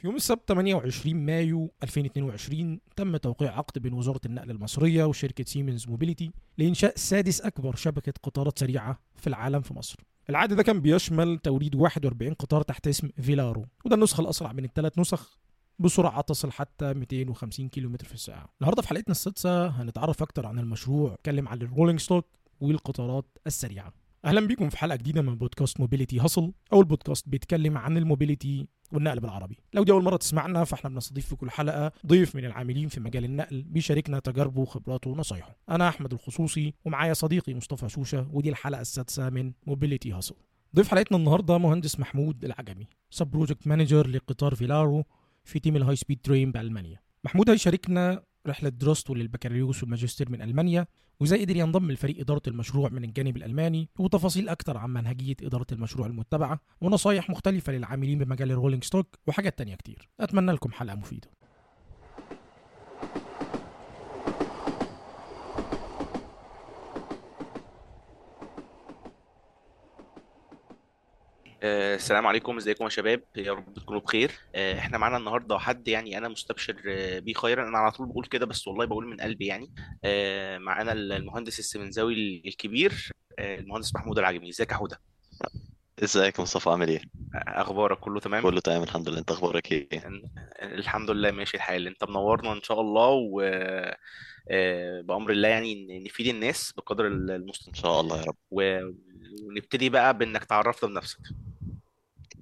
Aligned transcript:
في 0.00 0.06
يوم 0.06 0.16
السبت 0.16 0.48
28 0.48 1.16
مايو 1.16 1.70
2022 1.82 2.80
تم 2.96 3.16
توقيع 3.16 3.58
عقد 3.58 3.78
بين 3.78 3.92
وزارة 3.92 4.20
النقل 4.26 4.50
المصرية 4.50 5.04
وشركة 5.04 5.44
سيمنز 5.44 5.88
موبيليتي 5.88 6.32
لإنشاء 6.58 6.92
سادس 6.96 7.40
أكبر 7.40 7.74
شبكة 7.76 8.12
قطارات 8.22 8.58
سريعة 8.58 9.00
في 9.16 9.26
العالم 9.26 9.60
في 9.60 9.74
مصر. 9.74 9.96
العقد 10.30 10.52
ده 10.52 10.62
كان 10.62 10.80
بيشمل 10.80 11.38
توريد 11.38 11.74
41 11.74 12.34
قطار 12.34 12.62
تحت 12.62 12.88
اسم 12.88 13.08
فيلارو 13.20 13.66
وده 13.84 13.94
النسخة 13.94 14.20
الأسرع 14.20 14.52
من 14.52 14.64
الثلاث 14.64 14.98
نسخ 14.98 15.38
بسرعة 15.78 16.20
تصل 16.20 16.52
حتى 16.52 16.94
250 16.94 17.68
كيلومتر 17.68 18.06
في 18.06 18.14
الساعة. 18.14 18.48
النهارده 18.60 18.82
في 18.82 18.88
حلقتنا 18.88 19.12
السادسة 19.12 19.66
هنتعرف 19.66 20.22
أكتر 20.22 20.46
عن 20.46 20.58
المشروع، 20.58 21.12
نتكلم 21.12 21.48
عن 21.48 21.62
ال 21.62 21.67
rolling 21.67 22.00
stock 22.00 22.26
والقطارات 22.60 23.38
السريعة. 23.46 23.92
أهلا 24.24 24.46
بيكم 24.46 24.68
في 24.68 24.78
حلقة 24.78 24.96
جديدة 24.96 25.22
من 25.22 25.34
بودكاست 25.36 25.80
Mobility 25.80 26.20
Hustle 26.20 26.52
أو 26.72 26.80
البودكاست 26.80 27.28
بيتكلم 27.28 27.78
عن 27.78 27.96
ال 27.96 28.04
mobility 28.04 28.66
والنقل 28.92 29.20
بالعربي. 29.20 29.58
لو 29.74 29.84
دي 29.84 29.92
أول 29.92 30.02
مرة 30.02 30.16
تسمعنا 30.16 30.64
فإحنا 30.64 30.90
بنستضيف 30.90 31.26
في 31.26 31.36
كل 31.36 31.50
حلقة 31.50 31.92
ضيف 32.06 32.36
من 32.36 32.44
العاملين 32.44 32.88
في 32.88 33.00
مجال 33.00 33.24
النقل 33.24 33.62
بيشاركنا 33.62 34.18
تجاربه 34.18 34.60
وخبراته 34.60 35.10
ونصايحه. 35.10 35.56
أنا 35.70 35.88
أحمد 35.88 36.12
الخصوصي 36.12 36.74
ومعايا 36.84 37.14
صديقي 37.14 37.54
مصطفى 37.54 37.88
شوشة 37.88 38.28
ودي 38.32 38.48
الحلقة 38.48 38.80
السادسة 38.80 39.30
من 39.30 39.52
Mobility 39.66 40.12
Hustle 40.12 40.34
ضيف 40.76 40.88
حلقتنا 40.88 41.18
النهارده 41.18 41.58
مهندس 41.58 42.00
محمود 42.00 42.44
العجمي 42.44 42.86
sub-project 43.10 43.66
manager 43.66 44.06
لقطار 44.06 44.54
فيلارو 44.54 45.04
في 45.44 45.58
تيم 45.58 45.76
ال 45.76 45.96
high 45.96 46.07
speed 46.07 46.20
train 46.22 46.52
بألمانيا. 46.52 47.00
محمود 47.24 47.50
هيشاركنا 47.50 48.22
رحلة 48.46 48.68
دراسته 48.68 49.16
للبكالوريوس 49.16 49.82
والماجستير 49.82 50.30
من 50.30 50.42
ألمانيا 50.42 50.86
وإزاي 51.20 51.44
قدر 51.44 51.56
ينضم 51.56 51.90
لفريق 51.90 52.20
إدارة 52.20 52.42
المشروع 52.46 52.88
من 52.88 53.04
الجانب 53.04 53.36
الألماني 53.36 53.88
وتفاصيل 53.98 54.48
أكتر 54.48 54.76
عن 54.76 54.90
منهجية 54.90 55.36
إدارة 55.42 55.66
المشروع 55.72 56.06
المتبعة 56.06 56.60
ونصايح 56.80 57.30
مختلفة 57.30 57.72
للعاملين 57.72 58.18
بمجال 58.18 58.50
ال 58.50 58.54
rolling 58.54 58.84
stock 58.84 59.18
وحاجات 59.26 59.58
تانية 59.58 59.74
كتير. 59.74 60.08
أتمنى 60.20 60.52
لكم 60.52 60.72
حلقة 60.72 60.96
مفيدة. 60.96 61.39
آه، 71.62 71.94
السلام 71.94 72.26
عليكم 72.26 72.56
ازيكم 72.56 72.84
يا 72.84 72.88
شباب؟ 72.88 73.22
يا 73.36 73.52
رب 73.52 73.74
تكونوا 73.74 74.00
بخير. 74.00 74.30
آه، 74.54 74.78
إحنا 74.78 74.98
معانا 74.98 75.16
النهارده 75.16 75.58
حد 75.58 75.88
يعني 75.88 76.18
أنا 76.18 76.28
مستبشر 76.28 76.76
آه، 76.88 77.18
بيه 77.18 77.34
خيرا. 77.34 77.68
أنا 77.68 77.78
على 77.78 77.90
طول 77.92 78.06
بقول 78.08 78.26
كده 78.26 78.46
بس 78.46 78.68
والله 78.68 78.84
بقول 78.84 79.06
من 79.06 79.16
قلبي 79.20 79.46
يعني. 79.46 79.70
معانا 80.58 80.92
المهندس 80.92 81.58
السمنزاوي 81.58 82.42
الكبير 82.46 83.10
المهندس 83.38 83.94
محمود 83.94 84.18
العجمي. 84.18 84.48
ازيك 84.48 84.70
يا 84.70 84.76
حوده؟ 84.76 85.00
ازيك 86.04 86.38
يا 86.38 86.42
مصطفى 86.42 86.70
عامل 86.70 86.88
إيه؟ 86.88 87.00
أخبارك؟ 87.34 87.98
كله 87.98 88.20
تمام؟ 88.20 88.42
كله 88.42 88.60
تمام 88.60 88.82
الحمد 88.82 89.08
لله. 89.08 89.18
انت 89.18 89.30
أخبارك 89.30 89.72
إيه؟ 89.72 89.88
الحمد 90.62 91.10
لله 91.10 91.30
ماشي 91.30 91.56
الحال. 91.56 91.86
انت 91.86 92.04
منورنا 92.04 92.52
ان 92.52 92.62
شاء 92.62 92.80
الله 92.80 93.08
و 93.08 93.40
بأمر 95.02 95.30
الله 95.30 95.48
يعني 95.48 95.98
نفيد 96.06 96.26
الناس 96.26 96.72
بقدر 96.76 97.06
ان 97.06 97.30
المستطاع. 97.30 97.74
شاء 97.74 98.00
الله 98.00 98.18
يا 98.20 98.24
رب. 98.24 98.36
و- 98.50 98.90
ونبتدي 99.48 99.88
بقى 99.88 100.18
بإنك 100.18 100.44
تعرفنا 100.44 100.88
بنفسك. 100.90 101.18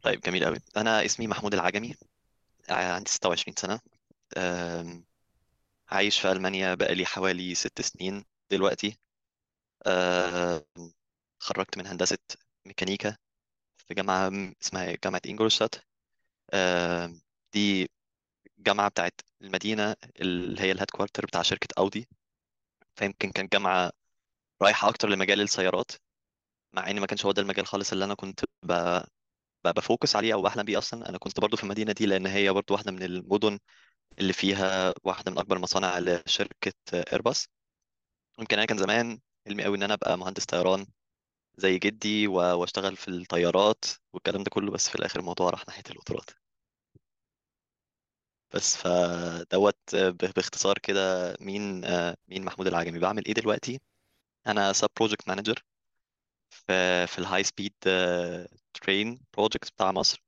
طيب 0.02 0.20
جميل 0.20 0.44
قوي 0.44 0.58
أنا 0.76 1.04
اسمي 1.04 1.26
محمود 1.26 1.54
العجمي 1.54 1.94
ع- 2.70 2.94
عندي 2.94 3.10
26 3.10 3.56
سنة. 3.58 3.80
عايش 5.90 6.20
في 6.20 6.32
ألمانيا 6.32 6.74
بقالي 6.74 7.06
حوالي 7.06 7.54
ست 7.54 7.80
سنين 7.82 8.24
دلوقتي. 8.50 8.98
أم، 9.86 10.62
اتخرجت 11.38 11.78
من 11.78 11.86
هندسة 11.86 12.18
ميكانيكا 12.66 13.16
في 13.78 13.94
جامعة 13.94 14.32
اسمها 14.62 14.92
جامعة 15.04 15.22
إنجولشتات 15.26 15.74
أم، 16.54 17.20
دي 17.54 17.90
جامعة 18.58 18.88
بتاعت 18.90 19.20
المدينة 19.42 19.96
اللي 20.20 20.62
هي 20.62 20.72
ال 20.72 20.90
headquarter 20.90 21.26
بتاع 21.26 21.42
شركة 21.42 21.68
أودي. 21.78 22.08
فيمكن 22.96 23.30
كان 23.32 23.48
جامعة 23.52 23.92
رايحة 24.62 24.88
أكتر 24.88 25.08
لمجال 25.10 25.40
السيارات 25.40 25.92
مع 26.74 26.90
إن 26.90 27.00
ما 27.00 27.06
كانش 27.06 27.26
هو 27.26 27.32
ده 27.32 27.42
المجال 27.42 27.66
خالص 27.66 27.92
اللي 27.92 28.04
أنا 28.04 28.14
كنت. 28.14 28.40
بفوكس 29.64 30.16
عليه 30.16 30.34
أو 30.34 30.42
بحلم 30.42 30.62
بيه 30.64 30.78
أصلا. 30.78 31.08
أنا 31.08 31.18
كنت 31.18 31.40
برضو 31.40 31.56
في 31.56 31.62
المدينة 31.64 31.92
دي 31.92 32.06
لأن 32.06 32.26
هي 32.26 32.50
برضو 32.50 32.74
واحدة 32.74 32.92
من 32.92 33.02
المدن 33.02 33.58
اللي 34.18 34.32
فيها 34.32 34.94
واحدة 35.04 35.32
من 35.32 35.38
أكبر 35.38 35.58
مصانع 35.58 35.98
لشركه 35.98 36.72
ايرباص 36.94 37.48
يمكن 38.38 38.56
أنا 38.58 38.66
كان 38.66 38.78
زمان 38.78 39.20
حلمي 39.46 39.64
قوي 39.64 39.76
إن 39.76 39.82
أنا 39.82 39.94
أبقى 39.94 40.18
مهندس 40.18 40.44
طيران 40.44 40.86
زي 41.58 41.78
جدي 41.78 42.28
وأشتغل 42.28 42.96
في 42.96 43.08
الطيارات 43.08 43.84
والكلام 44.14 44.42
ده 44.44 44.50
كله 44.50 44.72
بس 44.72 44.88
في 44.88 44.94
الآخر 44.94 45.20
الموضوع 45.20 45.50
راح 45.50 45.68
ناحية 45.68 45.82
القطارات 45.90 46.30
بس 48.54 48.76
فدوت 48.76 49.78
باختصار 50.36 50.78
كده 50.78 51.36
مين 51.40 51.80
مين 52.28 52.44
محمود 52.44 52.66
العجمي. 52.66 52.98
بعمل 52.98 53.24
إيه 53.26 53.34
دلوقتي؟ 53.34 53.80
أنا 54.46 54.72
sub-project 54.72 55.28
manager 55.28 55.62
في 56.68 57.06
في 57.06 57.18
ال 57.18 57.44
high 57.44 57.57
speed 57.57 57.72
train 58.74 59.20
project 59.36 59.70
بتاع 59.72 59.92
مصر. 59.92 60.22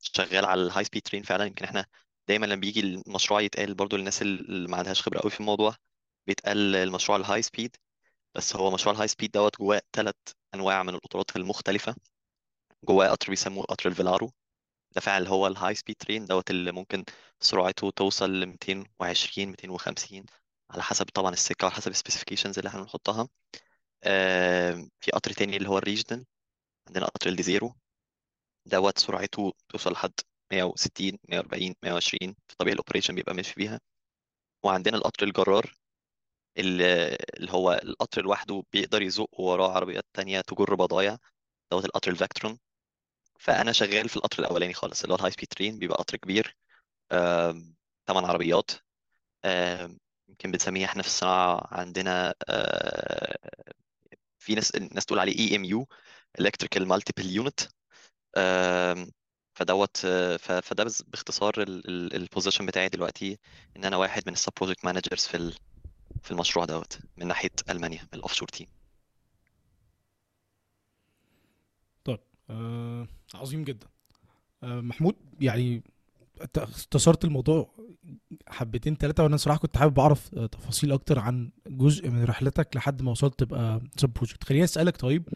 شغال 0.00 0.44
على 0.44 0.62
ال 0.62 0.84
high 0.84 0.92
speed 0.92 1.02
train 1.02 1.22
فعلا. 1.22 1.44
يمكن 1.44 1.64
إحنا 1.64 1.86
دايما 2.28 2.46
لما 2.46 2.60
بيجي 2.60 2.80
المشروع 2.80 3.40
يتقال 3.40 3.74
برضو 3.74 3.96
للناس 3.96 4.22
اللي 4.22 4.68
ما 4.68 4.76
عندهاش 4.76 5.02
خبرة 5.02 5.20
قوي 5.20 5.30
في 5.30 5.40
الموضوع 5.40 5.74
بيتقال 6.26 6.76
المشروع 6.76 7.18
ال 7.18 7.42
high 7.42 7.57
speed 7.57 7.76
بس 8.34 8.56
هو 8.56 8.70
مشروع 8.70 8.94
ال 8.94 9.08
high 9.08 9.18
speed 9.18 9.30
دوت 9.30 9.58
جواه 9.58 9.82
ثلاث 9.92 10.16
أنواع 10.54 10.82
من 10.82 10.94
القطارات 10.94 11.36
المختلفة. 11.36 11.96
جواه 12.84 13.08
قطر 13.08 13.30
بيسموه 13.30 13.64
قطر 13.64 13.88
ال 13.90 13.95
Velaro. 13.95 14.32
ده 14.92 15.00
فعلا 15.00 15.28
هو 15.28 15.46
ال 15.46 15.74
high 15.74 15.84
speed 15.84 15.96
train 15.96 16.26
دوت 16.26 16.50
اللي 16.50 16.72
ممكن 16.72 17.04
سرعته 17.40 17.90
توصل 17.90 18.32
ل 18.40 18.46
220 18.46 19.48
250 19.48 20.26
على 20.70 20.82
حسب 20.82 21.06
طبعا 21.06 21.32
السكة 21.32 21.64
وعلى 21.66 21.76
حسب 21.76 21.90
ال 21.90 21.94
specifications 21.94 22.58
اللي 22.58 22.68
إحنا 22.68 22.80
بنحطها. 22.82 23.28
في 25.00 25.10
قطر 25.12 25.32
تاني 25.32 25.56
اللي 25.56 25.68
هو 25.68 25.78
ال 25.78 25.83
regional 25.83 26.26
عندنا 26.88 27.06
قطر 27.06 27.28
ال 27.30 27.36
Desiro 27.36 27.74
دوت 28.66 28.98
سرعته 28.98 29.52
توصل 29.68 29.92
لحد 29.92 30.12
160 30.52 31.18
140 31.28 31.74
120 31.82 32.34
في 32.48 32.56
طبيعي 32.58 32.72
ال 32.74 32.78
operation 32.78 33.14
بيبقى 33.14 33.34
ماشي 33.34 33.54
فيها 33.54 33.80
وعندنا 34.64 34.96
القطر 34.96 35.26
الجرار 35.26 35.74
اللي 36.58 37.52
هو 37.52 37.72
القطر 37.84 38.22
لوحده 38.22 38.62
بيقدر 38.72 39.02
يزق 39.02 39.40
وراه 39.40 39.72
عربيات 39.72 40.04
تانية 40.14 40.40
تجر 40.40 40.74
بضايع. 40.74 41.16
دوت 41.72 41.84
القطر 41.84 42.10
ال 42.10 42.16
Vectron 42.16 42.58
فأنا 43.40 43.72
شغال 43.72 44.08
في 44.08 44.16
القطر 44.16 44.38
الأولاني 44.38 44.74
خالص 44.74 45.02
اللي 45.02 45.12
هو 45.14 45.16
ال 45.18 45.30
high 45.30 45.38
speed 45.38 45.48
train 45.48 45.78
بيبقى 45.78 45.98
قطر 45.98 46.16
كبير. 46.16 46.56
ثمان 48.06 48.24
عربيات. 48.24 48.70
يمكن 50.28 50.50
بنسميه 50.52 50.84
إحنا 50.84 51.02
في 51.02 51.08
الصناعة 51.08 51.68
عندنا 51.74 52.34
آه، 52.48 53.38
في 54.40 54.54
ناس 54.54 54.70
الناس 54.70 55.06
تقول 55.06 55.18
عليه 55.18 55.38
EMU 55.38 55.64
electrical 55.64 56.88
multiple 56.88 57.30
unit 57.30 57.60
فدوت 59.54 59.96
فده 60.62 60.84
باختصار 61.06 61.54
ال 61.58 61.70
position 61.70 62.66
بتاعي 62.66 62.88
دلوقتي 62.88 63.38
إن 63.76 63.84
أنا 63.84 63.96
واحد 63.96 64.22
من 64.26 64.32
ال 64.32 64.37
sub 64.37 64.52
project 64.60 64.84
managers 64.84 65.26
في 65.26 65.54
في 66.22 66.30
المشروع 66.30 66.64
دوت 66.64 66.98
من 67.16 67.26
ناحية 67.26 67.50
ألمانيا 67.70 68.02
من 68.02 68.08
ال 68.14 68.32
offshore 68.32 68.48
team 68.48 68.66
طيب 72.04 72.20
آه 72.50 73.08
عظيم 73.34 73.64
جدا. 73.64 73.86
آه 74.62 74.80
محمود 74.80 75.16
يعني 75.40 75.82
اختصرت 76.56 77.24
الموضوع 77.24 77.74
حبتين 78.48 78.96
ثلاثة 78.96 79.22
وأنا 79.22 79.36
صراحة 79.36 79.58
كنت 79.58 79.76
حابب 79.76 80.00
أعرف 80.00 80.34
آه، 80.34 80.46
تفاصيل 80.46 80.92
أكتر 80.92 81.18
عن 81.18 81.50
جزء 81.66 82.08
من 82.10 82.24
رحلتك 82.24 82.76
لحد 82.76 83.02
ما 83.02 83.10
وصلت 83.10 83.38
تبقى 83.38 83.80
سب 83.96 84.08
بروجكت 84.08 84.44
خليني 84.44 84.64
أسألك 84.64 84.96
طيب 84.96 85.28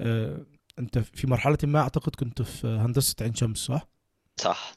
آه، 0.00 0.46
أنت 0.78 0.98
في 0.98 1.26
مرحلة 1.26 1.58
ما 1.62 1.80
أعتقد 1.80 2.16
كنت 2.16 2.42
في 2.42 2.66
هندسة 2.66 3.14
عين 3.20 3.34
شمس 3.34 3.58
صح؟ 3.58 3.88
صح. 4.40 4.72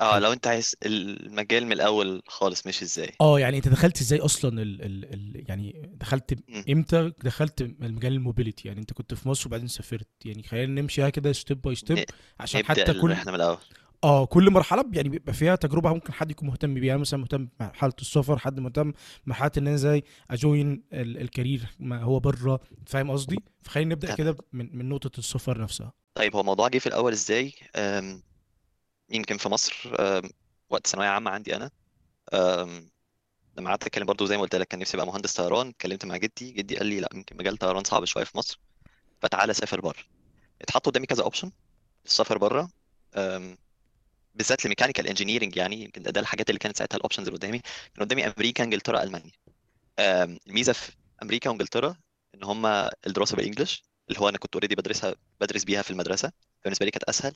آه 0.00 0.18
لو 0.18 0.32
أنت 0.32 0.46
عايز 0.46 0.74
المجال 0.86 1.66
من 1.66 1.72
الأول 1.72 2.22
خالص 2.28 2.66
مش 2.66 2.82
إزاي؟ 2.82 3.12
آه 3.20 3.40
يعني 3.40 3.56
أنت 3.56 3.68
دخلت 3.68 4.00
إزاي 4.00 4.18
أصلا 4.18 4.62
ال 4.62 4.82
ال 4.82 5.14
ال 5.14 5.44
يعني 5.48 5.90
دخلت. 5.94 6.38
إمتى؟ 6.68 7.12
دخلت 7.22 7.62
مجال 7.62 8.12
ال 8.12 8.18
mobility 8.18 8.68
يعني 8.68 8.80
أنت 8.80 8.92
كنت 8.92 9.14
في 9.14 9.28
مصر 9.28 9.48
وبعدين 9.48 9.68
سافرت. 9.68 10.08
يعني 10.24 10.42
خلينا 10.42 10.80
نمشيها 10.80 11.08
كده 11.10 11.32
step 11.32 11.62
by 11.62 11.74
step 11.74 12.04
عشان 12.40 12.60
نبدأ 12.60 12.82
حتى 12.82 12.94
كل 12.94 13.12
الرحلة 13.12 13.30
من 13.32 13.36
الأول. 13.36 13.58
آه 14.04 14.24
كل 14.26 14.50
مرحلة 14.50 14.84
يعني 14.92 15.08
بيبقى 15.08 15.32
فيها 15.32 15.56
تجربة 15.56 15.92
ممكن 15.94 16.12
حد 16.12 16.30
يكون 16.30 16.48
مهتم 16.48 16.74
بيها 16.74 16.96
مثلا 16.96 17.20
مهتم 17.20 17.48
بمرحلة 17.60 17.92
السفر 18.00 18.38
حد 18.38 18.60
مهتم 18.60 18.92
بمرحلة 19.26 19.50
إن 19.58 19.66
أنا 19.66 19.74
إزاي 19.74 20.04
أ 20.30 20.41
join 20.41 20.84
ال- 20.92 21.20
ال 21.20 21.28
career 21.28 21.76
ما 21.78 22.02
هو 22.02 22.20
بره 22.20 22.60
فاهم 22.86 23.10
قصدي؟ 23.10 23.36
فخلينا 23.62 23.94
نبدأ 23.94 24.14
كده 24.14 24.36
من 24.52 24.78
من 24.78 24.88
نقطة 24.88 25.18
السفر 25.18 25.60
نفسها. 25.60 25.92
طيب 26.14 26.34
هو 26.34 26.40
الموضوع 26.40 26.68
جه 26.68 26.78
في 26.78 26.86
الأول 26.86 27.12
إزاي؟ 27.12 27.54
يمكن 29.10 29.36
في 29.36 29.48
مصر 29.48 29.90
وقت 30.70 30.86
ثانوية 30.86 31.08
عامة 31.08 31.30
عندي 31.30 31.56
أنا. 31.56 31.70
لما 33.58 33.70
قعدت 33.70 33.82
أتكلم 33.82 34.06
برضو 34.06 34.26
زي 34.26 34.36
ما 34.36 34.42
قلت 34.42 34.54
لك 34.54 34.68
كان 34.68 34.80
نفسي 34.80 34.96
أبقى 34.96 35.06
مهندس 35.06 35.34
طيران. 35.34 35.68
اتكلمت 35.68 36.04
مع 36.04 36.16
جدي 36.16 36.52
جدي 36.52 36.76
قال 36.76 36.86
لي 36.86 37.00
لأ 37.00 37.08
يمكن 37.14 37.36
مجال 37.36 37.56
طيران 37.56 37.84
صعب 37.84 38.04
شوية 38.04 38.24
في 38.24 38.38
مصر 38.38 38.60
فتعالى 39.20 39.54
سافر 39.54 39.80
بره 39.80 40.02
اتحط 40.62 40.86
قدامي 40.86 41.06
كذا 41.06 41.22
option 41.22 41.50
السفر 42.06 42.38
بره 42.38 42.70
بالذات 44.34 44.64
ل 44.64 44.68
mechanical 44.68 45.06
engineering 45.08 45.56
يعني 45.56 45.84
يمكن 45.84 46.02
ده, 46.02 46.20
الحاجات 46.20 46.50
اللي 46.50 46.58
كانت 46.58 46.76
ساعتها 46.76 46.96
ال 46.96 47.00
options 47.00 47.26
اللي 47.26 47.38
قدامي. 47.38 47.58
كان 47.94 48.04
قدامي 48.04 48.26
أمريكا 48.26 48.64
إنجلترا 48.64 49.02
ألمانيا. 49.02 49.32
الميزة 50.46 50.72
في 50.72 50.92
أمريكا 51.22 51.50
وإنجلترا 51.50 51.96
إن 52.34 52.44
هم 52.44 52.66
الدراسة 53.06 53.36
بال 53.36 53.46
English 53.46 53.82
اللي 54.08 54.20
هو 54.20 54.28
أنا 54.28 54.38
كنت 54.38 54.54
already 54.54 54.74
بدرسها 54.74 55.14
بدرس 55.40 55.64
بيها 55.64 55.82
في 55.82 55.90
المدرسة. 55.90 56.32
بالنسبة 56.64 56.84
لي 56.86 56.90
كانت 56.90 57.04
أسهل. 57.04 57.34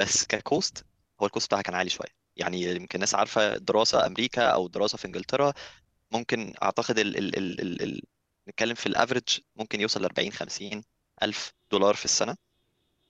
بس 0.00 0.24
ك 0.26 0.38
cost 0.38 0.84
هو 1.22 1.26
ال 1.26 1.30
cost 1.30 1.46
بتاعها 1.46 1.62
كان 1.62 1.74
عالي 1.74 1.90
شوية. 1.90 2.08
يعني 2.36 2.62
يمكن 2.62 2.96
الناس 2.96 3.14
عارفة 3.14 3.56
دراسة 3.56 4.06
أمريكا 4.06 4.42
أو 4.42 4.68
دراسة 4.68 4.98
في 4.98 5.04
إنجلترا 5.06 5.52
ممكن 6.10 6.54
أعتقد 6.62 6.98
ال 6.98 7.16
ال 7.18 7.36
ال 7.38 7.60
ال 7.60 7.82
ال 7.82 8.02
نتكلم 8.48 8.74
في 8.74 8.86
ال 8.86 8.91
average 8.91 9.24
ممكن 9.56 9.80
يوصل 9.80 10.00
ل 10.02 10.04
40 10.04 10.32
50 10.32 10.82
ألف 11.22 11.54
دولار 11.70 11.94
في 11.94 12.04
السنة. 12.04 12.36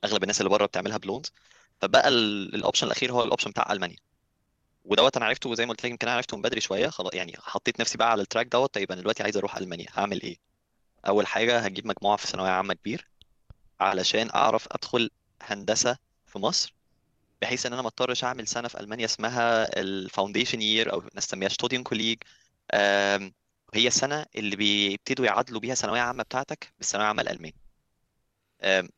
أغلب 0.04 0.22
الناس 0.22 0.40
اللي 0.40 0.50
بره 0.50 0.66
بتعملها 0.66 0.96
ب 0.98 1.02
loans. 1.02 1.26
فبقى 1.80 2.08
ال- 2.08 2.54
ال 2.54 2.59
option 2.59 2.86
الأخير 2.86 3.12
هو 3.12 3.22
ال 3.24 3.28
option 3.28 3.50
بتاع 3.50 3.72
ألمانيا. 3.72 3.96
ودوت 4.84 5.16
أنا 5.16 5.26
عرفته 5.26 5.54
زي 5.54 5.66
ما 5.66 5.70
قلت 5.70 5.84
لك 5.84 5.90
يمكن 5.90 6.06
أنا 6.08 6.16
عرفته 6.16 6.36
من 6.36 6.42
بدري 6.42 6.60
شوية 6.60 6.88
خلاص 6.88 7.14
يعني 7.14 7.34
حطيت 7.38 7.80
نفسي 7.80 7.98
بقى 7.98 8.10
على 8.10 8.22
ال 8.22 8.26
track 8.26 8.46
دوت 8.46 8.74
طيب 8.74 8.92
أنا 8.92 9.00
دلوقتي 9.00 9.22
عايز 9.22 9.36
أروح 9.36 9.56
ألمانيا 9.56 9.86
هعمل 9.92 10.22
إيه؟ 10.22 10.36
أول 11.08 11.26
حاجة 11.26 11.58
هجيب 11.58 11.86
مجموعة 11.86 12.16
في 12.16 12.26
ثانوية 12.26 12.50
عامة 12.50 12.74
كبير 12.74 13.08
علشان 13.80 14.30
أعرف 14.34 14.66
أدخل 14.72 15.10
هندسة 15.42 15.96
في 16.26 16.38
مصر 16.38 16.74
بحيث 17.42 17.66
إن 17.66 17.72
أنا 17.72 17.82
ما 17.82 17.88
أضطرش 17.88 18.24
أعمل 18.24 18.48
سنة 18.48 18.68
في 18.68 18.80
ألمانيا 18.80 19.04
اسمها 19.04 19.78
ال 19.80 19.88
foundation 19.88 20.62
year 20.62 20.92
أو 20.92 21.02
نسميها 21.16 21.48
Studienkolleg 21.48 22.18
هي 23.74 23.86
السنة 23.86 24.26
اللي 24.36 24.56
بيبتدوا 24.56 25.26
يعادلوا 25.26 25.60
بيها 25.60 25.74
ثانوية 25.74 26.00
عامة 26.00 26.22
بتاعتك 26.22 26.72
بالثانوية 26.78 27.04
العامة 27.06 27.22
الألماني. 27.22 27.54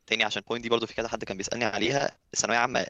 تاني 0.07 0.25
عشان 0.25 0.43
ال 0.43 0.46
point 0.46 0.63
دي 0.63 0.69
برضو 0.69 0.87
في 0.87 0.95
كذا 0.95 1.09
حد 1.09 1.25
كان 1.25 1.37
بيسألني 1.37 1.65
عليها 1.65 2.19
الثانوية 2.35 2.59
عامه 2.59 2.87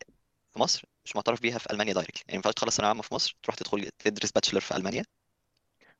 في 0.53 0.59
مصر 0.59 0.85
مش 1.05 1.17
معترف 1.17 1.41
بيها 1.41 1.59
في 1.59 1.73
ألمانيا 1.73 1.93
directly 1.95 2.23
يعني 2.27 2.33
ما 2.33 2.37
ينفعش 2.37 2.55
تخلص 2.55 2.77
ثانوية 2.77 2.89
عامة 2.89 3.03
في 3.03 3.15
مصر 3.15 3.37
تروح 3.43 3.57
تدخل 3.57 3.91
تدرس 3.99 4.31
bachelor 4.33 4.61
في 4.61 4.77
ألمانيا. 4.77 5.05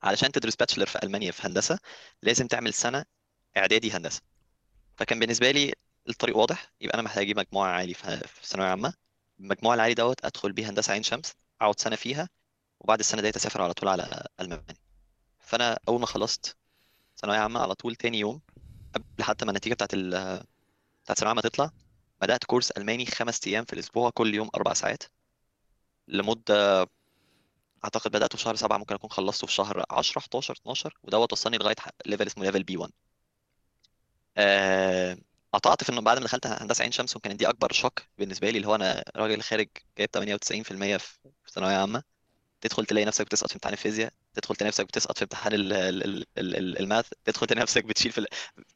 علشان 0.03 0.33
تدرس 0.33 0.57
bachelor 0.57 0.87
في 0.87 0.99
ألمانيا 1.03 1.31
في 1.33 1.47
هندسة 1.47 1.79
لازم 2.23 2.47
تعمل 2.47 2.75
سنة 2.75 3.05
إعدادي 3.57 3.91
هندسة. 3.93 4.21
فكان 4.97 5.19
بالنسبة 5.21 5.51
لي 5.51 5.73
الطريق 6.09 6.37
واضح 6.37 6.73
يبقى 6.81 6.95
أنا 6.95 7.03
محتاج 7.03 7.23
أجيب 7.25 7.39
مجموع 7.39 7.69
عالي 7.69 7.95
في 7.95 8.17
في 8.29 8.47
ثانوية 8.47 8.69
عامة. 8.69 8.95
المجموع 9.41 9.75
العالي 9.75 9.95
دوت 9.95 10.25
أدخل 10.25 10.53
بيه 10.53 10.71
هندسة 10.71 10.93
عين 10.93 11.03
شمس 11.03 11.33
أقعد 11.61 11.81
سنة 11.81 11.97
فيها 11.97 12.29
وبعد 12.81 12.99
السنة 12.99 13.23
ديت 13.23 13.37
أسافر 13.37 13.63
على 13.63 13.73
طول 13.75 13.89
على 13.89 14.27
ألمانيا. 14.41 14.77
فأنا 15.39 15.79
أول 15.89 16.01
ما 16.01 16.07
خلصت 16.07 16.57
ثانوية 17.17 17.39
عامة 17.39 17.61
على 17.61 17.75
طول 17.75 17.97
تاني 17.97 18.19
يوم 18.19 18.41
قبل 18.95 19.05
حتى 19.25 19.45
ما 19.45 19.51
النتيجة 19.51 19.75
بتاعت 19.75 19.95
بتاعت 21.11 21.19
ثانويه 21.19 21.31
عامه 21.31 21.43
تطلع. 21.43 21.71
بدأت 22.21 22.45
كورس 22.45 22.71
ألماني 22.71 23.07
خمس 23.07 23.47
أيام 23.47 23.65
في 23.65 23.73
الأسبوع 23.73 24.11
كل 24.11 24.35
يوم 24.35 24.51
أربع 24.55 24.75
ساعات. 24.75 25.03
لمدة 26.09 26.87
أعتقد 27.85 28.11
بدأته 28.11 28.37
في 28.37 28.43
شهر 28.43 28.57
سبعة 28.57 28.79
ممكن 28.79 28.95
أكون 28.95 29.11
خلصته 29.11 29.47
في 29.47 29.53
شهر 29.53 29.85
10 29.91 30.21
11 30.21 30.55
12 30.55 30.99
ودوت 31.03 31.33
وصلني 31.33 31.59
لغاية 31.59 31.75
level 32.07 32.27
اسمه 32.27 32.45
level 32.45 32.63
B 32.63 32.77
1 32.77 32.93
آه، 34.37 35.19
قطعت 35.53 35.85
في 35.85 35.93
إنه 35.93 36.01
بعد 36.01 36.19
ما 36.19 36.25
دخلت 36.25 36.47
هندسة 36.47 36.83
عين 36.83 36.93
شمس 36.93 37.17
وكانت 37.17 37.37
دي 37.39 37.49
أكبر 37.49 37.73
shock 37.73 38.03
بالنسبة 38.19 38.51
لي 38.51 38.57
اللي 38.57 38.69
هو 38.69 38.75
أنا 38.75 39.05
راجل 39.17 39.43
خارج 39.43 39.69
جايب 39.99 40.11
98% 40.11 40.97
في 40.97 41.19
في 41.45 41.53
ثانوية 41.53 41.77
عامة. 41.77 42.03
تدخل 42.61 42.87
تلاقي 42.87 43.05
نفسك 43.07 43.27
بتسقط 43.27 43.49
في 43.49 43.55
امتحان 43.57 43.73
الفيزياء. 43.73 44.13
تدخل 44.35 44.57
تلاقي 44.57 44.69
نفسك 44.69 44.85
بتسقط 44.87 45.19
في 45.19 45.25
امتحان 45.25 45.53
ال- 45.53 45.73
ال- 45.73 46.03
ال- 46.05 46.25
ال- 46.39 46.57
ال- 46.57 46.79
ال 46.79 46.85
math 46.85 47.09
تدخل 47.25 47.47
تلاقي 47.47 47.63
نفسك 47.63 47.85
بتشيل 47.85 48.13
في 48.13 48.27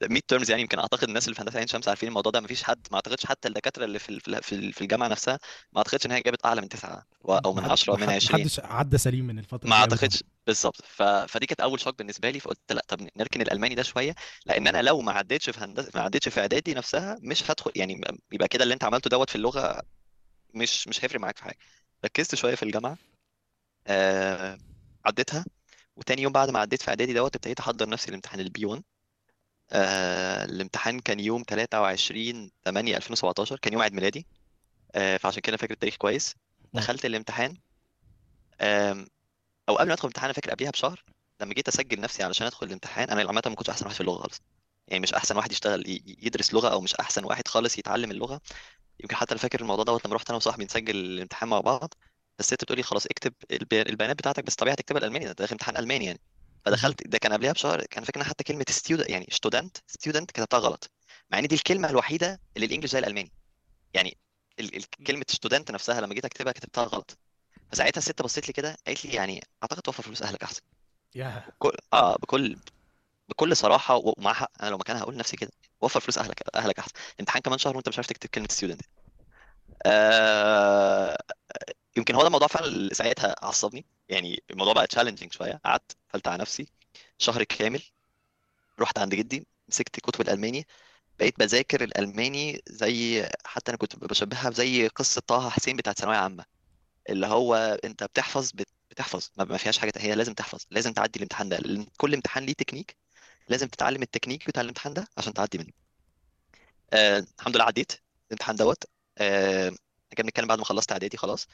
ال 0.02 0.22
midterms 0.22 0.50
يعني 0.50 0.62
يمكن 0.62 0.78
أعتقد 0.78 1.04
الناس 1.08 1.24
اللي 1.24 1.34
في 1.34 1.42
هندسة 1.42 1.58
عين 1.58 1.66
شمس 1.66 1.88
عارفين 1.88 2.08
الموضوع 2.08 2.32
ده 2.32 2.40
مفيش 2.40 2.62
حد 2.62 2.86
ما 2.90 2.96
أعتقدش 2.96 3.26
حتى 3.26 3.48
الدكاترة 3.48 3.84
اللي 3.84 3.98
في 3.98 4.20
في 4.20 4.28
ال- 4.28 4.42
في 4.42 4.54
ال- 4.54 4.72
في 4.72 4.80
الجامعة 4.80 5.08
نفسها 5.08 5.38
ما 5.72 5.78
أعتقدش 5.78 6.06
إن 6.06 6.10
هي 6.12 6.20
جابت 6.20 6.46
أعلى 6.46 6.60
من 6.60 6.68
تسعة 6.68 7.04
و- 7.20 7.34
أو 7.34 7.52
من 7.52 7.62
ما 7.62 7.64
حد 7.64 7.70
10 7.72 7.92
أو 7.92 7.96
من 7.96 8.06
ما 8.06 8.12
20 8.12 8.40
حدش 8.40 8.60
عدى 8.60 8.98
سليم 8.98 9.24
من 9.24 9.38
الفترة 9.38 9.68
ما 9.68 9.76
أعتقدش 9.76 10.24
بالظبط. 10.46 10.82
ف... 10.84 11.02
فدي 11.02 11.46
كانت 11.46 11.60
أول 11.60 11.80
shock 11.80 11.98
بالنسبة 11.98 12.30
لي 12.30 12.40
فقلت 12.40 12.72
لأ 12.72 12.82
طب 12.88 13.08
نركن 13.16 13.40
الألماني 13.42 13.74
ده 13.74 13.82
شوية 13.82 14.14
لأن 14.46 14.68
أنا 14.68 14.82
لو 14.82 15.00
ما 15.00 15.12
عدتش 15.12 15.50
في 15.50 15.60
هندسة 15.60 15.90
ما 15.94 16.00
عدتش 16.00 16.28
في 16.28 16.40
إعدادي 16.40 16.74
نفسها 16.74 17.16
مش 17.22 17.50
هدخل 17.50 17.72
يعني 17.76 18.00
يبقى 18.32 18.48
كده 18.48 18.62
اللي 18.64 18.74
أنت 18.74 18.84
عملته 18.84 19.10
دوت 19.10 19.30
في 19.30 19.36
اللغة 19.36 19.82
مش 20.54 20.88
مش 20.88 21.04
هيفرق 21.04 21.20
معاك 21.20 21.36
في 21.38 21.44
حاجة. 21.44 21.58
ركزت 22.04 22.34
شوية 22.34 22.54
في 22.54 22.62
الجامعة 22.62 22.98
آه... 23.86 24.58
عديتها 25.06 25.44
وتاني 25.96 26.22
يوم 26.22 26.32
بعد 26.32 26.50
ما 26.50 26.58
عديت 26.58 26.82
في 26.82 26.88
إعدادي 26.88 27.12
دوت 27.12 27.34
ابتديت 27.36 27.60
أحضر 27.60 27.88
نفسي 27.88 28.10
لامتحان 28.10 28.40
ال 28.40 28.53
B 28.53 28.66
1 28.66 28.82
آه... 29.72 30.44
الامتحان 30.44 31.00
كان 31.00 31.20
يوم 31.20 31.42
23 31.48 32.50
8 32.64 32.96
2017 32.96 33.58
كان 33.58 33.72
يوم 33.72 33.82
عيد 33.82 33.92
ميلادي. 33.92 34.26
آه... 34.94 35.16
فعشان 35.16 35.42
كده 35.42 35.56
فاكر 35.56 35.74
التاريخ 35.74 35.96
كويس. 35.96 36.34
Wow. 36.72 36.82
دخلت 36.82 37.04
الامتحان. 37.04 37.56
آم، 38.60 39.06
أو 39.68 39.76
قبل 39.76 39.88
ما 39.88 39.94
أدخل 39.94 40.08
الامتحان 40.08 40.24
أنا 40.24 40.32
فاكر 40.32 40.50
قبليها 40.50 40.70
بشهر 40.70 41.04
لما 41.40 41.54
جيت 41.54 41.68
أسجل 41.68 42.00
نفسي 42.00 42.22
علشان 42.22 42.46
أدخل 42.46 42.66
الامتحان 42.66 43.10
أنا 43.10 43.20
عامة 43.20 43.42
ما 43.46 43.54
كنتش 43.54 43.70
أحسن 43.70 43.84
واحد 43.84 43.94
في 43.94 44.00
اللغة 44.00 44.22
خالص. 44.22 44.40
يعني 44.88 45.02
مش 45.02 45.14
أحسن 45.14 45.36
واحد 45.36 45.52
يشتغل 45.52 45.84
يدرس 46.22 46.54
لغة 46.54 46.68
أو 46.68 46.80
مش 46.80 46.94
أحسن 46.94 47.24
واحد 47.24 47.48
خالص 47.48 47.78
يتعلم 47.78 48.10
اللغة. 48.10 48.40
يمكن 49.00 49.16
حتى 49.16 49.32
أنا 49.32 49.40
فاكر 49.40 49.60
الموضوع 49.60 49.84
دوت 49.84 50.06
لما 50.06 50.14
رحت 50.16 50.28
أنا 50.30 50.36
وصاحبي 50.36 50.64
نسجل 50.64 50.96
الامتحان 50.96 51.48
مع 51.48 51.60
بعض. 51.60 51.94
الست 52.40 52.54
بتقول 52.64 52.76
لي 52.78 52.82
خلاص 52.82 53.06
اكتب 53.06 53.34
البي- 53.50 53.82
البيانات 53.82 54.16
بتاعتك 54.18 54.44
بس 54.44 54.54
طبيعي 54.54 54.76
تكتبها 54.76 54.98
الألماني 55.00 55.24
ده 55.24 55.32
داخل 55.32 55.52
امتحان 55.52 55.76
ألماني 55.76 56.04
يعني. 56.04 56.20
فدخلت 56.64 57.06
ده 57.08 57.18
كان 57.18 57.32
قبلها 57.32 57.52
بشهر 57.52 57.84
كان 57.86 58.04
فاكر 58.04 58.24
حتى 58.24 58.44
كلمة 58.44 58.64
student 58.70 59.10
يعني 59.10 59.26
student 59.30 59.76
student 59.86 60.30
كتبتها 60.30 60.58
غلط. 60.58 60.90
مع 61.30 61.38
إن 61.38 61.46
دي 61.46 61.54
الكلمة 61.54 61.90
الوحيدة 61.90 62.40
اللي 62.56 62.66
ال 62.66 62.69
English 62.69 62.90
زي 62.90 62.98
الألماني. 62.98 63.32
يعني 63.94 64.16
كلمة 65.06 65.24
student 65.28 65.70
نفسها 65.70 66.00
لما 66.00 66.14
جيت 66.14 66.24
أكتبها 66.24 66.52
كتبتها 66.52 66.84
غلط. 66.84 67.18
فساعتها 67.72 67.98
الست 67.98 68.22
بصيت 68.22 68.46
لي 68.46 68.52
كده 68.52 68.76
قالت 68.86 69.04
لي 69.04 69.12
يعني 69.14 69.40
أعتقد 69.62 69.82
توفر 69.82 70.02
فلوس 70.02 70.22
أهلك 70.22 70.42
أحسن. 70.42 70.62
يا 71.14 71.42
بكل 71.48 71.72
آه 71.92 72.16
بكل 72.16 72.56
بكل 73.28 73.56
صراحة 73.56 73.96
ومع 74.04 74.32
حق 74.32 74.50
أنا 74.62 74.70
لو 74.70 74.78
مكانها 74.78 75.02
هقول 75.02 75.14
لنفسي 75.14 75.36
كده 75.36 75.50
وفر 75.80 76.00
فلوس 76.00 76.18
أهلك 76.18 76.42
أهلك 76.56 76.78
أحسن. 76.78 76.92
الامتحان 77.14 77.42
كمان 77.42 77.58
شهر 77.58 77.76
وأنت 77.76 77.88
مش 77.88 77.98
عارف 77.98 78.06
تكتب 78.06 78.28
كلمة 78.28 78.48
student 78.50 78.82
آه 79.86 81.18
يمكن 81.96 82.14
هو 82.14 82.20
ده 82.20 82.26
الموضوع 82.26 82.48
فعلا 82.48 82.66
اللي 82.66 82.94
ساعتها 82.94 83.34
عصبني. 83.42 83.86
يعني 84.08 84.42
الموضوع 84.50 84.72
بقى 84.72 84.86
challenging 84.86 85.32
شوية. 85.32 85.60
قعدت 85.64 85.96
قفلت 86.10 86.28
على 86.28 86.40
نفسي 86.42 86.68
شهر 87.18 87.44
كامل. 87.44 87.82
رحت 88.80 88.98
عند 88.98 89.14
جدي 89.14 89.46
مسكت 89.68 90.00
كتب 90.00 90.20
الألماني. 90.20 90.66
بقيت 91.18 91.38
بذاكر 91.38 91.84
الألماني 91.84 92.62
زي 92.68 93.28
حتى 93.44 93.70
أنا 93.70 93.78
كنت 93.78 93.96
بشبهها 93.96 94.50
زي 94.50 94.88
قصة 94.88 95.20
طه 95.26 95.50
حسين 95.50 95.76
بتاعت 95.76 95.98
ثانوية 95.98 96.16
عامة. 96.16 96.44
اللي 97.10 97.26
هو 97.26 97.54
أنت 97.84 98.04
بتحفظ 98.04 98.50
بت- 98.54 98.68
بتحفظ. 98.90 99.28
ما 99.38 99.56
فيهاش 99.56 99.78
حاجة 99.78 99.92
هي 99.96 100.14
لازم 100.14 100.34
تحفظ. 100.34 100.60
لازم 100.70 100.92
تعدي 100.92 101.16
الامتحان 101.16 101.48
ده. 101.48 101.86
كل 101.96 102.14
امتحان 102.14 102.44
ليه 102.44 102.52
تكنيك 102.54 102.96
لازم 103.48 103.68
تتعلم 103.68 104.02
التكنيك 104.02 104.46
بتاع 104.48 104.62
الامتحان 104.62 104.94
ده 104.94 105.08
عشان 105.18 105.34
تعدي 105.34 105.58
منه. 105.58 105.72
آه 106.92 107.26
الحمد 107.38 107.56
لله 107.56 107.64
عديت 107.64 107.92
الامتحان 108.28 108.56
دوت. 108.56 108.84
آه 109.18 109.68
كنا 110.18 110.24
بنتكلم 110.26 110.46
بعد 110.48 110.58
ما 110.58 110.64
خلصت 110.64 110.92
إعدادي 110.92 111.16
خلاص. 111.16 111.48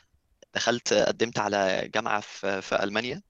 دخلت 0.54 0.92
قدمت 0.92 1.38
على 1.38 1.88
جامعة 1.95 2.21
في 2.21 2.62
في 2.62 2.83
ألمانيا 2.83 3.23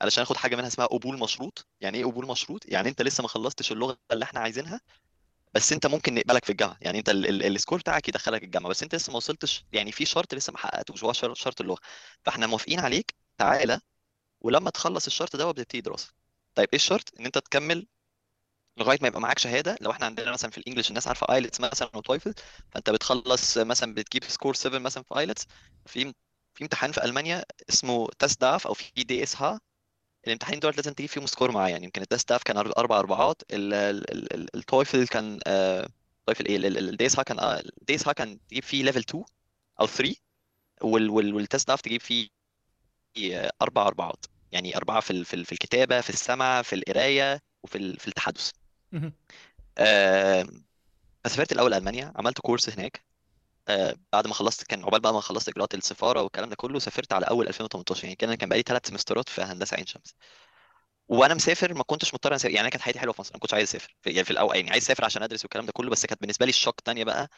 علشان 0.00 0.22
آخد 0.22 0.36
حاجة 0.36 0.56
منها 0.56 0.66
اسمها 0.68 0.86
قبول 0.86 1.18
مشروط. 1.18 1.66
يعني 1.80 1.98
إيه 1.98 2.04
قبول 2.04 2.26
مشروط؟ 2.26 2.66
يعني 2.66 2.88
أنت 2.88 3.02
لسه 3.02 3.22
ما 3.22 3.28
خلصتش 3.28 3.72
اللغة 3.72 3.98
اللي 4.12 4.24
إحنا 4.24 4.40
عايزينها 4.40 4.80
بس 5.54 5.72
أنت 5.72 5.86
ممكن 5.86 6.14
نقبلك 6.14 6.44
في 6.44 6.50
الجامعة. 6.52 6.76
يعني 6.80 6.98
أنت 6.98 7.08
ال- 7.08 7.26
ال- 7.28 7.56
ال 7.56 7.60
score 7.60 7.78
بتاعك 7.78 8.08
يدخلك 8.08 8.42
الجامعة 8.44 8.70
بس 8.70 8.82
أنت 8.82 8.94
لسه 8.94 9.10
ما 9.10 9.16
وصلتش. 9.16 9.64
يعني 9.72 9.92
في 9.92 10.04
شرط 10.04 10.34
لسه 10.34 10.50
ما 10.52 10.58
حققتوش 10.58 11.04
هو 11.04 11.12
شر- 11.12 11.34
شرط 11.34 11.60
اللغة. 11.60 11.78
فإحنا 12.24 12.46
موافقين 12.46 12.80
عليك. 12.80 13.14
تعالى 13.38 13.80
ولما 14.40 14.70
تخلص 14.70 15.06
الشرط 15.06 15.36
ده 15.36 15.50
بتبتدي 15.52 15.80
دراسة. 15.80 16.12
طيب 16.54 16.68
إيه 16.72 16.76
الشرط؟ 16.76 17.12
إن 17.20 17.26
أنت 17.26 17.38
تكمل 17.38 17.86
لغاية 18.78 18.98
ما 19.02 19.08
يبقى 19.08 19.20
معاك 19.20 19.38
شهادة. 19.38 19.76
لو 19.80 19.90
إحنا 19.90 20.06
عندنا 20.06 20.32
مثلا 20.32 20.50
في 20.50 20.58
ال 20.58 20.62
English 20.62 20.88
الناس 20.88 21.08
عارفة 21.08 21.34
IELTS 21.34 21.60
مثلا 21.60 21.90
و 21.96 22.02
TOEFL 22.02 22.34
فأنت 22.70 22.90
بتخلص 22.90 23.58
مثلا 23.58 23.94
بتجيب 23.94 24.24
score 24.24 24.54
7 24.54 24.78
مثلا 24.78 25.02
في 25.04 25.18
IELTS 25.18 25.46
في 25.86 26.14
في 26.58 26.64
امتحان 26.64 26.92
في 26.92 27.04
ألمانيا 27.04 27.44
اسمه 27.70 28.08
TestDaF 28.18 28.66
أو 28.66 28.74
في 28.74 29.04
DSH. 29.04 29.60
الامتحانين 30.26 30.60
دول 30.60 30.72
لازم 30.76 30.92
تجيب 30.92 31.08
فيهم 31.08 31.26
score 31.26 31.50
معين 31.52 31.72
يعني 31.72 31.84
يمكن 31.84 32.02
ال 32.02 32.28
TestDaF 32.28 32.42
كان 32.42 32.56
أربع 32.56 32.98
أربعات 32.98 33.42
ال- 33.50 33.74
ال- 33.74 34.10
ال- 34.12 34.34
ال- 34.34 34.56
ال 34.56 34.64
TOEFL 34.64 35.06
كان 35.06 35.40
آه، 35.46 35.88
TOEFL 36.26 36.46
إيه؟ 36.46 36.56
ال 36.56 37.06
DSH 37.06 37.22
كان 37.22 37.38
ال 37.80 37.94
DSH 37.94 38.12
كان 38.12 38.38
تجيب 38.48 38.62
فيه 38.64 38.82
level 38.82 39.00
2 39.00 39.24
أو 39.80 39.86
3 39.86 40.14
وال 40.82 41.10
وال 41.10 41.34
وال 41.34 41.68
TestDaF 41.68 41.80
تجيب 41.80 42.00
فيه 42.00 42.28
آه، 43.32 43.52
أربع 43.62 43.86
أربعات 43.86 44.26
يعني 44.52 44.76
أربعة 44.76 45.00
في 45.00 45.24
في 45.24 45.34
ال- 45.34 45.44
في 45.44 45.52
الكتابة 45.52 46.00
في 46.00 46.10
السمع 46.10 46.62
في 46.62 46.74
القراية 46.74 47.42
وفي 47.62 47.96
في 47.98 48.08
التحدث. 48.08 48.50
آه، 49.78 50.46
فسافرت 51.24 51.52
الأول 51.52 51.74
ألمانيا 51.74 52.12
عملت 52.16 52.38
كورس 52.40 52.68
هناك. 52.70 52.96
آه، 52.96 53.17
بعد 54.12 54.26
ما 54.26 54.34
خلصت 54.34 54.64
كان 54.64 54.82
عقبال 54.84 55.00
بقى 55.00 55.12
ما 55.14 55.20
خلصت 55.20 55.48
إجراءات 55.48 55.74
السفارة 55.74 56.22
والكلام 56.22 56.48
ده 56.48 56.56
كله 56.56 56.78
سافرت 56.78 57.12
على 57.12 57.26
أول 57.26 57.48
2018 57.48 58.04
يعني 58.04 58.16
كان 58.16 58.34
كان 58.34 58.48
بقالي 58.48 58.62
ثلاث 58.66 58.88
سمسترات 58.88 59.28
في 59.28 59.42
هندسة 59.42 59.76
عين 59.76 59.86
شمس. 59.86 60.14
وأنا 61.08 61.34
مسافر 61.34 61.74
ما 61.74 61.82
كنتش 61.82 62.14
مضطر 62.14 62.34
أسافر 62.34 62.48
يعني 62.54 62.60
أنا 62.60 62.68
كانت 62.70 62.82
حياتي 62.82 62.98
حلوة 62.98 63.12
في 63.14 63.20
مصر 63.20 63.30
أنا 63.30 63.36
ما 63.36 63.40
كنتش 63.40 63.54
عايز 63.54 63.68
أسافر 63.68 63.96
يعني 64.06 64.24
في 64.24 64.30
الأول 64.30 64.56
يعني 64.56 64.70
عايز 64.70 64.84
أسافر 64.84 65.04
عشان 65.04 65.22
أدرس 65.22 65.44
والكلام 65.44 65.66
ده 65.66 65.72
كله 65.72 65.90
بس 65.90 66.06
كانت 66.06 66.20
بالنسبة 66.20 66.46
لي 66.46 66.50
الشوك 66.50 66.78
الثانية 66.78 67.04
بقى 67.04 67.28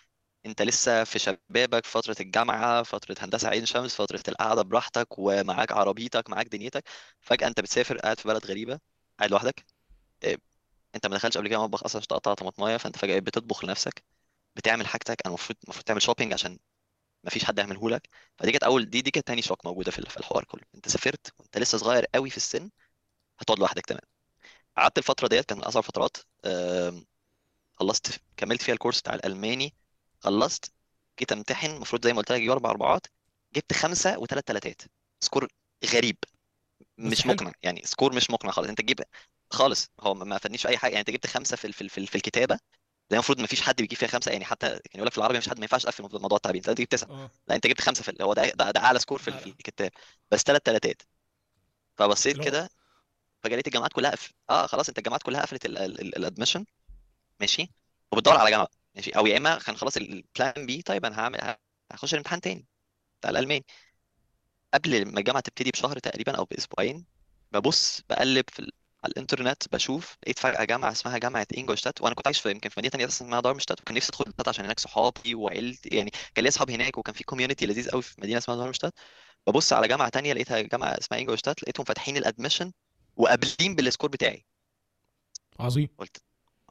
أنت 0.47 0.63
لسه 0.63 1.05
في 1.05 1.19
شبابك 1.19 1.87
فترة 1.87 2.17
الجامعة 2.21 2.83
فترة 2.83 3.17
هندسة 3.21 3.49
عين 3.49 3.67
شمس 3.67 3.95
فترة 3.97 4.23
القعدة 4.29 4.63
براحتك 4.63 5.09
ومعاك 5.19 5.73
عربيتك 5.73 6.31
معاك 6.31 6.49
دنيتك. 6.49 6.85
فجأة 7.21 7.49
أنت 7.49 7.61
بتسافر 7.61 7.99
قاعد 7.99 8.21
في 8.21 8.29
بلد 8.29 8.47
غريبة 8.47 8.81
قاعد 9.19 9.31
لوحدك 9.31 9.67
إيه، 10.25 10.39
أنت 10.97 11.07
ما 11.07 11.17
دخلتش 11.17 11.39
قبل 11.39 11.49
كده 11.49 11.63
مطبخ 11.65 11.85
أصلا 11.85 11.99
عشان 12.01 12.09
تقطع 12.09 12.35
طماطمايه 12.35 12.77
فأنت 12.77 12.99
فجأة 12.99 13.19
بتطبخ 13.21 13.65
لنفسك. 13.65 14.05
بتعمل 14.57 14.87
حاجتك 14.87 15.17
أنا 15.27 15.29
المفروض 15.35 15.59
المفروض 15.65 15.85
تعمل 15.85 16.03
شوبينج 16.03 16.33
عشان 16.33 16.59
ما 17.25 17.31
فيش 17.31 17.45
حد 17.45 17.59
يعمله 17.59 17.91
لك. 17.91 18.09
فدي 18.39 18.53
كانت 18.53 18.65
أول 18.65 18.91
دي 18.91 19.03
دي 19.03 19.11
كانت 19.11 19.27
تاني 19.27 19.43
شوك 19.43 19.67
موجودة 19.67 19.91
في 19.91 19.99
الحوار 20.19 20.45
كله. 20.45 20.63
أنت 20.75 20.89
سافرت 20.89 21.35
وأنت 21.39 21.59
لسه 21.59 21.79
صغير 21.79 22.07
قوي 22.15 22.31
في 22.31 22.37
السن 22.37 22.71
هتقعد 23.41 23.59
لوحدك 23.59 23.87
تمام. 23.87 24.03
قعدت 24.77 24.99
الفترة 24.99 25.29
ديت 25.29 25.45
كان 25.45 25.59
من 25.59 25.65
أصعب 25.65 25.83
فترات 25.83 26.17
خلصت 27.75 28.21
كملت 28.37 28.63
فيها 28.63 28.75
الكورس 28.75 29.01
بتاع 29.01 29.15
الألماني 29.15 29.75
خلصت 30.21 30.73
جيت 31.21 31.33
أمتحن 31.33 31.71
المفروض 31.71 32.05
زي 32.05 32.13
ما 32.13 32.19
قلت 32.19 32.33
لك 32.33 32.39
أجيب 32.39 32.51
أربع 32.51 32.71
أربعات 32.71 33.07
جبت 33.55 33.73
خمسة 33.73 34.19
وثلاث 34.19 34.45
تلاتات. 34.45 34.83
score 35.21 35.49
غريب. 35.87 36.17
مش 36.99 37.27
مقنع 37.27 37.53
يعني 37.63 37.83
score 37.85 38.15
مش 38.17 38.31
مقنع 38.31 38.51
خالص. 38.51 38.69
أنت 38.69 38.81
تجيب 38.81 39.01
خالص 39.51 39.91
هو 40.01 40.15
ما 40.15 40.39
فادنيش 40.39 40.63
في 40.63 40.69
أي 40.69 40.79
حاجة. 40.79 40.91
يعني 40.93 41.01
أنت 41.01 41.11
جبت 41.11 41.27
خمسة 41.27 41.57
في 41.57 41.73
في 41.73 41.81
ال- 41.83 41.89
في 41.91 41.99
ال- 41.99 42.07
في 42.07 42.15
الكتابة 42.17 42.59
ده 43.11 43.17
المفروض 43.17 43.41
ما 43.41 43.47
فيش 43.47 43.61
حد 43.61 43.77
بيجيب 43.77 43.99
فيها 43.99 44.09
خمسة 44.09 44.33
يعني 44.33 44.45
حتى 44.45 44.69
كان 44.69 44.81
يقول 44.95 45.07
لك 45.07 45.13
في 45.13 45.19
العربي 45.19 45.35
ما 45.35 45.41
فيش 45.41 45.49
حد 45.51 45.59
ما 45.59 45.65
ينفعش 45.65 45.83
تقفل 45.83 46.03
موضوع 46.03 46.37
التعبير. 46.37 46.61
انت 46.61 46.71
تجيب 46.71 46.89
تسعة 46.89 47.11
آه. 47.11 47.31
لا 47.49 47.55
انت 47.57 47.67
جبت 47.67 47.81
خمسة 47.81 48.03
في 48.03 48.11
ال- 48.11 48.23
هو 48.23 48.33
ده 48.35 48.49
ده, 48.51 48.71
ده 48.71 48.81
أعلى 48.81 48.99
سكور 48.99 49.19
في 49.19 49.29
الكتاب. 49.47 49.91
بس 50.31 50.41
ثلاث 50.43 50.63
تلاتات. 50.63 51.03
فبصيت 51.97 52.35
اللي 52.35 52.45
كده 52.45 52.71
فجريت 53.43 53.67
الجامعات 53.67 53.93
كلها 53.93 54.11
قفل 54.11 54.33
آه 54.51 54.67
خلاص 54.67 54.89
انت 54.89 54.99
الجامعات 54.99 55.23
كلها 55.23 55.43
قفلت 55.43 55.67
ال 55.67 55.76
admission 55.76 56.65
ماشي. 57.41 57.71
وبتدور 58.13 58.37
على 58.37 58.51
جامعة. 58.51 58.69
ماشي. 58.95 59.11
أو 59.11 59.27
يا 59.27 59.37
إما 59.37 59.59
كان 59.59 59.77
خلاص 59.77 59.97
ال 59.97 60.11
plan 60.11 60.67
B 60.67 60.83
طيب 60.83 61.05
أنا 61.05 61.21
هعمل 61.21 61.57
هخش 61.93 62.13
الامتحان 62.15 62.41
تاني 62.41 62.67
بتاع 63.21 63.31
الألماني. 63.31 63.65
قبل 64.75 65.13
ما 65.13 65.19
الجامعة 65.19 65.41
تبتدي 65.43 65.71
بشهر 65.71 65.99
تقريبا 65.99 66.37
أو 66.37 66.45
بأسبوعين 66.45 67.07
ببص 67.53 68.01
بقلب 68.09 68.45
في. 68.51 68.71
على 69.05 69.11
الانترنت 69.13 69.63
بشوف 69.73 70.17
لقيت 70.23 70.39
فجأة 70.39 70.65
جامعة 70.65 70.93
اسمها 70.93 71.19
جامعة 71.19 71.47
انجولشتات 71.59 72.01
وأنا 72.03 72.15
كنت 72.15 72.27
عايش 72.27 72.41
في 72.41 72.51
يمكن 72.51 72.69
في 72.71 72.75
مدينة 72.81 72.91
ثانية 72.93 73.07
اسمها 73.07 73.41
دارمشتات 73.41 73.81
وكان 73.81 73.97
نفسي 73.97 74.13
أدخل 74.13 74.49
عشان 74.49 74.65
هناك 74.65 74.81
صحابي 74.81 75.35
وعيلتي 75.35 75.89
يعني 75.89 76.11
كان 76.35 76.43
لي 76.45 76.49
أصحاب 76.49 76.71
هناك 76.71 76.99
وكان 76.99 77.15
في 77.15 77.25
community 77.25 77.67
لذيذ 77.67 77.91
قوي 77.91 78.03
في 78.03 78.15
مدينة 78.21 78.39
اسمها 78.39 78.57
دارمشتات 78.57 78.93
ببص 79.47 79.73
على 79.73 79.89
جامعة 79.89 80.09
تانية 80.09 80.33
لقيتها 80.33 80.61
جامعة 80.61 80.89
اسمها 80.89 81.21
انجولشتات 81.21 81.63
لقيتهم 81.63 81.85
فاتحين 81.85 82.17
ال 82.17 82.22
admission 82.22 82.73
وقابلين 83.17 83.75
بال 83.75 83.85
score 83.85 84.11
بتاعي. 84.11 84.47
عظيم. 85.61 85.89
قلت 85.99 86.17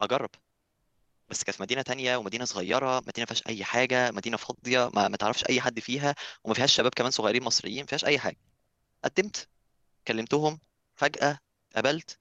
اجرب 0.00 0.30
بس 1.30 1.44
كانت 1.44 1.56
في 1.56 1.62
مدينة 1.62 1.82
تانية 1.82 2.16
ومدينة 2.16 2.44
صغيرة 2.44 3.00
مدينة 3.00 3.12
ما 3.18 3.26
فيهاش 3.26 3.42
أي 3.46 3.64
حاجة 3.64 4.10
مدينة 4.10 4.36
فاضية 4.36 4.90
ما, 4.94 5.08
ما 5.08 5.16
تعرفش 5.16 5.44
أي 5.48 5.60
حد 5.60 5.80
فيها 5.80 6.14
وما 6.44 6.54
فيهاش 6.54 6.74
شباب 6.74 6.92
كمان 6.96 7.10
صغيرين 7.10 7.42
مصريين 7.42 7.80
ما 7.80 7.86
فيهاش 7.86 8.04
أي 8.04 8.18
حاجة. 8.18 8.36
قدمت 9.04 9.48
كلمتهم 10.08 10.60
فجأة 10.96 11.38
قابلت 11.76 12.19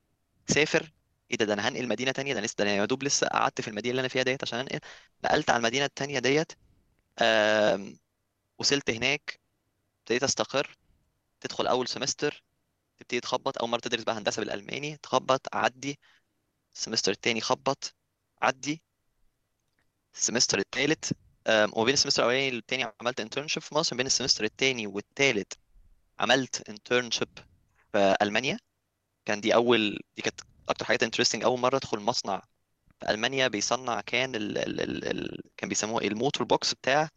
سافر 0.49 0.91
إيه 1.31 1.37
ده 1.37 1.45
ده 1.45 1.53
أنا 1.53 1.67
هنقل 1.69 1.87
مدينة 1.87 2.11
تانية 2.11 2.33
ده 2.33 2.41
لسه 2.41 2.55
ده 2.57 2.63
أنا 2.63 2.73
يا 2.75 2.85
دوب 2.85 3.03
لسه 3.03 3.27
قعدت 3.27 3.61
في 3.61 3.67
المدينة 3.67 3.91
اللي 3.91 3.99
أنا 3.99 4.07
فيها 4.07 4.23
ديت 4.23 4.43
عشان 4.43 4.59
أنقل. 4.59 4.79
نقلت 5.25 5.49
على 5.49 5.57
المدينة 5.57 5.85
التانية 5.85 6.19
ديت 6.19 6.51
وصلت 8.59 8.89
هناك 8.89 9.39
ابتديت 9.99 10.23
أستقر. 10.23 10.77
تدخل 11.41 11.67
أول 11.67 11.87
سمستر 11.87 12.43
تبتدي 12.99 13.19
تخبط. 13.19 13.57
أول 13.59 13.69
مرة 13.69 13.79
تدرس 13.79 14.03
بقى 14.03 14.17
هندسة 14.17 14.39
بالألماني 14.39 14.97
تخبط 14.97 15.55
عدي 15.55 15.99
ال 16.75 16.79
semester 16.79 17.11
التاني 17.11 17.41
خبط 17.41 17.95
عدي 18.41 18.83
ال 20.15 20.20
semester 20.20 20.59
التالت 20.59 21.13
آم، 21.47 21.71
وما 21.73 21.85
بين 21.85 21.93
ال 21.93 21.97
semester 21.97 22.23
الأولاني 22.23 22.55
والتاني 22.55 22.93
عملت 23.01 23.19
internship 23.19 23.63
في 23.63 23.75
مصر. 23.75 23.95
بين 23.95 24.05
ال 24.05 24.10
semester 24.10 24.43
التاني 24.43 24.87
والتالت 24.87 25.53
عملت 26.19 26.69
internship 26.69 27.29
في 27.91 28.15
ألمانيا. 28.21 28.59
كان 29.29 29.41
دي 29.41 29.55
أول 29.55 29.99
دي 30.15 30.21
كانت 30.21 30.41
أكتر 30.69 30.85
حاجات 30.85 31.03
interesting 31.03 31.43
أول 31.43 31.59
مرة 31.59 31.77
أدخل 31.77 31.99
مصنع 31.99 32.41
في 32.99 33.11
ألمانيا 33.11 33.47
بيصنع 33.47 34.01
كان 34.01 34.35
ال... 34.35 34.57
ال... 34.57 34.81
ال... 34.81 35.05
ال... 35.05 35.41
كان 35.57 35.69
بيسموه 35.69 36.01
إيه 36.01 36.07
ال 36.07 36.13
motor 36.13 36.43
box 36.47 36.73
بتاع 36.73 37.09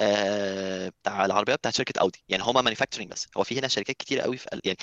آه... 0.00 0.88
بتاع 1.02 1.24
العربية 1.24 1.54
بتاعت 1.54 1.74
شركة 1.76 2.00
أودي. 2.00 2.24
يعني 2.28 2.42
هما 2.42 2.62
manufacturing 2.62 3.10
بس. 3.12 3.28
هو 3.36 3.44
في 3.44 3.58
هنا 3.58 3.68
شركات 3.68 3.96
كتير 3.96 4.20
قوي 4.20 4.36
في 4.38 4.48
يعني 4.64 4.78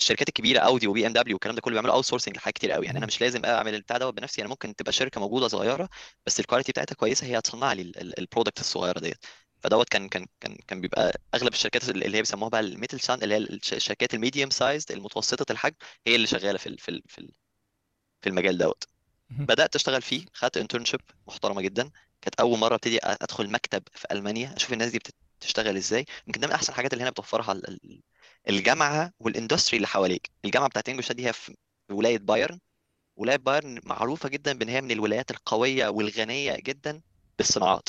الشركات 0.00 0.28
الكبيره 0.28 0.60
أودي 0.60 0.86
و 0.86 1.06
BMW 1.06 1.34
والكلام 1.36 1.54
ده 1.56 1.60
كله 1.62 1.72
بيعملوا 1.74 1.94
outsourcing 1.94 2.36
لحاجات 2.36 2.54
كتير 2.54 2.72
قوي. 2.72 2.86
يعني 2.86 2.98
أنا. 2.98 3.06
مش 3.06 3.20
لازم 3.20 3.44
أعمل 3.44 3.74
البتاع 3.74 3.98
دوت 3.98 4.14
بنفسي. 4.14 4.42
أنا 4.42 4.50
ممكن 4.50 4.76
تبقى 4.76 4.92
شركة 4.92 5.20
موجودة 5.20 5.48
صغيرة 5.48 5.88
بس 6.26 6.40
ال 6.40 6.44
quality 6.44 6.72
بتاعتها 6.72 6.94
كويسة 6.94 7.26
هي 7.26 7.38
هتصنع 7.38 7.72
لي 7.72 7.82
ال 8.18 8.23
product 8.23 8.60
الصغيرة 8.60 8.98
ديت. 9.00 9.24
فدوت 9.66 9.88
كان 9.88 10.08
كان 10.08 10.26
كان 10.40 10.56
كان 10.68 10.80
بيبقى 10.80 11.20
أغلب 11.34 11.52
الشركات 11.52 11.88
اللي 11.88 12.16
هي 12.18 12.22
بيسموها 12.22 12.50
بقى 12.50 12.60
ال 12.60 13.00
Mittelstand 13.00 13.22
اللي 13.22 13.34
هي 13.34 13.38
الش- 13.38 13.72
الشركات 13.74 14.14
ال 14.14 14.19
medium 14.19 14.50
sized 14.50 14.92
المتوسطة 14.92 15.52
الحجم 15.52 15.74
هي 16.06 16.16
اللي 16.16 16.26
شغالة 16.26 16.58
في 16.58 16.76
في 16.78 17.02
في 17.08 17.18
ال- 17.18 17.32
في 18.22 18.28
المجال 18.28 18.58
دوت. 18.58 18.84
بدأت 19.30 19.74
أشتغل 19.76 20.02
فيه 20.02 20.26
خدت 20.34 20.56
internship 20.56 21.00
محترمة 21.28 21.62
جدا. 21.62 21.90
كانت 22.22 22.40
أول 22.40 22.58
مرة 22.58 22.74
أبتدي 22.74 22.98
أدخل 23.02 23.50
مكتب 23.50 23.82
في 23.92 24.06
ألمانيا 24.12 24.54
أشوف 24.56 24.72
الناس 24.72 24.90
دي 24.92 25.00
بتشتغل 25.40 25.76
إزاي. 25.76 26.06
يمكن 26.26 26.40
ده 26.40 26.46
من 26.48 26.52
أحسن 26.54 26.72
الحاجات 26.72 26.92
اللي 26.92 27.02
هنا 27.04 27.10
بتوفرها 27.10 27.52
ال- 27.52 27.68
ال- 27.68 28.02
الجامعة 28.48 29.12
وال 29.20 29.31
industry 29.31 29.76
اللي 29.76 29.88
حواليك. 29.88 30.30
الجامعة 30.44 30.68
بتاعت 30.68 30.88
انجولشتات 30.88 31.12
دي 31.12 31.28
هي 31.28 31.32
في 31.32 31.56
ولاية 31.90 32.18
بايرن 32.18 32.60
ولاية 33.16 33.36
بايرن 33.36 33.80
معروفة 33.84 34.28
جدا 34.28 34.52
بإن 34.58 34.68
هي 34.68 34.80
من 34.82 34.90
الولايات 34.90 35.30
القوية 35.30 35.88
والغنية 35.88 36.56
جدا 36.56 37.02
بالصناعات. 37.38 37.88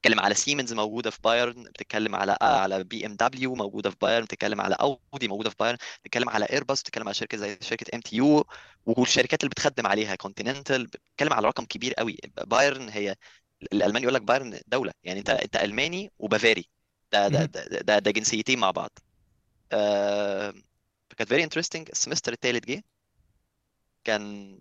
بتتكلم 0.00 0.20
على 0.20 0.34
سيمنز 0.34 0.72
موجودة 0.72 1.10
في 1.10 1.18
بايرن 1.24 1.62
بتتكلم 1.62 2.14
على 2.16 2.36
على 2.42 2.84
BMW 2.84 3.54
موجودة 3.54 3.90
في 3.90 3.96
بايرن 4.02 4.24
بتتكلم 4.24 4.60
على 4.60 4.74
اودي 4.74 5.28
موجودة 5.28 5.50
في 5.50 5.56
بايرن 5.60 5.78
بتتكلم 6.02 6.28
على 6.28 6.44
Airbus 6.44 6.80
بتتكلم 6.82 7.04
على 7.08 7.14
شركة 7.14 7.38
زي 7.38 7.58
شركة 7.60 7.86
MTU 7.94 8.44
والشركات 8.86 9.40
اللي 9.40 9.50
بتخدم 9.50 9.86
عليها 9.86 10.14
Continental 10.16 10.86
بتتكلم 10.86 11.32
على 11.32 11.48
رقم 11.48 11.64
كبير 11.64 11.94
قوي. 11.94 12.16
بايرن 12.46 12.88
هي 12.88 13.16
الألماني 13.72 14.02
يقول 14.02 14.14
لك 14.14 14.22
بايرن 14.22 14.60
دولة. 14.66 14.92
يعني 15.04 15.18
انت 15.20 15.30
انت 15.30 15.56
ألماني 15.56 16.12
وبافاري. 16.18 16.68
ده 17.12 17.28
ده. 17.28 17.44
ده, 17.44 17.64
ده, 17.80 17.98
ده 17.98 18.10
جنسيتين 18.10 18.58
مع 18.58 18.70
بعض. 18.70 18.90
آه 19.72 20.54
فكانت 21.10 21.28
very 21.30 21.44
interesting 21.44 21.88
ال 21.92 21.96
semester 21.96 22.32
الثالث 22.32 22.64
جه. 22.66 22.84
كان 24.04 24.58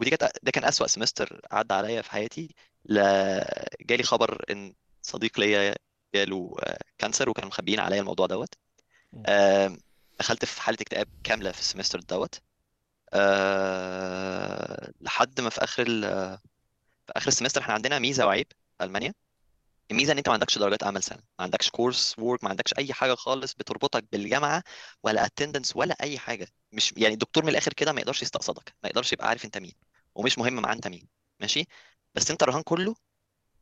ودي 0.00 0.10
كانت 0.10 0.32
ده 0.42 0.50
كان 0.52 0.64
أسوأ 0.64 0.86
semester 0.86 1.40
عدى 1.52 1.74
عليا 1.74 2.02
في 2.02 2.10
حياتي. 2.10 2.54
لا 2.84 3.68
جالي 3.80 4.02
خبر 4.02 4.44
إن 4.50 4.74
صديق 5.02 5.40
ليا 5.40 5.74
جاله 6.14 6.56
آه، 6.64 6.78
cancer 6.98 7.28
وكانوا 7.28 7.48
مخبيين 7.48 7.80
عليا 7.80 8.00
الموضوع 8.00 8.26
دوت. 8.26 8.54
دخلت 10.20 10.44
في 10.44 10.62
حالة 10.62 10.78
اكتئاب 10.80 11.08
كاملة 11.24 11.52
في 11.52 11.60
ال 11.60 11.64
semester 11.64 12.00
دوت. 12.00 12.40
آه، 13.14 14.92
لحد 15.00 15.40
ما 15.40 15.50
في 15.50 15.64
آخر 15.64 15.82
ال- 15.88 16.38
في 17.06 17.12
آخر 17.16 17.28
ال 17.28 17.32
semester 17.32 17.60
إحنا 17.60 17.74
عندنا 17.74 17.98
ميزة 17.98 18.26
وعيب 18.26 18.46
في 18.78 18.84
ألمانيا. 18.84 19.14
الميزة 19.90 20.12
إن 20.12 20.18
أنت 20.18 20.28
ما 20.28 20.34
عندكش 20.34 20.58
درجات 20.58 20.82
اعمال 20.82 21.02
سنة 21.04 21.18
ما 21.18 21.44
عندكش 21.44 21.70
coursework 21.70 22.44
ما 22.44 22.50
عندكش 22.50 22.74
أي 22.78 22.92
حاجة 22.94 23.14
خالص 23.14 23.54
بتربطك 23.54 24.04
بالجامعة 24.12 24.62
ولا 25.02 25.26
attendance 25.26 25.76
ولا 25.76 25.96
أي 26.02 26.18
حاجة. 26.18 26.48
مش 26.72 26.94
يعني 26.96 27.14
الدكتور 27.14 27.42
من 27.44 27.48
الآخر 27.50 27.72
كده 27.72 27.92
ما 27.92 28.00
يقدرش 28.00 28.22
يستقصدك 28.22 28.74
ما 28.82 28.88
يقدرش 28.88 29.12
يبقى 29.12 29.28
عارف 29.28 29.44
أنت 29.44 29.58
مين 29.58 29.72
ومش 30.14 30.38
مهم 30.38 30.54
معاه 30.54 30.74
أنت 30.74 30.88
مين. 30.88 31.08
ماشي؟ 31.40 31.66
بس 32.14 32.30
انت 32.30 32.42
رهان 32.42 32.62
كله 32.62 32.94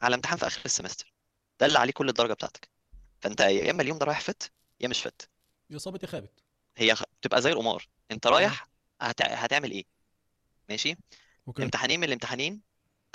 على 0.03 0.15
امتحان 0.15 0.39
في 0.39 0.47
آخر 0.47 0.63
ال 0.65 0.70
semester. 0.70 1.15
ده 1.61 1.67
اللي 1.67 1.79
عليه 1.79 1.93
كل 1.93 2.09
الدرجة 2.09 2.33
بتاعتك. 2.33 2.69
فانت 3.21 3.41
يا 3.41 3.71
إما 3.71 3.83
اليوم 3.83 3.99
ده 3.99 4.07
رايح 4.07 4.21
فت 4.21 4.53
يا 4.81 4.89
مش 4.89 5.01
فت. 5.03 5.31
يا 5.71 5.79
صابت 5.79 6.03
يا 6.03 6.09
خابت. 6.09 6.41
هي 6.77 6.95
بتبقى 7.21 7.43
زي 7.43 7.51
القمار. 7.53 7.89
انت 8.11 8.27
رايح 8.27 8.69
هت... 9.01 9.23
هتعمل 9.23 9.71
إيه؟ 9.71 9.85
ماشي؟ 10.69 10.97
okay. 11.49 11.63
امتحانين 11.63 12.01
من 12.01 12.07
الامتحانين 12.07 12.63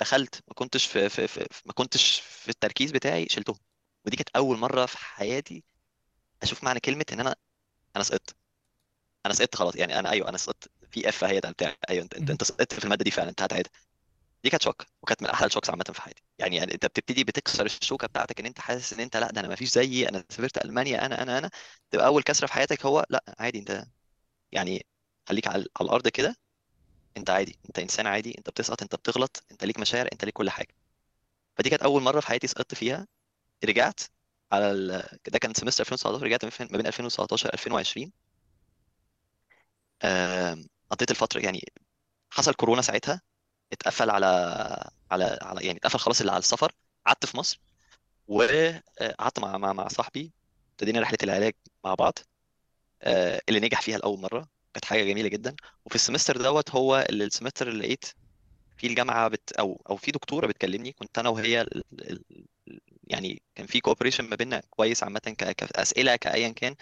دخلت 0.00 0.34
ما 0.48 0.54
كنتش 0.54 0.86
في, 0.86 1.08
في, 1.08 1.28
في 1.28 1.44
في- 1.50 1.62
ما 1.66 1.72
كنتش 1.72 2.20
في 2.20 2.48
التركيز 2.48 2.90
بتاعي 2.92 3.26
شلتهم. 3.30 3.58
ودي 4.06 4.16
كانت 4.16 4.28
أول 4.36 4.58
مرة 4.58 4.86
في 4.86 4.98
حياتي 4.98 5.64
أشوف 6.42 6.64
معنى 6.64 6.80
كلمة 6.80 7.04
إن 7.12 7.20
أنا 7.20 7.36
أنا 7.96 8.04
سقطت. 8.04 8.36
أنا 9.26 9.34
سقطت 9.34 9.54
خلاص. 9.56 9.76
يعني 9.76 9.98
أنا 9.98 10.10
أيوه 10.10 10.28
أنا 10.28 10.36
سقطت. 10.38 10.70
في 10.90 11.08
F 11.08 11.24
اهي 11.24 11.40
ده 11.40 11.50
بتاع 11.50 11.76
أيوه 11.90 12.04
أنت 12.04 12.14
أنت. 12.14 12.30
أنت 12.30 12.44
سقطت 12.44 12.74
في 12.74 12.84
المادة 12.84 13.04
دي 13.04 13.10
فعلا 13.10 13.28
أنت 13.30 13.42
هتعيدها 13.42 13.72
دي 14.44 14.50
كانت 14.50 14.62
shock 14.62 14.86
وكانت 15.02 15.22
من 15.22 15.28
أحلى 15.30 15.46
ال 15.46 15.49
shocks 15.49 15.70
عامة 15.70 15.84
في 15.92 16.02
حياتي. 16.02 16.22
يعني, 16.38 16.56
يعني 16.56 16.74
أنت 16.74 16.86
بتبتدي 16.86 17.24
بتكسر 17.24 17.66
الشوكة 17.66 18.06
بتاعتك 18.08 18.40
إن 18.40 18.46
أنت 18.46 18.60
حاسس 18.60 18.92
إن 18.92 19.00
أنت 19.00 19.16
لأ 19.16 19.30
ده 19.30 19.40
أنا 19.40 19.48
ما 19.48 19.54
فيش 19.54 19.68
زيي 19.70 20.08
أنا 20.08 20.24
سافرت 20.30 20.64
ألمانيا 20.64 21.06
أنا 21.06 21.22
أنا 21.22 21.38
أنا 21.38 21.50
تبقى 21.90 22.06
أول 22.06 22.22
كسره 22.22 22.46
في 22.46 22.52
حياتك 22.52 22.86
هو 22.86 23.06
لأ 23.10 23.24
عادي 23.38 23.58
أنت 23.58 23.84
يعني 24.52 24.86
خليك 25.28 25.48
على, 25.48 25.66
على 25.80 25.86
الأرض 25.88 26.08
كده 26.08 26.36
أنت 27.16 27.30
عادي 27.30 27.58
أنت 27.68 27.78
إنسان 27.78 28.06
عادي 28.06 28.38
أنت 28.38 28.50
بتسقط 28.50 28.82
أنت 28.82 28.94
بتغلط 28.94 29.44
أنت 29.52 29.64
ليك 29.64 29.78
مشاعر 29.80 30.08
أنت 30.12 30.24
ليك 30.24 30.34
كل 30.34 30.50
حاجة. 30.50 30.74
فدي 31.58 31.70
كانت 31.70 31.82
أول 31.82 32.02
مرة 32.02 32.20
في 32.20 32.26
حياتي 32.26 32.46
سقطت 32.46 32.74
فيها. 32.74 33.06
رجعت 33.64 34.00
على 34.52 34.72
ال... 34.72 34.88
ده 35.28 35.38
كان 35.38 35.54
سمستر 35.54 35.82
2019 35.84 36.24
رجعت 36.26 36.44
ما 36.72 36.78
بين 36.78 36.86
2019 36.88 37.54
2020 37.54 38.12
آم، 40.04 40.66
قضيت 40.90 41.10
الفترة 41.10 41.40
يعني 41.40 41.64
حصل 42.34 42.54
كورونا 42.54 42.82
ساعتها. 42.82 43.22
اتقفل 43.72 44.10
على 44.10 44.26
على 45.10 45.38
على 45.42 45.66
يعني 45.66 45.78
اتقفل 45.78 45.98
خلاص 45.98 46.20
اللي 46.20 46.32
على 46.32 46.38
السفر 46.38 46.72
قعدت 47.06 47.26
في 47.26 47.36
مصر 47.36 47.60
وقعدت 48.28 49.38
مع 49.40 49.58
مع 49.58 49.72
مع 49.72 49.88
صاحبي 49.88 50.32
ابتدينا 50.72 51.00
رحلة 51.00 51.18
العلاج 51.22 51.54
مع 51.84 51.94
بعض 51.94 52.18
آه، 53.02 53.42
اللي 53.48 53.60
نجح 53.60 53.82
فيها 53.82 53.98
لأول 53.98 54.20
مرة 54.20 54.48
كانت 54.74 54.84
حاجة 54.84 55.04
جميلة 55.04 55.28
جدا. 55.28 55.56
وفي 55.86 55.94
ال 55.94 55.99
semester 55.99 56.36
دوت 56.36 56.70
هو 56.70 57.06
اللي 57.10 57.24
ال 57.24 57.29
semester 57.29 57.68
اللي 57.68 57.80
لقيت 57.86 58.04
في 58.78 58.86
الجامعة 58.86 59.28
بت 59.28 59.52
أو 59.52 59.82
أو 59.90 59.96
في 59.96 60.10
دكتورة 60.12 60.46
بتكلمني 60.46 60.92
كنت 60.92 61.18
أنا 61.18 61.28
وهي 61.28 61.66
يعني 63.04 63.42
كان 63.54 63.66
في 63.66 63.80
cooperation 63.80 64.24
ما 64.24 64.36
بيننا 64.36 64.62
كويس 64.70 65.02
عامة 65.02 65.20
كاسئله 65.48 66.16
كايا 66.16 66.48
كان. 66.48 66.74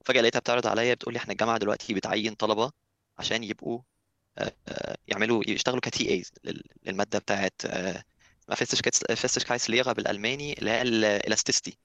وفجأة 0.00 0.20
لقيتها 0.22 0.40
بتعرض 0.40 0.66
عليا 0.66 0.94
بتقول 0.94 1.14
لي 1.14 1.18
إحنا 1.18 1.32
الجامعة 1.32 1.58
دلوقتي 1.58 1.94
بتعين 1.94 2.34
طلبة 2.34 2.72
عشان 3.18 3.44
يبقوا 3.44 3.78
آه، 3.78 3.84
آه، 3.84 3.91
يعملوا 5.08 5.42
يشتغلوا 5.46 5.80
ك 5.80 6.10
TAs 6.10 6.32
للمادة 6.86 7.18
بتاعت 7.18 7.62
Festigkeits 9.14 9.70
بالألماني 9.92 10.52
اللي 10.52 10.70
هي 10.70 10.82
ال 10.82 10.91
elasticity 10.91 11.78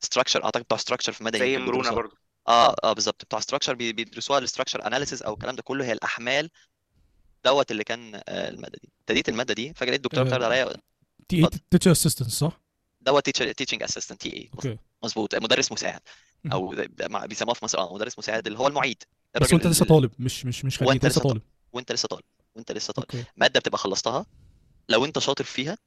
structure 0.00 0.44
أعتقد 0.44 0.62
بتوع 0.62 0.78
structure 0.78 1.12
في 1.12 1.24
مدني 1.24 1.38
زي 1.38 1.58
مرونه 1.58 1.90
برضو. 1.90 2.16
آه 2.48 2.76
آه 2.84 2.92
بالظبط. 2.92 3.24
بتوع 3.24 3.40
structure 3.40 3.74
بيدرسوها 3.74 4.38
ال 4.38 4.43
structure 4.43 4.86
analysis 4.86 5.22
أو 5.22 5.34
الكلام 5.34 5.56
ده 5.56 5.62
كله. 5.62 5.84
هي 5.84 5.92
الأحمال 5.92 6.50
دوت 7.44 7.70
اللي 7.70 7.84
كان 7.84 8.14
آه، 8.14 8.48
المادة 8.48 8.78
دي. 8.82 8.88
ابتديت 9.00 9.28
المادة 9.28 9.54
دي؟ 9.54 9.74
فجاه 9.74 9.90
لقيت 9.90 10.06
الدكتوره 10.06 10.24
بتعرض 10.24 10.44
عليا 10.44 10.72
TA 11.28 11.44
teacher 11.44 11.92
assistant 11.92 12.28
صح؟ 12.28 12.60
دوت 13.00 13.30
teaching 13.30 13.82
assistant 13.82 14.20
TA 14.20 14.78
مظبوط. 15.02 15.34
مدرس 15.34 15.72
مساعد. 15.72 16.00
أو 16.52 16.74
بيسموها 17.26 17.54
في 17.54 17.64
مصر 17.64 17.78
آه 17.78 17.94
مدرس 17.94 18.18
مساعد 18.18 18.46
اللي 18.46 18.58
هو 18.58 18.66
المعيد. 18.66 19.02
بس 19.40 19.52
وانت 19.52 19.66
لسه 19.66 19.82
ال- 19.82 19.88
طالب 19.88 20.10
مش 20.18 20.46
مش 20.46 20.64
مش 20.64 20.78
خريج 20.78 20.88
وانت 20.88 21.06
لسه 21.06 21.20
طالب. 21.20 21.42
وانت 21.72 21.92
لسه 21.92 22.08
طالب. 22.08 22.22
وانت 22.56 22.72
لسه 22.72 22.92
طالب. 22.92 23.06
okay. 23.14 23.24
مادة 23.36 23.60
بتبقى 23.60 23.78
خلصتها. 23.78 24.26
لو 24.88 25.04
انت 25.04 25.18
شاطر 25.18 25.44
فيها 25.44 25.78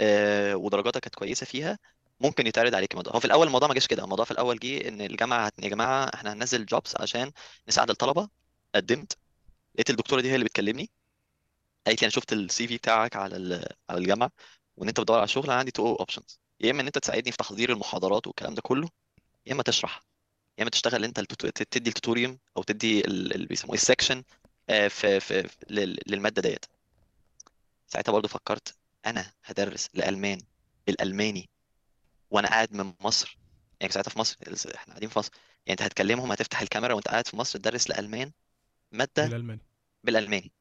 آه، 0.00 0.56
ودرجاتك 0.56 1.00
كانت 1.00 1.14
كويسة 1.14 1.46
فيها 1.46 1.78
ممكن 2.20 2.46
يتعرض 2.46 2.74
عليك 2.74 2.90
الموضوع. 2.92 3.12
هو 3.14 3.20
في 3.20 3.24
الأول 3.24 3.46
الموضوع 3.46 3.68
ما 3.68 3.74
جاش 3.74 3.86
كده. 3.86 4.04
الموضوع 4.04 4.24
في 4.24 4.30
الأول 4.30 4.58
جه 4.58 4.88
إن 4.88 5.00
الجامعة 5.00 5.52
يا 5.62 5.68
جماعة 5.68 6.10
إحنا 6.14 6.32
هننزل 6.32 6.66
jobs 6.66 6.92
عشان 7.00 7.32
نساعد 7.68 7.90
الطلبة. 7.90 8.28
قدمت. 8.74 9.18
لقيت 9.74 9.90
الدكتورة 9.90 10.20
دي 10.20 10.30
هي 10.30 10.34
اللي 10.34 10.44
بتكلمني. 10.44 10.90
قالت 11.86 12.02
لي 12.02 12.06
أنا 12.06 12.10
شفت 12.12 12.32
ال 12.32 12.68
CV 12.68 12.76
بتاعك 12.76 13.16
على 13.16 13.36
ال- 13.36 13.66
على 13.90 13.98
الجامعة 13.98 14.30
وإن 14.76 14.88
أنت 14.88 15.00
بتدور 15.00 15.18
على 15.18 15.28
شغل 15.28 15.44
أنا 15.44 15.54
عندي 15.54 15.70
two 15.70 15.94
options 15.94 16.40
يا 16.60 16.70
إما 16.70 16.80
إن 16.80 16.86
أنت 16.86 16.98
تساعدني 16.98 17.30
في 17.30 17.36
تحضير 17.36 17.72
المحاضرات 17.72 18.26
والكلام 18.26 18.54
ده 18.54 18.62
كله 18.62 18.88
يا 19.46 19.52
إما 19.52 19.62
تشرح. 19.62 20.02
يا 20.58 20.62
اما 20.62 20.70
تشتغل 20.70 21.04
انت 21.04 21.20
تدي 21.70 21.90
ال 21.90 21.95
Tutorium 21.95 22.38
أو 22.56 22.62
تدي 22.62 23.00
ال- 23.00 23.34
اللي 23.34 23.46
بيسموه 23.46 23.74
ال 23.74 23.80
section 23.80 24.22
في 24.68 24.88
في 25.20 25.20
في- 25.20 25.48
لل- 25.70 25.98
للمادة 26.06 26.42
ديت. 26.42 26.64
ساعتها 27.86 28.12
برضو 28.12 28.28
فكرت 28.28 28.74
أنا 29.06 29.32
هدرس 29.44 29.88
لالمان 29.94 30.38
بالالماني 30.86 31.48
وأنا 32.30 32.48
قاعد 32.48 32.72
من 32.72 32.94
مصر. 33.00 33.38
يعني 33.80 33.92
ساعتها 33.92 34.10
في 34.10 34.18
مصر 34.18 34.36
إحنا 34.74 34.92
قاعدين 34.94 35.08
في 35.08 35.18
مصر. 35.18 35.30
يعني 35.66 35.80
انت 35.80 35.82
هتكلمهم 35.82 36.32
هتفتح 36.32 36.60
الكاميرا 36.60 36.94
وانت 36.94 37.08
قاعد 37.08 37.26
في 37.28 37.36
مصر 37.36 37.58
تدرس 37.58 37.90
لألمان 37.90 38.32
مادة 38.92 39.22
بالألماني. 39.24 39.60
بالألماني. 40.04 40.52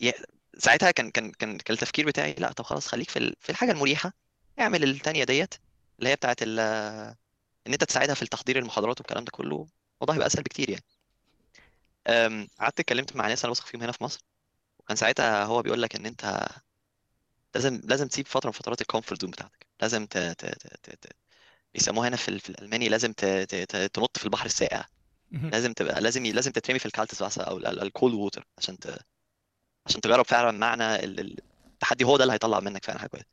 يا- 0.00 0.12
ساعتها 0.58 0.90
كان 0.90 1.10
كان 1.10 1.30
كان 1.32 1.58
كان 1.58 1.74
التفكير 1.74 2.06
بتاعي 2.06 2.32
لا 2.38 2.52
طب 2.52 2.64
خلاص 2.64 2.86
خليك 2.86 3.10
في 3.10 3.34
في 3.40 3.50
الحاجة 3.50 3.72
المريحة 3.72 4.12
اعمل 4.60 4.84
التانية 4.84 5.24
ديت 5.24 5.54
اللي 5.98 6.10
هي 6.10 6.16
بتاعت 6.16 6.36
ال- 6.42 7.14
إن 7.68 7.72
أنت 7.72 7.84
تساعدها 7.84 8.14
في 8.14 8.26
تحضير 8.26 8.58
المحاضرات 8.58 8.98
والكلام 9.00 9.24
ده 9.24 9.30
كله 9.30 9.66
الموضوع 10.02 10.14
هيبقى 10.14 10.26
أسهل 10.26 10.42
بكتير 10.42 10.70
يعني 10.70 10.84
قعدت 12.60 12.80
اتكلمت 12.80 13.16
مع 13.16 13.28
ناس 13.28 13.44
أنا 13.44 13.50
واثق 13.50 13.66
فيهم 13.66 13.82
هنا 13.82 13.92
في 13.92 14.04
مصر 14.04 14.20
وكان 14.78 14.96
ساعتها 14.96 15.44
هو 15.44 15.62
بيقول 15.62 15.82
لك 15.82 15.96
إن 15.96 16.06
أنت 16.06 16.46
لازم 17.54 17.80
لازم 17.84 18.08
تسيب 18.08 18.26
فترة 18.26 18.48
من 18.48 18.52
فترات 18.52 18.80
ال 18.80 18.85
comfort 18.85 19.20
zone 19.22 19.30
بتاعتك 19.30 19.66
لازم 19.82 20.06
ت... 20.06 20.18
ت... 20.18 20.44
ت... 20.46 20.66
ت... 20.82 20.90
ت... 21.06 21.12
بيسموها 21.74 22.08
هنا 22.08 22.16
في. 22.16 22.38
في 22.38 22.50
الألماني 22.50 22.88
لازم 22.88 23.12
ت... 23.12 23.24
ت... 23.24 23.54
ت... 23.54 23.76
تنط 23.76 24.18
في 24.18 24.24
البحر 24.24 24.46
الساقع. 24.46 24.84
لازم 25.50 25.72
تبقى 25.72 26.00
لازم 26.00 26.26
لازم 26.26 26.52
تترمي 26.52 26.78
في 26.78 26.86
ال 26.86 26.91
kaltes 26.91 27.22
Wasser 27.22 27.38
أو 27.38 27.58
ال 27.58 27.69
cold 27.69 28.14
water 28.14 28.46
عشان 28.58 28.78
ت... 28.78 28.98
عشان 29.86 30.00
تجرب 30.00 30.24
فعلا 30.26 30.50
معنى 30.58 30.94
ال- 31.04 31.20
ال- 31.20 31.40
التحدي 31.74 32.04
هو 32.04 32.16
ده 32.16 32.24
اللي 32.24 32.34
هيطلع 32.34 32.60
منك 32.60 32.84
فعلا 32.84 32.98
حاجة 32.98 33.08
كويسة 33.10 33.26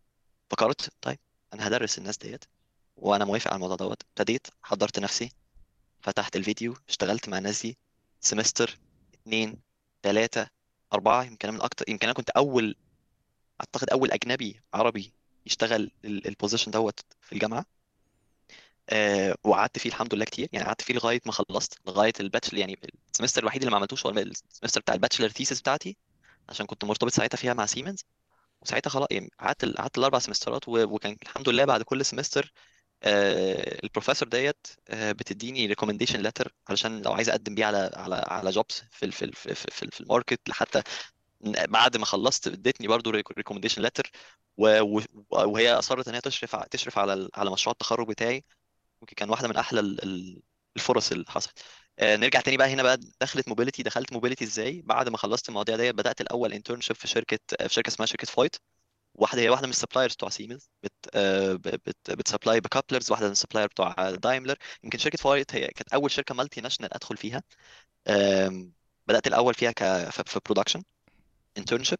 فقررت 0.51 0.89
طيب 1.01 1.19
أنا 1.53 1.67
هدرس 1.67 1.97
الناس 1.97 2.17
ديت 2.17 2.45
وأنا 2.97 3.25
موافق 3.25 3.47
على 3.47 3.55
الموضوع 3.55 3.75
دوت. 3.75 4.01
ابتديت 4.03 4.47
حضرت 4.63 4.99
نفسي 4.99 5.31
فتحت 6.01 6.35
الفيديو 6.35 6.75
اشتغلت 6.89 7.29
مع 7.29 7.37
الناس 7.37 7.61
دي 7.61 7.77
semester 8.21 8.77
اتنين 9.13 9.61
تلاتة 10.01 10.47
أربعة 10.93 11.23
يمكن 11.23 11.47
أنا 11.47 11.57
من 11.57 11.63
أكتر 11.63 11.85
يمكن 11.89 12.07
أنا 12.07 12.13
كنت 12.13 12.29
أول 12.29 12.75
أعتقد 13.61 13.89
أول 13.89 14.11
أجنبي 14.11 14.61
عربي 14.73 15.13
يشتغل 15.45 15.91
ال 16.05 16.12
position 16.12 16.71
دوت 16.71 16.99
في 17.21 17.33
الجامعة. 17.33 17.65
آه 18.89 19.35
وقعدت 19.43 19.79
فيه 19.79 19.89
الحمد 19.89 20.13
لله 20.15 20.25
كتير. 20.25 20.49
يعني 20.53 20.65
قعدت 20.65 20.81
فيه 20.81 20.93
لغاية 20.93 21.21
ما 21.25 21.31
خلصت 21.31 21.79
لغاية 21.87 22.13
ال 22.19 22.23
bachelor 22.23 22.57
يعني 22.59 22.79
ال 23.13 23.16
semester 23.16 23.41
الوحيد 23.41 23.61
اللي 23.61 23.71
ما 23.71 23.77
عملتوش 23.77 24.05
هو 24.05 24.11
ال 24.11 24.19
semester 24.19 24.81
بتاع 24.81 24.95
ال 24.95 24.99
bachelor 24.99 25.29
thesis 25.29 25.61
بتاعتي 25.61 25.97
عشان 26.49 26.65
كنت 26.65 26.85
مرتبط 26.85 27.11
ساعتها 27.11 27.37
فيها 27.37 27.53
مع 27.53 27.65
سيمنز 27.65 28.05
وساعتها 28.61 28.89
خلاص 28.89 29.07
يعني 29.11 29.31
قعدت 29.39 29.65
قعدت 29.65 29.97
الأربع 29.97 30.19
سمسترات 30.19 30.67
وكان 30.67 31.17
الحمد 31.23 31.49
لله 31.49 31.65
بعد 31.65 31.81
كل 31.81 32.05
semester 32.05 32.51
البروفيسور 33.03 34.27
ديت 34.29 34.67
آه، 34.89 35.11
بتديني 35.11 35.65
recommendation 35.65 36.19
letter 36.21 36.53
علشان 36.69 37.01
لو 37.01 37.13
عايز 37.13 37.29
أقدم 37.29 37.55
بيه 37.55 37.65
على 37.65 37.91
على 37.93 38.15
على 38.27 38.49
jobs 38.49 38.83
في 38.91 39.11
في 39.11 39.31
في 39.31 39.55
في, 39.55 39.83
ال 39.83 39.91
في 39.91 40.01
ال 40.01 40.08
market 40.08 40.51
حتى 40.51 40.83
بعد 41.69 41.97
ما 41.97 42.05
خلصت 42.05 42.47
ادتني 42.47 42.87
برضو 42.87 43.09
recommendation 43.09 43.81
letter 43.81 44.11
وهي 44.57 45.73
أصرت 45.73 46.07
إن 46.07 46.13
هي 46.15 46.21
تشرف 46.21 46.55
تشرف 46.55 46.97
على 46.99 47.29
على 47.35 47.51
مشروع 47.51 47.71
التخرج 47.73 48.07
بتاعي 48.07 48.43
ممكن 49.01 49.15
كان 49.15 49.29
واحدة 49.29 49.47
من 49.47 49.57
أحلى 49.57 49.79
ال- 49.79 50.03
ال- 50.03 50.41
الفرص 50.75 51.11
اللي 51.11 51.25
حصلت. 51.29 51.59
آه، 51.99 52.15
نرجع 52.15 52.41
تاني 52.41 52.57
بقى 52.57 52.69
هنا 52.73 52.83
بقى 52.83 52.99
دخلت 53.21 53.47
mobility 53.49 53.83
دخلت 53.83 54.13
mobility 54.13 54.45
إزاي؟ 54.45 54.81
بعد 54.81 55.09
ما 55.09 55.17
خلصت 55.17 55.49
المواضيع 55.49 55.75
ديت 55.75 55.95
بدأت 55.95 56.21
الأول 56.21 56.53
internship 56.53 56.95
في 56.95 57.07
شركة 57.07 57.39
في 57.67 57.73
شركة 57.73 57.87
اسمها 57.89 58.05
شركة 58.07 58.27
Voith 58.27 58.55
واحدة 59.15 59.41
هي 59.41 59.49
واحدة 59.49 59.67
من 59.67 59.71
ال 59.73 59.77
suppliers 59.77 60.13
بتوع 60.13 60.29
سيمنز 60.29 60.69
بت 60.83 60.93
آه، 61.15 61.53
بت 61.53 62.11
بت 62.11 62.23
supply 62.23 62.59
couplers 62.59 63.11
واحدة 63.11 63.25
من 63.25 63.31
ال 63.31 63.35
supplier 63.35 63.67
بتوع 63.67 64.11
Daimler 64.11 64.57
يمكن 64.83 64.97
شركة 64.97 65.17
Voith 65.17 65.55
هي 65.55 65.67
كانت 65.67 65.93
أول 65.93 66.11
شركة 66.11 66.35
multinational 66.35 66.93
أدخل 66.93 67.17
فيها. 67.17 67.43
بدأت 69.07 69.27
الأول 69.27 69.53
فيها 69.53 69.71
ك 69.71 69.83
في 70.09 70.39
production 70.45 70.83
internship 71.57 71.99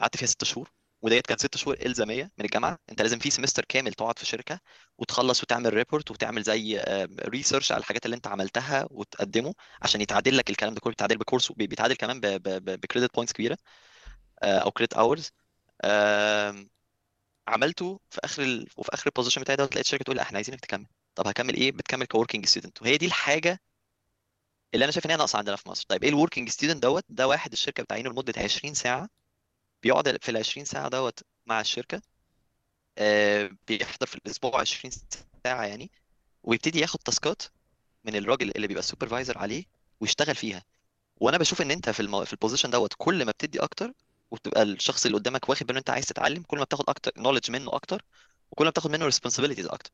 قعدت 0.00 0.16
فيها 0.16 0.26
ست 0.26 0.44
شهور. 0.44 0.70
وديت 1.02 1.26
كانت 1.26 1.40
ست 1.40 1.56
شهور 1.56 1.76
إلزامية 1.86 2.32
من 2.38 2.44
الجامعة. 2.44 2.78
أنت 2.90 3.02
لازم 3.02 3.18
في 3.18 3.30
semester 3.30 3.64
كامل 3.68 3.92
تقعد 3.94 4.18
في 4.18 4.26
شركة 4.26 4.60
وتخلص 4.98 5.42
وتعمل 5.42 5.74
report 5.74 6.10
وتعمل 6.10 6.42
زي 6.42 6.82
research 7.20 7.72
على 7.72 7.80
الحاجات 7.80 8.06
اللي 8.06 8.16
أنت 8.16 8.26
عملتها 8.26 8.86
وتقدمه 8.90 9.54
عشان 9.82 10.00
يتعادل 10.00 10.36
لك 10.36 10.50
الكلام 10.50 10.74
ده 10.74 10.80
كله. 10.80 10.90
بيتعادل 10.92 11.16
ب 11.18 11.23
course 11.23 11.52
بيتعادل 11.52 11.94
كمان 11.94 12.20
ب 12.20 12.33
credit 12.33 13.14
points 13.14 13.32
كبيرة 13.32 13.58
آه، 14.42 14.58
أو 14.58 14.70
credit 14.70 14.94
hours 14.94 15.32
عملته 17.48 18.00
في 18.10 18.20
آخر 18.24 18.42
ال... 18.42 18.66
وفي 18.76 18.94
آخر 18.94 19.06
ال 19.06 19.10
position 19.10 19.40
بتاعي 19.40 19.56
ده 19.56 19.64
لقيت 19.64 19.78
الشركة 19.84 20.04
تقول 20.04 20.16
لأ 20.16 20.22
إحنا 20.22 20.38
عايزينك 20.38 20.60
تكمل. 20.60 20.86
طب 21.14 21.26
هكمل 21.28 21.54
إيه؟ 21.54 21.72
بتكمل 21.72 22.06
ك 22.06 22.11
working 22.11 22.46
student 22.46 22.82
وهي 22.82 22.96
دي 22.98 23.06
الحاجة 23.06 23.60
اللي 24.74 24.84
أنا 24.84 24.92
شايف 24.92 25.06
إن 25.06 25.10
هي 25.10 25.16
ناقصة 25.16 25.38
عندنا 25.38 25.56
في 25.56 25.68
مصر. 25.68 25.84
طيب 25.88 26.02
إيه 26.02 26.10
ال 26.10 26.15
working 26.15 26.48
student 26.48 26.82
دوت؟ 26.82 27.04
ده 27.08 27.28
واحد 27.28 27.52
الشركة 27.52 27.82
بتعينه 27.82 28.10
لمدة 28.10 28.32
20 28.42 28.74
ساعة. 28.74 29.08
بيقعد 29.82 30.16
في 30.22 30.30
ال 30.30 30.36
20 30.36 30.64
ساعة 30.66 30.88
دوت 30.88 31.20
مع 31.46 31.60
الشركة. 31.60 32.02
آه، 32.98 33.50
بيحضر 33.68 34.06
في 34.06 34.16
الأسبوع 34.16 34.60
20 34.60 34.92
ساعة 35.44 35.64
يعني 35.64 35.90
ويبتدي 36.42 36.80
ياخد 36.80 36.98
taskات 36.98 37.42
من 38.04 38.16
الراجل 38.16 38.52
اللي 38.56 38.66
بيبقى 38.66 38.82
supervisor 38.82 39.38
عليه 39.38 39.64
ويشتغل 40.00 40.34
فيها. 40.34 40.64
وأنا 41.16 41.38
بشوف 41.38 41.62
إن 41.62 41.70
أنت 41.70 41.90
في 41.90 42.00
المو... 42.00 42.24
في 42.24 42.32
ال 42.32 42.36
position 42.36 42.70
دوت 42.70 42.94
كل 42.98 43.24
ما 43.24 43.32
بتدي 43.32 43.60
أكتر 43.60 43.92
وتبقى 44.30 44.62
الشخص 44.62 45.06
اللي 45.06 45.18
قدامك 45.18 45.48
واخد 45.48 45.66
باله 45.66 45.78
أنت 45.78 45.90
عايز 45.90 46.06
تتعلم 46.06 46.42
كل 46.42 46.58
ما 46.58 46.64
بتاخد 46.64 46.84
أكتر 46.90 47.12
knowledge 47.18 47.50
منه 47.50 47.74
أكتر 47.74 48.02
وكل 48.50 48.64
ما 48.64 48.70
بتاخد 48.70 48.90
منه 48.90 49.10
responsibilities 49.10 49.72
أكتر. 49.72 49.90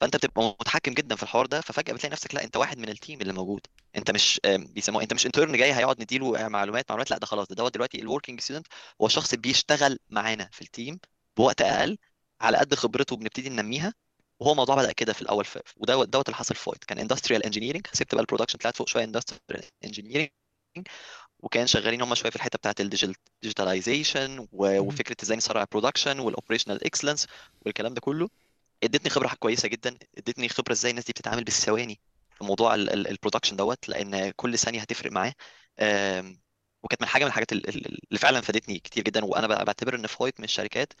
فأنت 0.00 0.16
بتبقى 0.16 0.56
متحكم 0.60 0.94
جدا 0.94 1.16
في 1.16 1.22
الحوار 1.22 1.46
ده 1.46 1.60
ففجأة 1.60 1.94
بتلاقي 1.94 2.12
نفسك 2.12 2.34
لا 2.34 2.44
أنت 2.44 2.56
واحد 2.56 2.78
من 2.78 2.88
ال 2.88 2.94
team 2.94 3.20
اللي 3.20 3.32
موجود. 3.32 3.60
أنت 3.96 4.10
مش 4.10 4.40
بيسموه 4.46 5.02
أنت 5.02 5.12
مش 5.14 5.26
intern 5.26 5.56
جاي 5.56 5.72
هيقعد 5.74 6.02
نديله 6.02 6.48
معلومات 6.48 6.90
معلومات 6.90 7.10
لا 7.10 7.18
ده 7.18 7.26
خلاص 7.26 7.46
ده 7.48 7.54
دوت 7.54 7.74
دلوقتي 7.74 8.02
ال 8.02 8.07
working 8.07 8.40
student 8.40 8.66
هو 9.02 9.08
شخص 9.08 9.34
بيشتغل 9.34 9.98
معانا 10.10 10.48
في 10.52 10.62
ال 10.62 10.69
team 10.69 10.98
بوقت 11.36 11.60
أقل 11.62 11.98
على 12.40 12.58
قد 12.58 12.74
خبرته 12.74 13.16
بنبتدي 13.16 13.48
ننميها 13.48 13.94
وهو 14.40 14.52
الموضوع 14.52 14.76
بدأ 14.76 14.92
كده 14.92 15.12
في 15.12 15.22
الأول 15.22 15.46
ودوت 15.76 16.08
دوت 16.08 16.28
اللي 16.28 16.36
حصل 16.36 16.54
في 16.54 16.70
كان 16.88 16.98
industrial 16.98 17.44
engineering 17.44 17.86
سبت 17.92 18.14
بقى 18.14 18.20
ال 18.22 18.25
production 18.25 18.58
طلعت 18.58 18.76
فوق 18.76 18.88
شوية 18.88 19.04
industrial 19.04 19.64
engineering 19.84 20.28
وكان 21.38 21.66
شغالين 21.66 22.02
هم 22.02 22.14
شوية 22.14 22.30
في 22.30 22.36
الحتة 22.36 22.56
بتاعت 22.56 22.80
ال 22.80 22.90
digitalization. 22.90 24.46
وفكرة 24.52 25.16
إزاي 25.22 25.36
نسرع 25.36 25.60
ال 25.62 25.67
production 25.67 26.18
وال 26.18 26.29
operational 26.29 26.86
excellence 26.86 27.26
والكلام 27.66 27.94
ده 27.94 28.00
كله. 28.00 28.28
ادتني 28.84 29.10
خبرة 29.10 29.34
كويسة 29.38 29.68
جدا. 29.68 29.98
ادتني 30.18 30.48
خبرة 30.48 30.72
إزاي 30.72 30.90
الناس 30.90 31.04
دي 31.04 31.12
بتتعامل 31.12 31.44
بالثواني 31.44 32.00
في 32.38 32.44
موضوع 32.44 32.74
ال 32.74 32.82
production 32.82 33.56
دوت 33.56 33.88
لأن 33.88 34.30
كل 34.30 34.58
ثانية 34.58 34.80
هتفرق 34.80 35.12
معاه. 35.12 35.34
وكانت 36.82 37.00
من 37.02 37.08
حاجة 37.08 37.22
من 37.24 37.28
الحاجات 37.28 37.52
ال- 37.52 37.68
ال- 37.68 37.86
اللي 38.08 38.18
فعلا 38.18 38.40
فادتني 38.40 38.78
كتير 38.78 39.04
جدا. 39.04 39.24
وأنا 39.24 39.46
بعتبر 39.46 39.94
إن 39.94 40.06
Voith 40.06 40.40
من 40.40 40.44
الشركات 40.44 40.92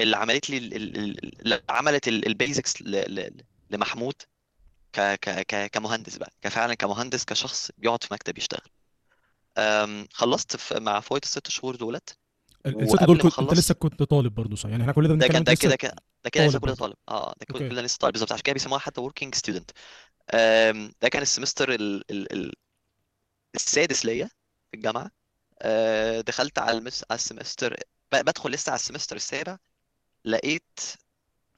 اللي 0.00 0.16
عملت 0.16 0.50
لي 0.50 0.56
ال- 0.58 0.74
ال- 0.76 0.96
ال- 0.98 1.40
اللي 1.40 1.62
عملت 1.68 2.08
ال 2.08 2.19
basics 2.19 2.82
لمحمود 3.70 4.14
ك 4.92 5.00
ك 5.00 5.30
ك 5.46 5.70
كمهندس 5.70 6.16
بقى. 6.16 6.32
كفعلا 6.42 6.74
كمهندس 6.74 7.24
كشخص 7.24 7.70
بيقعد 7.78 8.04
في 8.04 8.14
مكتب 8.14 8.38
يشتغل. 8.38 8.70
خلصت 10.12 10.56
في 10.56 10.80
مع 10.80 11.00
Voith 11.00 11.22
الست 11.24 11.48
شهور 11.50 11.76
دولت. 11.76 12.18
ال- 12.66 12.82
الست 12.82 13.02
دول 13.04 13.20
كنت 13.20 13.38
انت 13.38 13.54
لسه 13.54 13.74
كنت 13.74 14.02
طالب 14.02 14.34
برضه 14.34 14.56
صح؟ 14.56 14.68
يعني 14.68 14.82
إحنا 14.82 14.92
كل 14.92 15.08
ده 15.08 15.14
ده 15.14 15.28
كان 15.28 15.44
ده 15.44 15.54
كده 15.54 15.76
كده 15.76 15.96
ده 16.24 16.30
كده 16.30 16.46
لسه 16.46 16.58
كل 16.58 16.66
ده 16.68 16.74
طالب. 16.74 16.96
آه 17.08 17.34
ده 17.40 17.46
كل 17.46 17.68
كل 17.68 17.74
ده 17.74 17.82
لسه 17.82 17.98
طالب. 17.98 18.12
بالظبط 18.12 18.32
عشان 18.32 18.42
كده 18.42 18.52
بيسموها 18.52 18.78
حتى 18.80 19.00
working 19.08 19.30
student. 19.38 19.64
أم، 20.34 20.92
ده 21.02 21.08
كان 21.08 21.22
ال 21.22 21.28
semester 21.28 21.74
ال 21.74 22.10
ال 22.10 22.32
ال 22.32 22.52
السادس 23.54 24.04
ليا 24.04 24.26
في 24.70 24.76
الجامعة. 24.76 25.10
أه، 25.62 26.20
دخلت 26.20 26.58
على 26.58 26.78
المس 26.78 27.04
على 27.10 27.18
ال 27.18 27.24
semester 27.24 27.76
بدخل 28.12 28.50
لسه 28.50 28.70
على 28.70 28.78
ال 28.78 28.82
semester 28.82 29.16
السابع. 29.16 29.56
لقيت 30.24 30.80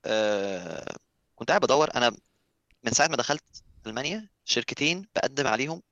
أه، 0.05 0.97
كنت 1.37 1.49
قاعد 1.49 1.61
بدور. 1.61 1.89
أنا 1.95 2.17
من 2.85 2.93
ساعة 2.93 3.09
ما 3.09 3.17
دخلت 3.17 3.45
ألمانيا 3.87 4.29
شركتين 4.45 5.07
بقدم 5.17 5.47
عليهم 5.47 5.83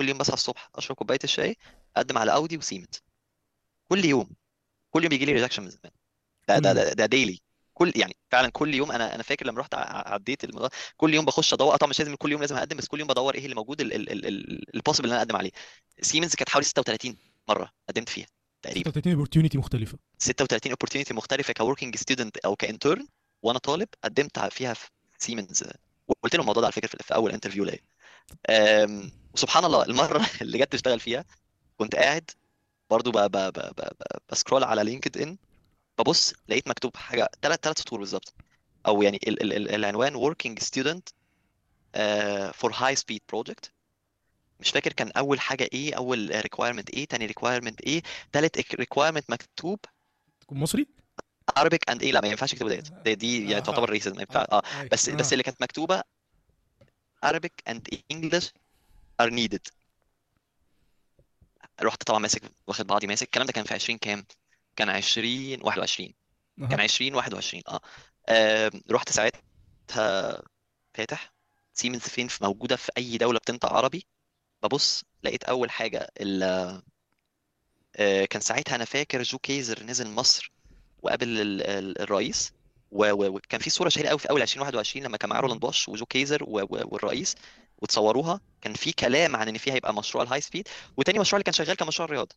كل 0.00 0.08
يوم 0.08 0.18
بصحى 0.18 0.34
الصبح 0.34 0.70
أشرب 0.74 0.96
كوباية 0.96 1.18
الشاي 1.24 1.56
أقدم 1.96 2.18
على 2.18 2.34
Audi 2.34 2.56
و 2.56 2.62
Siemens 2.62 3.02
كل 3.88 4.04
يوم 4.04 4.30
كل 4.90 5.02
يوم 5.02 5.08
بيجي 5.08 5.24
لي 5.24 5.32
rejection 5.32 5.62
من 5.62 5.70
زمان. 5.70 5.92
ده 6.48 6.58
ده 6.58 6.72
ده, 6.72 6.92
ده 6.92 7.06
daily 7.06 7.40
كل 7.74 7.92
يعني 7.96 8.16
فعلا 8.30 8.48
كل 8.50 8.74
يوم 8.74 8.92
أنا 8.92 9.14
أنا 9.14 9.22
فاكر 9.22 9.46
لما 9.46 9.60
رحت 9.60 9.74
عديت 9.74 10.44
الموضوع 10.44 10.68
كل 10.96 11.14
يوم 11.14 11.24
بخش 11.24 11.52
أدور. 11.54 11.74
آه 11.74 11.76
طبعا 11.76 11.90
مش 11.90 11.98
لازم 11.98 12.14
كل 12.14 12.32
يوم 12.32 12.40
لازم 12.40 12.56
أقدم 12.56 12.76
بس 12.76 12.86
كل 12.86 12.98
يوم 13.00 13.08
بدور 13.08 13.34
إيه 13.34 13.44
اللي 13.44 13.54
موجود 13.54 13.80
ال 13.80 13.94
possible 13.94 15.04
اللي 15.08 15.14
أنا 15.14 15.22
أقدم 15.22 15.36
عليه. 15.36 15.50
سيمنز 16.00 16.34
كانت 16.34 16.48
حوالي 16.48 16.64
36 16.66 17.16
مرة 17.48 17.72
قدمت 17.88 18.08
فيها 18.08 18.26
تقريبا. 18.62 18.90
36 18.90 19.12
opportunity 19.12 19.58
مختلفة. 19.58 19.98
36 20.18 20.72
opportunity 20.72 21.12
مختلفة 21.12 21.52
ك 21.52 21.58
working 21.58 21.96
student 21.96 22.36
أو 22.36 22.56
ك 22.56 22.63
intern 22.63 23.06
وأنا 23.42 23.58
طالب 23.58 23.88
قدمت 24.04 24.38
فيها 24.38 24.74
في 24.74 24.88
سيمنز 25.18 25.64
وقلت 26.08 26.34
لهم 26.34 26.40
الموضوع 26.40 26.60
ده 26.60 26.66
على 26.66 26.72
فكرة 26.72 26.88
في 26.88 27.14
أول 27.14 27.32
interview 27.32 27.64
ليا. 27.64 27.78
وسبحان 29.34 29.64
الله 29.64 29.82
المرة 29.82 30.26
اللي 30.42 30.58
جت 30.58 30.72
تشتغل 30.72 31.00
فيها 31.00 31.24
كنت 31.76 31.94
قاعد 31.94 32.30
برضو 32.90 33.12
ب 34.30 34.35
scroll 34.35 34.64
على 34.64 34.84
LinkedIn 34.84 35.38
ببص 35.98 36.34
لقيت 36.48 36.68
مكتوب 36.68 36.96
حاجة 36.96 37.30
ثلاث 37.42 37.58
ثلاث 37.62 37.78
سطور 37.78 37.98
بالظبط. 37.98 38.34
أو 38.86 39.02
يعني 39.02 39.20
ال 39.28 39.42
ال 39.42 39.52
ال 39.52 39.74
العنوان 39.74 40.16
working 40.16 40.64
student 40.64 41.02
uh, 41.96 42.52
for 42.52 42.72
high 42.72 42.94
speed 42.94 43.20
project. 43.32 43.70
مش 44.60 44.70
فاكر 44.70 44.92
كان 44.92 45.10
أول 45.16 45.40
حاجة 45.40 45.68
إيه 45.72 45.94
أول 45.94 46.42
requirement 46.42 46.84
إيه 46.94 47.04
تاني 47.04 47.28
requirement 47.28 47.74
إيه 47.86 48.02
تالت 48.32 48.60
requirement 48.60 49.22
مكتوب 49.28 49.78
تكون 50.40 50.58
مصري؟ 50.58 50.86
Arabic 51.58 51.78
and 51.90 52.00
إيه 52.00 52.12
لا 52.12 52.20
ما 52.20 52.28
ينفعش 52.28 52.52
يكتبوا 52.52 52.70
ديت. 52.70 52.92
دي, 52.92 53.14
دي 53.14 53.50
يعني 53.50 53.64
تعتبر 53.64 53.90
racism 53.90 54.16
ما 54.16 54.22
ينفع. 54.22 54.40
آه 54.40 54.46
آه 54.58 54.80
اي 54.80 54.88
بس 54.88 55.10
بس 55.10 55.26
آه 55.26 55.32
اللي 55.32 55.42
كانت 55.42 55.62
مكتوبة 55.62 56.02
Arabic 57.26 57.62
and 57.68 57.80
English 58.12 58.46
are 59.22 59.30
needed. 59.30 59.60
رحت 61.82 62.02
طبعا 62.02 62.18
ماسك 62.18 62.42
واخد 62.66 62.86
بعضي 62.86 63.06
ماسك. 63.06 63.22
الكلام 63.22 63.46
ده 63.46 63.52
كان 63.52 63.64
في 63.64 63.74
20 63.74 63.98
كام؟ 63.98 64.26
كان 64.76 64.88
20 64.90 65.62
21 65.62 66.14
كان 66.58 66.72
أها 66.80 66.82
20 66.82 67.14
21 67.14 67.62
آه. 67.68 67.80
آم، 68.28 68.70
رحت 68.90 69.12
ساعتها 69.12 70.42
فاتح. 70.94 71.32
سيمنز 71.74 72.00
فين 72.02 72.28
في 72.28 72.44
موجودة 72.44 72.76
في 72.76 72.92
أي 72.98 73.18
دولة 73.18 73.38
بتنطق 73.38 73.72
عربي. 73.72 74.06
ببص 74.62 75.04
لقيت 75.22 75.44
أول 75.44 75.70
حاجة 75.70 76.08
ال 76.20 76.42
آه، 77.96 78.24
كان 78.24 78.40
ساعتها 78.42 78.74
أنا 78.74 78.84
فاكر 78.84 79.22
جو 79.22 79.38
كيزر 79.38 79.82
نزل 79.84 80.10
مصر 80.10 80.52
وقابل 81.02 81.28
ال- 81.40 81.62
ال- 81.62 82.00
الرئيس. 82.02 82.52
و- 82.90 83.12
و- 83.12 83.26
وكان 83.36 83.60
في 83.60 83.70
صورة 83.70 83.88
شهيرة 83.88 84.08
قوي 84.08 84.18
في 84.18 84.30
أول 84.30 84.42
2021 84.42 85.04
لما 85.04 85.16
كان 85.16 85.30
معاه 85.30 85.40
رولاند 85.40 85.60
بوش 85.60 85.88
وجو 85.88 86.06
كيزر 86.06 86.42
و- 86.44 86.46
و- 86.60 86.66
والرئيس 86.70 87.34
وتصوروها 87.78 88.40
كان 88.60 88.74
في 88.74 88.92
كلام 88.92 89.36
عن 89.36 89.48
إن 89.48 89.58
فيها 89.58 89.74
هيبقى 89.74 89.94
مشروع 89.94 90.24
ال 90.24 90.40
high 90.40 90.51
speed. 90.51 90.68
وتاني 90.96 91.18
مشروع 91.18 91.36
اللي 91.36 91.44
كان 91.44 91.52
شغال 91.52 91.76
كان 91.76 91.88
مشروع 91.88 92.06
الرياض. 92.06 92.32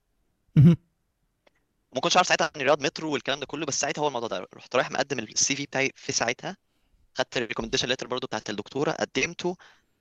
وما 1.92 2.02
كنتش 2.02 2.18
عارف 2.18 2.28
ساعتها 2.28 2.46
عن 2.56 2.62
الرياض 2.62 2.84
مترو 2.84 3.14
والكلام 3.14 3.40
ده 3.40 3.46
كله 3.46 3.66
بس 3.66 3.80
ساعتها 3.80 4.02
هو 4.02 4.08
الموضوع 4.08 4.28
ده. 4.30 4.48
رحت 4.54 4.76
رايح 4.76 4.92
مقدم 4.92 5.20
ال 5.20 5.56
CV 5.56 5.66
بتاعي 5.66 5.92
في 5.96 6.12
ساعتها. 6.12 6.58
خدت 7.16 7.38
ال 7.38 7.41
recommendation 7.41 7.88
letter 7.88 8.08
برضو 8.08 8.28
بتاعت 8.28 8.50
الدكتورة. 8.50 8.92
قدمته 8.92 9.58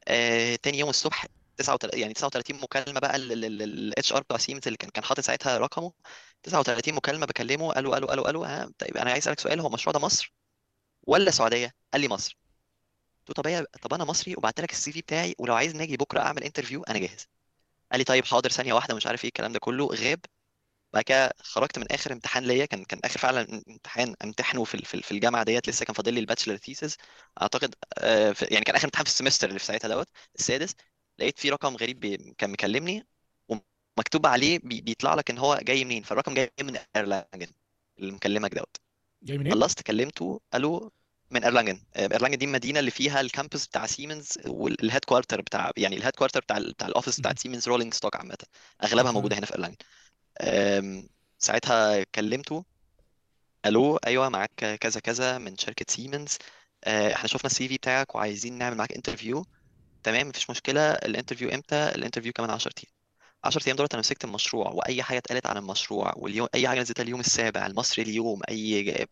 آه 0.08 0.56
تاني 0.56 0.78
يوم 0.78 0.90
الصبح 0.90 1.26
39 1.56 2.00
يعني 2.00 2.14
39 2.14 2.60
مكالمة 2.60 3.00
بقى 3.00 3.16
ال 3.16 4.12
HR 4.12 4.22
بتاع 4.22 4.36
سيمنز 4.38 4.62
اللي 4.66 4.76
كان 4.76 4.90
كان 4.90 5.04
حاطط 5.04 5.20
ساعتها 5.20 5.58
رقمه. 5.58 5.92
39 6.42 6.94
مكالمة 6.94 7.26
بكلمه 7.26 7.72
قالوا 7.72 7.94
قالوا 7.94 8.08
قالوا 8.08 8.24
قالوا 8.26 8.46
ها 8.46 8.70
طيب 8.78 8.96
أنا 8.96 9.10
عايز 9.10 9.22
أسألك 9.24 9.40
سؤال. 9.40 9.60
هو 9.60 9.66
المشروع 9.66 9.92
ده 9.92 9.98
مصر؟ 10.00 10.32
ولا 11.06 11.30
سعودية؟ 11.30 11.74
قال 11.92 12.00
لي 12.02 12.08
مصر. 12.08 12.38
قلت 13.28 13.38
له 13.48 13.60
طب 13.60 13.66
طب 13.82 13.94
أنا 13.94 14.04
مصري 14.04 14.34
وبعت 14.36 14.60
لك 14.60 14.72
ال 14.72 14.92
CV 14.92 15.00
بتاعي 15.00 15.34
ولو 15.38 15.54
عايز 15.54 15.76
نجي 15.76 15.96
بكرة 15.96 16.20
أعمل 16.20 16.44
interview 16.44 16.82
أنا 16.82 16.98
جاهز. 16.98 17.26
قال 17.92 18.00
لي 18.00 18.04
طيب 18.04 18.24
حاضر 18.26 18.50
ثانية 18.50 18.72
واحدة 18.74 18.94
مش 18.96 19.06
عارف 19.08 19.24
إيه 19.24 19.28
الكلام 19.28 19.52
ده 19.52 19.58
كله 19.60 19.86
غاب. 19.86 20.20
بعد 20.92 21.04
كده 21.04 21.32
خرجت 21.40 21.78
من 21.78 21.92
آخر 21.92 22.12
امتحان 22.12 22.44
ليا 22.44 22.66
كان 22.66 22.84
كان 22.84 23.00
آخر 23.04 23.18
فعلا 23.20 23.62
امتحان 23.68 24.14
امتحنه 24.24 24.64
في 24.64 24.78
في 24.84 24.94
ال- 24.94 25.02
في 25.02 25.12
الجامعة 25.12 25.44
ديت 25.44 25.68
لسه 25.68 25.84
كان 25.84 25.94
فاضل 25.94 26.14
لي 26.14 26.20
ال 26.20 26.24
bachelor 26.24 26.56
thesis 26.56 26.96
أعتقد 27.42 27.74
آه، 27.98 28.34
يعني 28.50 28.64
كان 28.64 28.74
آخر 28.76 28.84
امتحان 28.86 29.04
في 29.04 29.10
ال 29.10 29.14
semester 29.14 29.48
اللي 29.48 29.58
في 29.58 29.64
ساعتها 29.66 29.88
دوت 29.88 30.08
السادس. 30.38 30.74
لقيت 31.18 31.38
في 31.38 31.50
رقم 31.50 31.76
غريب 31.76 32.06
كان 32.38 32.50
مكلمني 32.52 33.06
ومكتوب 33.48 34.26
عليه 34.26 34.58
بي 34.58 34.80
بيطلع 34.80 35.14
لك 35.14 35.30
إن 35.30 35.38
هو 35.38 35.60
جاي 35.62 35.84
منين. 35.84 36.02
فالرقم 36.02 36.34
جاي 36.34 36.50
من 36.60 36.78
ايرلانجن 36.96 37.52
اللي 37.98 38.12
مكلمك 38.12 38.54
دوت. 38.54 38.76
جاي 39.22 39.38
منين؟ 39.38 39.52
خلصت 39.52 39.82
كلمته 39.82 40.40
قالوا 40.52 40.90
من 41.30 41.44
إيرلانجن. 41.44 41.80
آه، 41.96 42.00
إيرلانجن 42.12 42.38
دي 42.38 42.44
المدينة 42.44 42.80
اللي 42.80 42.90
فيها 42.90 43.20
ال 43.20 43.27
campus 43.27 43.66
بتاع 43.66 43.86
سيمنز 43.86 44.38
وال 44.46 45.04
headquarter 45.04 45.40
بتاع 45.40 45.70
يعني 45.76 45.96
ال 45.96 46.12
headquarter 46.16 46.40
بتاع 46.40 46.56
ال- 46.56 46.72
بتاع 46.72 46.88
ال 46.88 46.93
office 46.93 47.20
بتاع. 47.20 47.32
سيمنز 47.34 47.68
rolling 47.68 47.94
stock 47.94 48.16
عامة. 48.16 48.38
أغلبها 48.84 49.12
موجودة 49.12 49.38
هنا 49.38 49.46
في 49.46 49.52
إيرلانجن. 49.52 49.76
أم، 50.40 51.08
ساعتها 51.38 52.04
كلمته 52.14 52.64
ألو 53.66 53.96
أيوه 53.96 54.28
معاك 54.28 54.54
كذا 54.80 55.00
كذا 55.00 55.38
من 55.38 55.56
شركة 55.58 55.84
سيمنز 55.88 56.36
أه، 56.84 57.14
إحنا 57.14 57.28
شفنا 57.28 57.46
ال 57.50 57.68
CV 57.68 57.76
بتاعك 57.76 58.14
وعايزين 58.14 58.58
نعمل 58.58 58.76
معاك 58.76 58.92
interview 58.92 59.46
تمام 60.02 60.28
مفيش 60.28 60.50
مشكلة. 60.50 60.92
ال 60.92 60.98
interview 60.98 61.48
إمتى؟ 61.54 61.76
ال 61.94 61.98
interview 61.98 62.32
كمان 62.32 62.50
10 62.50 62.72
أيام 62.78 62.91
10 63.44 63.66
أيام 63.66 63.76
دولت 63.76 63.92
أنا 63.94 64.00
مسكت 64.00 64.24
المشروع 64.24 64.68
وأي 64.70 65.02
حاجة 65.02 65.18
اتقالت 65.18 65.46
عن 65.46 65.56
المشروع 65.56 66.12
واليوم 66.16 66.48
أي 66.54 66.68
حاجة 66.68 66.80
نزلتها 66.80 67.02
اليوم 67.02 67.20
السابع 67.20 67.66
المصري 67.66 68.02
اليوم 68.02 68.40
أي 68.48 69.06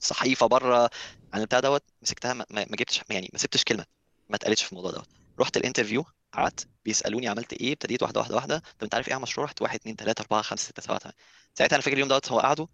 صحيفة 0.00 0.46
بره 0.46 0.90
عن 1.34 1.40
البتاع 1.40 1.60
دوت 1.60 1.82
مسكتها 2.02 2.34
ما, 2.34 2.46
جبتش 2.70 3.00
يعني 3.10 3.30
ما 3.32 3.38
سبتش 3.38 3.64
كلمة 3.64 3.84
ما 4.28 4.36
اتقالتش 4.36 4.62
في 4.62 4.72
الموضوع 4.72 4.90
دوت. 4.90 5.08
رحت 5.40 5.56
ال 5.56 5.61
interview 5.61 6.04
قعدت 6.32 6.68
بيسألوني 6.84 7.28
عملت 7.28 7.52
إيه 7.52 7.72
ابتديت 7.72 8.02
واحدة 8.02 8.20
واحدة 8.20 8.34
واحدة 8.36 8.58
طب 8.58 8.82
أنت 8.82 8.94
عارف 8.94 9.08
إيه 9.08 9.14
على 9.14 9.18
المشروع 9.18 9.44
رحت 9.46 9.62
واحد 9.62 9.74
اتنين 9.80 9.96
تلاتة 9.96 10.22
أربعة 10.22 10.42
خمسة 10.42 10.62
ستة 10.64 10.82
سبعة 10.82 10.98
تمانية. 10.98 11.16
ساعتها 11.54 11.74
أنا 11.76 11.82
فاكر 11.82 11.94
اليوم 11.96 12.08
دوت 12.08 12.32
هو 12.32 12.40
قعدوا 12.40 12.66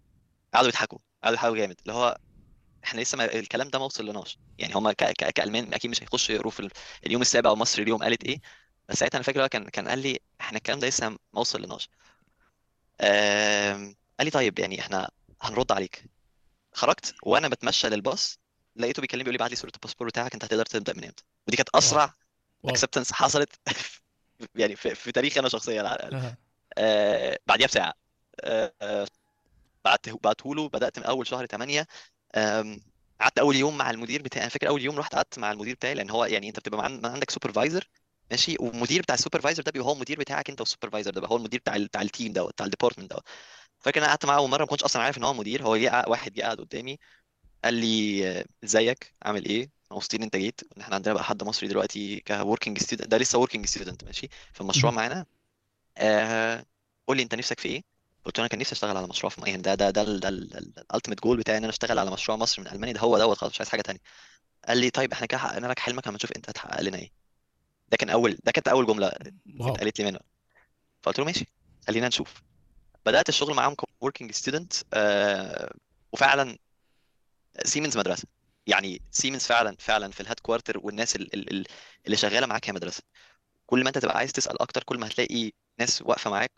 قعدوا 0.53 0.67
يضحكوا 0.69 0.99
قعدوا 1.23 1.37
يضحكوا 1.37 1.57
جامد 1.57 1.75
اللي 1.81 1.93
هو 1.93 2.17
إحنا 2.83 3.01
لسه 3.01 3.17
ما 3.17 3.33
الكلام 3.35 3.69
ده 3.69 3.79
ما 3.79 3.85
وصلناش. 3.85 4.37
يعني 4.59 4.73
هم. 4.73 4.91
كألمان 4.91 5.73
أكيد 5.73 5.91
مش 5.91 6.03
هيخشوا 6.03 6.35
يقروا 6.35 6.51
في 6.51 6.59
ال- 6.59 6.71
اليوم 7.05 7.21
السابع 7.21 7.49
ومصر 7.51 7.81
اليوم 7.81 8.03
قالت 8.03 8.23
إيه 8.23 8.41
بس 8.89 8.97
ساعتها 8.99 9.17
أنا 9.17 9.23
فاكر 9.23 9.43
هو 9.43 9.47
كان 9.49 9.69
كان 9.69 9.87
قال 9.87 9.99
لي 9.99 10.19
إحنا 10.41 10.57
الكلام 10.57 10.79
ده 10.79 10.87
لسه 10.87 11.09
ما 11.09 11.17
وصلناش 11.35 11.89
آم، 13.01 13.95
قال 14.19 14.25
لي 14.25 14.31
طيب 14.31 14.59
يعني 14.59 14.79
إحنا 14.79 15.09
هنرد 15.41 15.71
عليك. 15.71 16.05
خرجت 16.73 17.15
وأنا 17.23 17.47
بتمشى 17.47 17.89
للباص 17.89 18.39
لقيته 18.75 19.01
بيكلمني 19.01 19.23
بيقول 19.23 19.33
لي 19.33 19.37
بعت 19.39 19.49
لي 19.49 19.55
صورة 19.55 19.71
الباسبور 19.75 20.07
بتاعك 20.07 20.33
أنت 20.33 20.43
هتقدر 20.45 20.65
تبدأ 20.65 20.93
من 20.93 21.03
إمتى 21.03 21.23
ودي 21.47 21.57
كانت 21.57 21.69
wow. 21.73 21.79
أسرع 21.79 22.13
wow. 22.63 22.71
acceptance 22.73 23.11
حصلت 23.13 23.49
يعني 24.55 24.75
في, 24.75 24.95
في 24.95 25.11
تاريخي 25.11 25.39
أنا 25.39 25.49
شخصيا. 25.49 25.79
على 25.81 25.95
الاقل 25.95 26.15
أها. 26.15 26.37
آه 26.77 27.39
بعديها 27.47 27.67
بساعة. 27.67 27.93
آه 28.43 28.73
آه، 28.81 29.07
بعته 29.85 30.19
بعته 30.23 30.55
له 30.55 30.69
بدأت 30.69 30.99
من 30.99 31.05
أول 31.05 31.27
شهر 31.27 31.45
8 31.45 31.87
آم، 32.35 32.79
قعدت 33.21 33.39
أول 33.39 33.55
يوم 33.55 33.77
مع 33.77 33.89
المدير 33.89 34.21
بتاعي. 34.21 34.43
أنا 34.43 34.49
فاكر 34.49 34.67
أول 34.67 34.81
يوم 34.81 34.99
رحت 34.99 35.15
قعدت 35.15 35.39
مع 35.39 35.51
المدير 35.51 35.75
بتاعي 35.75 35.93
لأن 35.93 36.09
هو 36.09 36.25
يعني 36.25 36.47
أنت 36.49 36.59
بتبقى 36.59 36.85
عندك 36.85 37.31
supervisor 37.31 37.89
ماشي؟ 38.31 38.55
والمدير 38.59 39.01
بتاع 39.01 39.15
ال 39.15 39.19
supervisor 39.19 39.63
ده 39.63 39.71
بيبقى 39.71 39.87
هو 39.87 39.93
المدير 39.93 40.19
بتاعك 40.19 40.49
انت 40.49 40.59
وال 40.61 40.69
supervisor 40.69 41.11
ده 41.11 41.21
بقى 41.21 41.29
هو 41.31 41.35
المدير 41.37 41.59
بتاع 41.59 41.75
ال- 41.75 41.85
بتاع 41.87 42.01
ال 42.01 42.07
team 42.07 42.33
دوت 42.33 42.53
بتاع 42.53 42.65
ال 42.65 42.69
department 42.69 43.11
دوت. 43.13 43.23
فاكر 43.79 43.99
أنا 43.99 44.07
قعدت 44.07 44.25
معاه 44.25 44.37
اول 44.37 44.49
مره 44.49 44.59
ما 44.61 44.65
كنتش 44.67 44.83
أصلا 44.83 45.01
عارف 45.03 45.17
إن 45.17 45.23
هو 45.23 45.33
مدير 45.33 45.63
هو 45.63 45.77
جه 45.77 46.03
واحد 46.07 46.33
جه 46.33 46.41
قعد 46.43 46.57
قدامي 46.61 46.99
قال 47.63 47.73
لي 47.73 48.45
إزيك؟ 48.63 49.13
عامل 49.23 49.45
إيه؟ 49.45 49.71
مبسوطين 49.91 50.23
أنت 50.23 50.35
جيت 50.35 50.61
إن 50.77 50.81
إحنا 50.81 50.95
عندنا 50.95 51.13
بقى 51.13 51.23
حد 51.23 51.43
مصري 51.43 51.67
دلوقتي 51.69 52.19
ك 52.27 52.33
working 52.33 52.77
student 52.79 53.07
ده 53.07 53.17
لسه 53.17 53.39
working 53.39 53.65
student 53.65 54.03
ماشي؟ 54.03 54.27
في 54.53 54.61
المشروع. 54.61 54.93
معانا. 54.93 55.25
آه 55.97 56.65
قول 57.07 57.17
لي 57.17 57.23
أنت 57.23 57.35
نفسك 57.35 57.59
في 57.59 57.69
إيه؟ 57.69 57.83
قلت 58.25 58.37
له 58.37 58.41
أنا 58.43 58.49
كان 58.49 58.59
نفسي 58.59 58.73
أشتغل 58.73 58.97
على 58.97 59.07
مشروع 59.07 59.29
في 59.29 59.41
يعني 59.41 59.61
ده 59.61 59.75
ده 59.75 59.89
ده 59.89 60.01
ال 60.29 60.39
ultimate 60.39 61.21
goal 61.23 61.37
بتاعي 61.37 61.57
إن 61.57 61.63
أنا 61.63 61.71
أشتغل 61.71 61.99
على 61.99 62.11
مشروع 62.11 62.37
مصر 62.37 62.61
من 62.61 62.67
ألمانيا 62.67 62.93
ده 62.93 62.99
هو 62.99 63.17
دوت 63.17 63.37
خلاص 63.37 63.51
مش 63.51 63.59
عايز 63.61 63.69
حاجة 63.69 63.81
تانية. 63.81 63.99
قال 64.67 64.77
لي 64.77 64.89
طيب 64.89 65.11
إحنا 65.13 65.27
كده 65.27 65.37
حققنا 65.39 65.67
لك 65.67 65.79
حلمك 65.79 66.07
أما 66.07 66.15
نشوف 66.17 66.31
أنت 66.31 66.49
هتحقق 66.49 66.81
لنا 66.81 66.97
إيه. 66.97 67.26
ده 67.89 67.97
كان 67.97 68.09
اول 68.09 68.37
ده 68.43 68.51
كانت 68.51 68.67
أول 68.67 68.85
جملة 68.85 69.07
اتقالت 69.07 69.99
لي 69.99 70.05
منه. 70.05 70.19
فقلت 71.03 71.19
له 71.19 71.25
ماشي 71.25 71.45
خلينا 71.87 72.07
نشوف. 72.07 72.43
بدأت 73.05 73.29
الشغل 73.29 73.53
معاهم 73.53 73.75
ك 73.99 74.03
working 74.03 74.31
student 74.31 74.73
آه 74.93 75.73
وفعلا 76.11 76.57
سيمنز 77.65 77.97
مدرسة. 77.97 78.27
يعني 78.67 79.01
سيمنز 79.11 79.45
فعلا 79.45 79.75
فعلا 79.79 80.11
في 80.11 80.21
ال 80.21 80.39
headquarter 80.39 80.77
والناس 80.77 81.15
ال- 81.15 81.33
ال- 81.33 81.53
ال- 81.53 81.67
اللي 82.05 82.17
شغالة 82.17 82.47
معاك 82.47 82.69
هي 82.69 82.73
مدرسة. 82.73 83.03
كل 83.65 83.83
ما 83.83 83.87
أنت 83.89 83.97
تبقى 83.97 84.17
عايز 84.17 84.31
تسأل 84.31 84.61
أكتر 84.61 84.83
كل 84.83 84.97
ما 84.99 85.07
هتلاقي 85.07 85.51
ناس 85.79 86.01
واقفة 86.01 86.29
معاك 86.31 86.51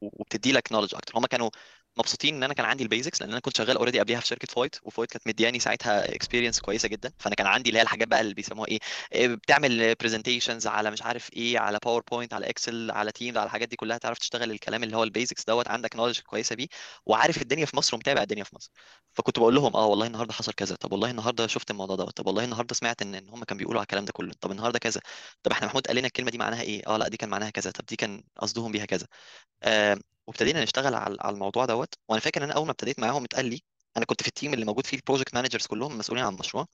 وبتدي 0.00 0.52
لك 0.52 0.72
knowledge 0.72 0.94
أكتر. 0.94 1.18
هم 1.18 1.26
كانوا 1.26 1.50
مبسوطين 1.98 2.34
إن 2.34 2.42
أنا 2.42 2.54
كان 2.54 2.66
عندي 2.66 2.82
ال 2.82 2.87
basics 2.87 3.20
لأن 3.22 3.30
أنا 3.30 3.40
كنت 3.40 3.56
شغال 3.56 3.76
already 3.76 4.00
قبليها 4.00 4.20
في 4.20 4.26
شركة 4.26 4.46
فويت 4.52 4.76
وفويت 4.82 5.10
كانت 5.10 5.26
مدياني 5.28 5.58
ساعتها 5.60 6.14
experience 6.14 6.60
كويسة 6.60 6.88
جدا. 6.88 7.12
فأنا 7.18 7.34
كان 7.34 7.46
عندي 7.46 7.68
اللي 7.70 7.78
هي 7.78 7.82
الحاجات 7.82 8.08
بقى 8.08 8.20
اللي 8.20 8.34
بيسموها 8.34 8.68
إيه 8.68 8.78
إيه، 9.12 9.28
بتعمل 9.28 9.94
presentations 9.94 10.66
على 10.66 10.90
مش 10.90 11.02
عارف 11.02 11.32
إيه 11.32 11.58
على 11.58 11.78
PowerPoint 11.84 12.34
على 12.34 12.50
Excel 12.50 12.90
على 12.90 13.12
Teams 13.12 13.36
على 13.36 13.46
الحاجات 13.46 13.68
دي 13.68 13.76
كلها 13.76 13.98
تعرف 13.98 14.18
تشتغل 14.18 14.50
الكلام 14.50 14.82
اللي 14.84 14.96
هو 14.96 15.02
ال 15.04 15.10
basics 15.10 15.44
دوت 15.44 15.68
عندك 15.68 15.96
knowledge 15.96 16.20
كويسة 16.20 16.56
بيه 16.56 16.66
وعارف 17.06 17.42
الدنيا 17.42 17.66
في 17.66 17.76
مصر 17.76 17.94
ومتابع 17.96 18.22
الدنيا 18.22 18.44
في 18.44 18.56
مصر. 18.56 18.70
فكنت 19.12 19.38
بقول 19.38 19.54
لهم 19.54 19.76
آه 19.76 19.86
والله 19.86 20.06
النهارده 20.06 20.32
حصل 20.32 20.52
كذا 20.52 20.76
طب 20.76 20.92
والله 20.92 21.10
النهارده 21.10 21.46
شفت 21.46 21.70
الموضوع 21.70 21.96
دوت 21.96 22.16
طب 22.16 22.26
والله 22.26 22.44
النهارده 22.44 22.74
سمعت 22.74 23.02
إن 23.02 23.14
هم 23.28 23.44
كانوا 23.44 23.58
بيقولوا 23.58 23.80
على 23.80 23.84
الكلام 23.84 24.04
ده 24.04 24.12
كله 24.12 24.32
طب 24.40 24.50
النهارده 24.50 24.78
كذا 24.78 25.00
طب 25.42 25.52
إحنا 25.52 25.66
محمود 25.66 25.86
قال 25.86 25.96
لنا 25.96 26.06
الكلمة 26.06 26.30
دي 26.30 26.38
معناها 26.38 26.62
إيه؟ 26.62 26.82
آه 26.86 26.96
لأ 26.96 27.08
دي 27.08 27.16
كان 27.16 27.28
معناها 27.28 27.50
كذا 27.50 27.70
طب 27.70 27.84
دي 27.86 27.96
كان 27.96 28.22
قصدهم 28.36 28.72
بيها 28.72 28.84
كذا. 28.86 29.06
آه 29.62 29.98
وابتدينا 30.30 30.62
نشتغل 30.64 30.94
على 30.94 31.16
على 31.20 31.34
الموضوع 31.34 31.64
دوت. 31.66 31.94
وأنا 32.08 32.20
فاكر 32.20 32.40
إن 32.40 32.44
أنا 32.44 32.56
أول 32.56 32.66
ما 32.66 32.72
ابتديت 32.72 32.98
معاهم 33.00 33.24
اتقال 33.24 33.46
لي 33.46 33.62
أنا 33.96 34.04
كنت 34.04 34.22
في 34.22 34.28
ال 34.28 34.33
team 34.33 34.54
اللي 34.54 34.64
موجود 34.64 34.86
فيه 34.86 34.96
ال 34.96 35.01
project 35.01 35.34
managers 35.34 35.66
كلهم 35.66 35.98
مسؤولين 35.98 36.24
عن 36.24 36.32
المشروع. 36.34 36.66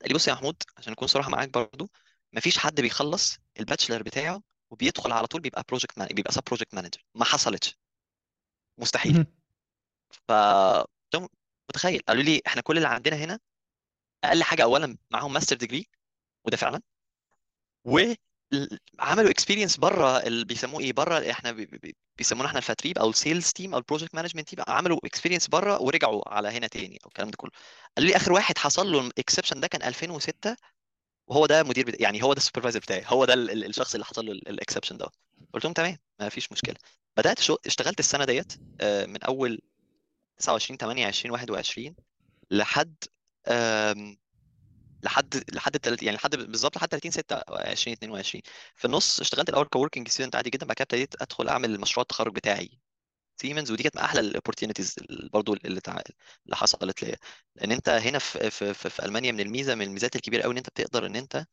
قال 0.00 0.08
لي 0.08 0.14
بص 0.14 0.28
يا 0.28 0.32
محمود 0.34 0.56
عشان 0.78 0.92
أكون 0.92 1.08
صراحة 1.08 1.30
معاك 1.30 1.48
برضو 1.48 1.90
مفيش 2.32 2.58
حد 2.58 2.80
بيخلص 2.80 3.38
ال 3.60 3.65
bachelor 3.65 4.02
بتاعه 4.02 4.42
وبيدخل 4.70 5.12
على 5.12 5.26
طول 5.26 5.40
بيبقى 5.40 5.64
project 5.68 5.98
man 5.98 6.08
بيبقى 6.08 6.32
sub 6.32 6.42
project 6.46 6.74
manager 6.74 7.04
ما 7.14 7.24
حصلتش. 7.24 7.78
مستحيل. 8.78 9.26
ف 10.28 10.32
متخيل؟ 11.70 12.00
قالوا 12.08 12.22
لي 12.22 12.42
إحنا 12.46 12.62
كل 12.62 12.76
اللي 12.76 12.88
عندنا 12.88 13.16
هنا 13.16 13.38
أقل 14.24 14.42
حاجة 14.42 14.62
اولا 14.62 14.98
معاهم 15.10 15.32
master 15.32 15.56
degree 15.56 15.86
وده 16.44 16.56
فعلا. 16.56 16.82
وعملوا 18.98 19.30
experience 19.30 19.76
بره 19.76 20.18
اللي 20.18 20.44
بيسموه 20.44 20.80
إيه؟ 20.80 20.92
بره 20.92 21.30
إحنا 21.30 21.52
بي- 21.52 21.66
بي- 21.66 21.96
بيسمونا 22.18 22.48
إحنا 22.48 22.58
ال 22.58 22.62
Vertrieb 22.62 22.98
أو 22.98 23.10
ال 23.10 23.17
sales 23.17 23.50
team 23.52 23.72
أو 23.74 23.78
ال 23.78 23.83
project 23.83 24.14
management 24.14 24.48
team 24.48 24.58
عملوا 24.68 24.98
experience 25.04 25.48
بره 25.48 25.82
ورجعوا 25.82 26.28
على 26.34 26.48
هنا 26.48 26.66
تاني 26.66 26.98
أو 27.04 27.08
الكلام 27.08 27.30
ده 27.30 27.36
كله. 27.36 27.50
قالوا 27.96 28.10
لي 28.10 28.16
آخر 28.16 28.32
واحد 28.32 28.58
حصل 28.58 28.92
له 28.92 29.00
ال 29.00 29.06
exception 29.06 29.60
ده 29.60 29.66
كان 29.66 29.82
2006 29.82 30.56
وهو 31.26 31.46
ده 31.46 31.62
مدير 31.62 31.86
بتا... 31.86 32.02
يعني 32.02 32.22
هو 32.22 32.32
ده 32.32 32.38
ال 32.38 32.42
supervisor 32.42 32.78
بتاعي. 32.80 33.02
هو 33.06 33.24
ده 33.24 33.34
ال- 33.34 33.50
ال- 33.50 33.64
الشخص 33.64 33.94
اللي 33.94 34.04
حصل 34.06 34.26
له 34.26 34.32
ال 34.32 34.38
exception 34.38 34.96
ده 34.96 35.06
قلت 35.54 35.64
لهم 35.64 35.72
تمام 35.72 35.96
ما 36.20 36.28
فيش 36.28 36.52
مشكلة. 36.52 36.74
بدأت 37.16 37.40
شو... 37.40 37.56
اشتغلت 37.66 37.98
السنة 37.98 38.24
ديت 38.24 38.52
آه، 38.80 39.06
من 39.06 39.22
أول 39.22 39.60
29 40.38 40.78
8 40.78 41.06
20 41.06 41.32
21 41.32 41.94
لحد 42.50 42.94
لحد 45.04 45.44
لحد 45.54 45.74
التلات 45.74 46.02
يعني 46.02 46.16
لحد 46.16 46.36
بالظبط 46.36 46.76
لحد 46.76 46.88
30 46.88 47.10
6 47.10 47.42
20 47.50 47.96
22 47.96 48.42
في 48.76 48.84
النص 48.84 49.20
اشتغلت 49.20 49.48
الأول 49.48 49.66
ك 49.66 49.71
working 49.71 50.08
student 50.08 50.36
عادي 50.36 50.50
جدا 50.50 50.66
بعد 50.66 50.76
كده 50.76 50.84
ابتديت 50.84 51.22
أدخل 51.22 51.48
أعمل 51.48 51.80
مشروع 51.80 52.02
التخرج 52.02 52.34
بتاعي. 52.34 52.80
سيمنز 53.40 53.70
ودي 53.72 53.82
كانت 53.82 53.96
من 53.96 54.02
أحلى 54.02 54.20
ال 54.20 54.25
opportunities 54.25 54.96
برضو 55.32 55.54
اللي 55.54 55.80
تع... 55.80 56.00
اللي 56.46 56.56
حصلت 56.56 57.02
ليا. 57.02 57.16
لأن 57.56 57.72
أنت 57.72 57.88
هنا 57.88 58.18
في 58.18 58.50
في 58.50 58.74
في, 58.74 58.90
في 58.90 59.04
ألمانيا 59.04 59.32
من 59.32 59.40
الميزة 59.40 59.74
من 59.74 59.82
الميزات 59.86 60.16
الكبيرة 60.16 60.42
قوي 60.42 60.52
إن 60.52 60.56
أنت 60.58 60.68
بتقدر 60.70 61.06
إن 61.06 61.16
أنت 61.16 61.46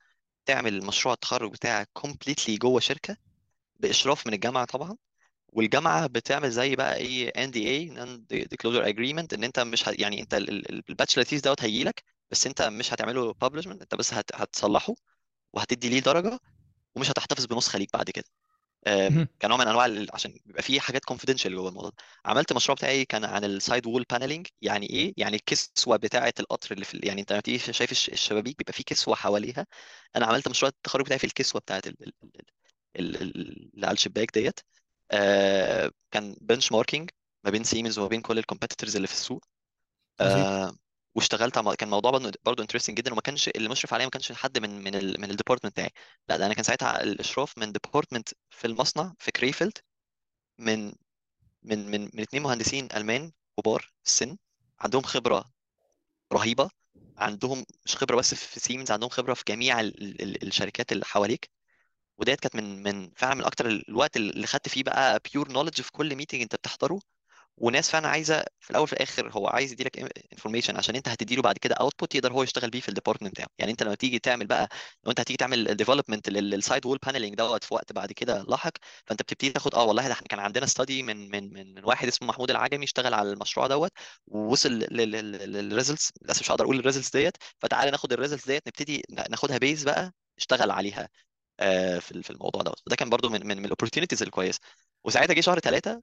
تعمل 0.46 0.86
مشروع 0.86 1.14
التخرج 1.14 1.52
بتاعك 1.52 1.90
completely 1.94 2.58
جوه 2.58 2.80
شركة 2.80 3.18
بإشراف 3.80 4.28
من 4.28 4.34
الجامعة 4.34 4.66
طبعا. 4.66 4.98
والجامعة 5.48 6.08
بتعمل 6.08 6.52
زي 6.52 6.76
بقى 6.76 6.96
إيه 6.98 7.30
NDA 7.30 7.70
disclosure 7.70 8.88
agreement 8.90 9.34
إن 9.34 9.44
أنت 9.44 9.60
مش 9.60 9.90
ه... 9.90 9.96
يعني 10.00 10.22
أنت 10.22 10.34
ال 10.90 10.93
bachelor 10.93 11.24
thesis 11.26 11.42
دوت 11.42 11.64
هيجي 11.64 11.84
لك 11.84 12.04
بس 12.32 12.48
انت 12.48 12.62
مش 12.62 12.94
هتعمله 12.94 13.34
publishment 13.34 13.82
انت 13.82 13.96
بس 13.96 14.14
هت... 14.14 14.36
هتصلحه 14.36 14.94
وهتدي 15.54 15.90
ليه 15.90 16.00
درجة 16.00 16.40
ومش 16.96 17.12
هتحتفظ 17.12 17.46
بنسخه 17.46 17.80
ليك 17.80 17.90
بعد 17.94 18.10
كده. 18.10 18.26
مهم. 18.88 19.28
كنوع 19.42 19.58
من 19.58 19.68
أنواع 19.68 19.86
ال- 19.86 20.08
عشان 20.14 20.40
بيبقى 20.46 20.64
فيه 20.64 20.80
حاجات 20.80 21.06
confidential 21.06 21.56
جوه 21.56 21.70
الموضوع. 21.70 21.90
ده 21.90 21.96
عملت 22.26 22.54
مشروع 22.54 22.76
بتاعي 22.76 23.06
كان 23.06 23.26
عن 23.26 23.44
ال 23.46 23.54
side 23.54 23.88
wall 23.88 24.06
paneling 24.12 24.48
يعني 24.62 24.90
إيه؟ 24.90 25.14
يعني 25.18 25.36
الكسوة 25.36 25.98
بتاعة 25.98 26.34
القطر 26.40 26.72
اللي 26.74 26.86
في 26.86 26.94
ال- 26.94 27.08
يعني 27.08 27.22
انت 27.22 27.32
لما 27.32 27.42
تيجي 27.42 27.60
شايف 27.74 27.92
الش- 27.92 28.10
الشبابيك 28.10 28.58
بيبقى 28.58 28.74
فيه 28.74 28.84
كسوة 28.84 29.16
حواليها. 29.16 29.68
أنا 30.16 30.26
عملت 30.26 30.48
مشروع 30.48 30.70
التخرج 30.70 31.06
بتاعي 31.06 31.20
في 31.20 31.26
الكسوة 31.28 31.62
بتاعة 31.62 31.82
ال- 31.88 32.04
ال- 32.04 32.14
ال- 32.24 32.42
ال- 33.00 33.22
ال- 33.22 33.72
اللي 33.76 33.88
على 33.88 33.94
الشباك 33.94 34.32
ديت. 34.34 34.60
آه، 35.12 35.92
كان 36.12 36.36
benchmarking 36.42 37.10
ما 37.44 37.52
بين 37.52 37.64
سيمنز 37.64 38.00
وما 38.00 38.08
بين 38.08 38.22
كل 38.22 38.40
ال 38.40 38.44
competitors 38.44 38.96
اللي 38.96 39.08
في 39.08 39.14
السوق. 39.14 39.46
آه، 40.20 40.76
واشتغلت 41.16 41.58
على 41.58 41.76
كان 41.76 41.90
موضوع 41.90 42.12
برضه 42.46 42.64
interesting 42.64 42.98
جدا 42.98 43.12
وما 43.12 43.22
كانش 43.22 43.48
اللي 43.50 43.70
مشرف 43.70 43.94
عليا 43.94 44.06
ما 44.06 44.12
كانش 44.12 44.32
حد 44.32 44.58
من 44.60 44.84
من 44.84 44.96
ال 44.96 45.22
من 45.22 45.32
ال 45.32 45.35
department 45.35 45.74
بتاعي. 45.74 45.90
لا 46.30 46.38
ده 46.38 46.46
أنا 46.46 46.54
كان 46.54 46.64
ساعتها 46.64 47.04
الأشراف 47.04 47.58
من 47.58 47.72
department 47.72 48.30
في 48.50 48.68
المصنع 48.68 49.14
في 49.20 49.32
كريفيلد 49.32 49.78
من 50.60 50.88
من 51.64 51.92
من 51.92 52.02
من 52.14 52.22
اتنين 52.22 52.44
مهندسين 52.44 52.90
ألمان 52.96 53.32
كبار 53.60 53.92
السن 54.06 54.38
عندهم 54.82 55.04
خبرة 55.04 55.46
رهيبة 56.34 56.70
عندهم 57.18 57.66
مش 57.86 57.96
خبرة 57.98 58.16
بس 58.16 58.34
في 58.36 58.60
سيمنز 58.60 58.92
عندهم 58.92 59.10
خبرة 59.10 59.34
في 59.34 59.44
جميع 59.48 59.80
ال 59.80 60.22
ال 60.24 60.48
الشركات 60.48 60.92
اللي 60.92 61.06
حواليك. 61.06 61.50
وديت 62.18 62.40
كانت 62.40 62.56
من 62.56 62.84
من 62.84 63.12
فعلا 63.18 63.36
من 63.36 63.44
أكتر 63.46 63.68
الوقت 63.70 64.18
اللي 64.18 64.48
خدت 64.48 64.70
فيه 64.70 64.84
بقى 64.84 65.20
pure 65.34 65.52
knowledge 65.52 65.82
في 65.82 65.92
كل 65.92 66.16
meeting 66.16 66.42
أنت 66.42 66.56
بتحضره. 66.56 67.00
وناس 67.58 67.90
فعلا 67.92 68.08
عايزة 68.08 68.44
في 68.60 68.72
الأول 68.72 68.88
في 68.88 68.94
الآخر 68.94 69.32
هو 69.32 69.48
عايز 69.48 69.72
يديلك 69.72 70.00
information 70.34 70.78
عشان 70.78 70.96
أنت 70.96 71.08
هتديله 71.10 71.42
بعد 71.42 71.58
كده 71.58 71.76
output 71.76 72.16
يقدر 72.16 72.34
هو 72.34 72.44
يشتغل 72.44 72.70
بيه 72.70 72.80
في 72.80 72.90
ال 72.90 72.93
department 72.93 73.32
بتاعه. 73.32 73.48
يعني 73.58 73.72
أنت 73.72 73.84
لما 73.84 73.96
تيجي 73.96 74.20
تعمل 74.20 74.48
بقى 74.48 74.70
لو 75.04 75.10
أنت 75.12 75.20
هتيجي 75.20 75.38
تعمل 75.38 75.76
development 75.76 76.30
لل 76.30 76.48
side 76.48 76.86
wall 76.86 76.98
paneling 77.06 77.36
دوت 77.36 77.64
في 77.64 77.74
وقت 77.74 77.94
بعد 77.94 78.12
كده 78.12 78.44
لاحق 78.44 78.72
فأنت 79.06 79.22
بتبتدي 79.22 79.50
تاخد 79.52 79.76
آه 79.76 79.84
والله 79.84 80.08
ده 80.08 80.14
إحنا 80.14 80.28
كان 80.28 80.40
عندنا 80.40 80.66
study 80.66 81.04
من 81.04 81.30
من 81.32 81.54
من 81.54 81.86
واحد 81.86 82.08
اسمه 82.08 82.28
محمود 82.28 82.50
العجمي 82.52 82.84
اشتغل 82.86 83.14
على 83.14 83.32
المشروع 83.32 83.68
دوت 83.68 83.92
ووصل 84.28 84.70
لل 84.72 85.03
results 85.03 86.12
للاسف 86.22 86.42
مش 86.42 86.52
هقدر 86.52 86.64
أقول 86.66 86.80
ال 86.80 86.83
results 86.83 87.10
ديت. 87.12 87.38
فتعالى 87.60 87.92
ناخد 87.92 88.14
ال 88.14 88.18
results 88.18 88.48
ديت 88.48 88.68
نبتدي 88.68 89.04
ناخدها 89.30 89.58
base 89.58 89.84
بقى 89.84 90.14
اشتغل 90.38 90.72
عليها 90.72 91.10
آه، 91.60 92.00
في 92.00 92.30
الموضوع 92.32 92.62
دوت. 92.62 92.82
وده 92.88 92.96
كان 92.96 93.10
برضو 93.10 93.30
من 93.30 93.48
من 93.48 93.66
ال 93.66 93.70
opportunities 93.70 94.24
الكويسة. 94.24 94.60
وساعتها 95.04 95.34
جه 95.34 95.42
شهر 95.42 95.60
ثلاثة 95.60 96.02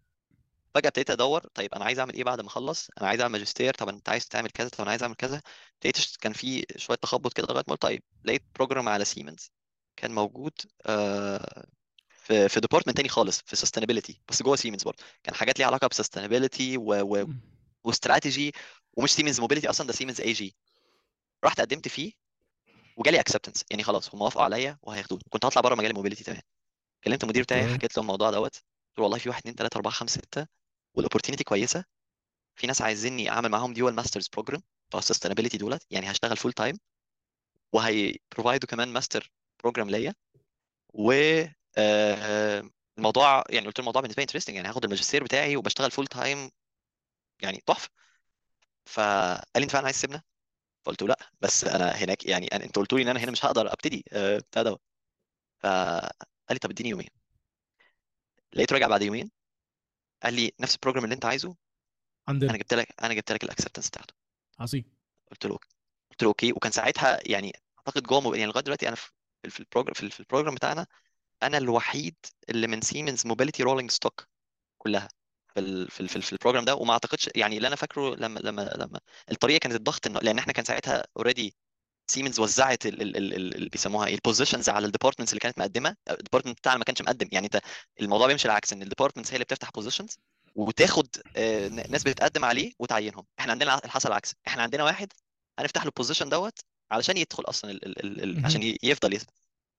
فجأة 0.75 0.89
ابتديت 0.89 1.11
أدور 1.11 1.47
طيب 1.55 1.75
أنا 1.75 1.85
عايز 1.85 1.99
أعمل 1.99 2.15
إيه 2.15 2.25
بعد 2.25 2.41
ما 2.41 2.47
أخلص؟ 2.49 2.91
أنا 3.01 3.09
عايز 3.09 3.21
أعمل 3.21 3.33
ماجستير 3.33 3.75
طب 3.75 3.89
أنت 3.89 4.09
عايز 4.09 4.29
تعمل 4.29 4.51
كذا؟ 4.51 4.69
طب 4.69 4.81
أنا 4.81 4.91
عايز 4.91 5.03
أعمل 5.03 5.15
كذا؟ 5.15 5.43
لقيت 5.85 6.17
كان 6.21 6.33
في 6.33 6.67
شوية 6.77 6.97
تخبط 6.97 7.33
كده 7.33 7.47
لغاية 7.47 7.65
ما 7.69 7.73
قلت 7.73 7.83
طيب 7.83 8.03
لقيت 8.25 8.43
program 8.55 8.89
على 8.89 9.05
سيمنز 9.05 9.51
كان 9.97 10.15
موجود 10.15 10.53
آه، 10.87 11.67
في 12.09 12.49
في 12.49 12.61
department 12.61 12.97
تاني 12.97 13.09
خالص 13.09 13.43
في 13.47 13.57
sustainability 13.57 14.21
بس 14.29 14.43
جوه 14.43 14.57
سيمنز 14.57 14.83
برضه. 14.83 15.05
كان 15.23 15.35
حاجات 15.35 15.59
ليها 15.59 15.67
علاقة 15.67 15.87
ب 15.89 15.95
sustainability 15.95 16.77
و 17.85 17.92
strategy 17.92 18.53
ومش 18.97 19.11
سيمنز 19.13 19.41
موبيليتي 19.41 19.71
أصلا 19.71 19.87
ده 19.87 19.93
سيمنز 19.93 20.21
AG 20.21 20.57
رحت 21.45 21.61
قدمت 21.61 21.89
فيه 21.89 22.13
وجالي 22.97 23.21
acceptance 23.21 23.65
يعني 23.71 23.83
خلاص 23.83 24.15
هم 24.15 24.23
وافقوا 24.23 24.45
عليا 24.45 24.79
وهياخدوني. 24.83 25.23
كنت 25.31 25.45
هطلع 25.45 25.63
بره 25.63 25.75
مجال 25.75 25.91
ال 25.91 25.95
mobility 25.95 26.25
تمام. 26.25 26.41
كلمت 27.05 27.25
المدير 27.25 27.43
بتاعي 27.43 27.75
حكيت 27.75 27.97
له 27.97 28.03
الموضوع 28.03 28.31
دوت. 28.31 28.55
قلت 28.57 28.65
له 28.99 29.05
والله 29.05 29.19
في 29.19 29.29
1 29.29 29.39
2 29.41 29.55
3 29.57 29.77
4 29.77 29.93
5 29.93 30.21
6 30.21 30.47
وال 30.99 31.06
opportunity 31.06 31.45
كويسة. 31.45 31.85
في 32.57 32.67
ناس 32.67 32.83
عايزيني 32.83 33.31
أعمل 33.31 33.49
معاهم 33.49 33.73
dual 33.75 33.95
masters 33.95 34.29
program 34.29 34.63
بتوع 34.89 35.01
ال 35.01 35.05
sustainability 35.05 35.59
دولت 35.59 35.87
يعني 35.91 36.11
هشتغل 36.11 36.37
full 36.37 36.53
time 36.53 36.79
وهي 37.73 38.17
provide 38.33 38.64
وا 38.64 38.69
كمان 38.69 38.89
master 38.89 39.33
program 39.63 39.91
ليا. 39.91 40.15
و 40.95 41.13
آه، 41.79 42.71
الموضوع 42.99 43.45
يعني 43.51 43.67
قلت 43.67 43.79
الموضوع 43.79 44.03
بالنسبة 44.03 44.21
لي 44.21 44.25
interesting 44.25 44.57
يعني 44.57 44.69
هاخد 44.69 44.85
الماجستير 44.85 45.25
بتاعي 45.25 45.57
وبشتغل 45.57 45.91
full 45.91 46.07
time 46.07 46.51
يعني 47.43 47.63
تحفة. 47.67 47.89
فقال 48.87 49.43
لي 49.57 49.63
انت 49.65 49.71
فعلا 49.73 49.85
عايز 49.87 49.97
تسيبنا؟ 49.99 50.23
فقلت 50.85 51.03
له 51.03 51.09
لا 51.09 51.19
بس 51.41 51.65
أنا 51.65 51.91
هناك 51.91 52.27
يعني 52.27 52.49
أنت 52.55 52.77
قلت 52.79 52.93
لي 52.93 53.03
إن 53.03 53.09
أنا 53.09 53.21
هنا 53.21 53.31
مش 53.33 53.45
هقدر 53.47 53.73
أبتدي 53.73 54.05
آه، 54.13 54.39
بتاع 54.39 54.63
دوت. 54.63 54.81
فقال 55.61 56.13
لي 56.51 56.59
طب 56.59 56.71
اديني 56.71 56.91
يومين. 56.91 57.09
لقيته 58.55 58.75
راجع 58.75 58.89
بعد 58.89 59.03
يومين. 59.03 59.38
قال 60.23 60.35
لي 60.35 60.53
نفس 60.61 60.75
ال 60.75 60.79
program 60.79 61.05
اللي 61.05 61.15
انت 61.15 61.25
عايزه. 61.25 61.57
عندنا. 62.29 62.51
أنا 62.51 62.59
جبت 62.59 62.75
لك 62.75 62.95
أنا 63.03 63.15
جبت 63.15 63.33
لك 63.33 63.45
ال 63.45 63.49
acceptance 63.49 63.89
بتاعته. 63.89 64.15
عظيم. 64.61 64.85
قلت 65.31 65.47
له 65.47 65.59
قلت 66.11 66.23
له 66.23 66.29
okay. 66.29 66.53
وكان 66.53 66.73
ساعتها 66.73 67.19
يعني 67.27 67.53
أعتقد 67.79 68.03
جوه 68.03 68.37
يعني 68.37 68.47
لغاية 68.47 68.65
دلوقتي 68.65 68.89
أنا 68.89 68.97
في 68.97 69.61
ال 69.61 69.65
program 69.65 69.95
في 69.95 70.21
ال 70.21 70.25
program 70.25 70.55
بتاعنا 70.55 70.87
أنا 71.43 71.59
الوحيد 71.59 72.17
اللي 72.51 72.67
من 72.67 72.81
سيمنز 72.81 73.27
موبيليتي 73.27 73.63
rolling 73.63 73.91
stock 73.91 74.29
كلها 74.79 75.09
في 75.55 75.87
في 75.91 76.01
ال 76.01 76.09
في, 76.09 76.17
ال 76.17 76.23
في 76.23 76.33
ال 76.33 76.37
program 76.37 76.65
ده. 76.65 76.75
وما 76.75 76.93
أعتقدش 76.93 77.31
يعني 77.37 77.57
اللي 77.57 77.69
أنا 77.69 77.77
فاكره 77.77 78.15
لما 78.17 78.41
لما 78.41 78.63
لما 78.63 79.01
الطريقة 79.31 79.59
كانت 79.59 79.75
الضغط 79.77 80.07
إنه 80.07 80.21
لأن 80.21 80.39
إحنا 80.39 80.53
كان 80.53 80.65
ساعتها 80.65 81.05
already 81.17 81.57
سيمنز 82.11 82.41
وزعت 82.41 82.87
ال- 82.87 83.03
ال- 83.03 83.17
ال- 83.17 83.35
ال- 83.35 83.55
اللي 83.55 83.69
بيسموها 83.69 84.07
إيه 84.07 84.15
ال 84.15 84.20
positions 84.20 84.69
على 84.69 84.87
ال 84.87 84.91
departments 84.91 85.33
اللي 85.33 85.41
كانت 85.41 85.59
مقدمة. 85.59 85.97
ال 86.11 86.15
department 86.15 86.59
بتاعنا 86.59 86.79
ما 86.79 86.85
كانش 86.85 87.03
مقدم. 87.03 87.29
يعني 87.33 87.47
أنت 87.47 87.61
الموضوع 88.01 88.27
بيمشي 88.27 88.45
العكس 88.49 88.73
إن 88.73 88.83
ال 88.83 88.87
departments 88.87 89.31
هي 89.31 89.35
اللي 89.37 89.45
بتفتح 89.45 89.71
positions 89.71 90.19
وتاخد 90.55 91.09
آه، 91.37 91.69
ناس 91.69 92.03
بتقدم 92.03 92.45
عليه 92.45 92.73
وتعينهم. 92.79 93.27
إحنا 93.41 93.53
عندنا 93.53 93.81
الحصل 93.85 94.09
العكس. 94.09 94.35
إحنا 94.49 94.63
عندنا 94.63 94.85
واحد 94.85 95.13
هنفتح 95.59 95.83
له 95.83 95.87
ال 95.89 95.93
position 95.93 96.29
دوت 96.29 96.59
علشان 96.91 97.17
يدخل 97.17 97.43
أصلا 97.47 97.71
ال 97.71 97.85
ال 98.07 98.23
ال. 98.39 98.47
عشان 98.47 98.75
يفضل 98.83 99.15
يثبت 99.15 99.31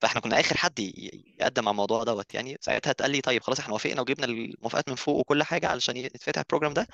فإحنا 0.01 0.21
كنا 0.21 0.39
آخر 0.39 0.57
حد 0.57 0.79
يقدم 0.79 1.63
على 1.67 1.71
الموضوع 1.71 2.03
دوت. 2.03 2.33
يعني 2.33 2.57
ساعتها 2.61 2.91
اتقال 2.91 3.11
لي 3.11 3.21
طيب 3.21 3.43
خلاص 3.43 3.59
إحنا 3.59 3.73
وافقنا 3.73 4.01
وجبنا 4.01 4.25
الموافقات 4.25 4.89
من 4.89 4.95
فوق 4.95 5.15
وكل 5.19 5.43
حاجة 5.43 5.67
علشان 5.67 5.97
يتفتح 5.97 6.39
ال 6.39 6.43
program 6.43 6.73
ده. 6.73 6.87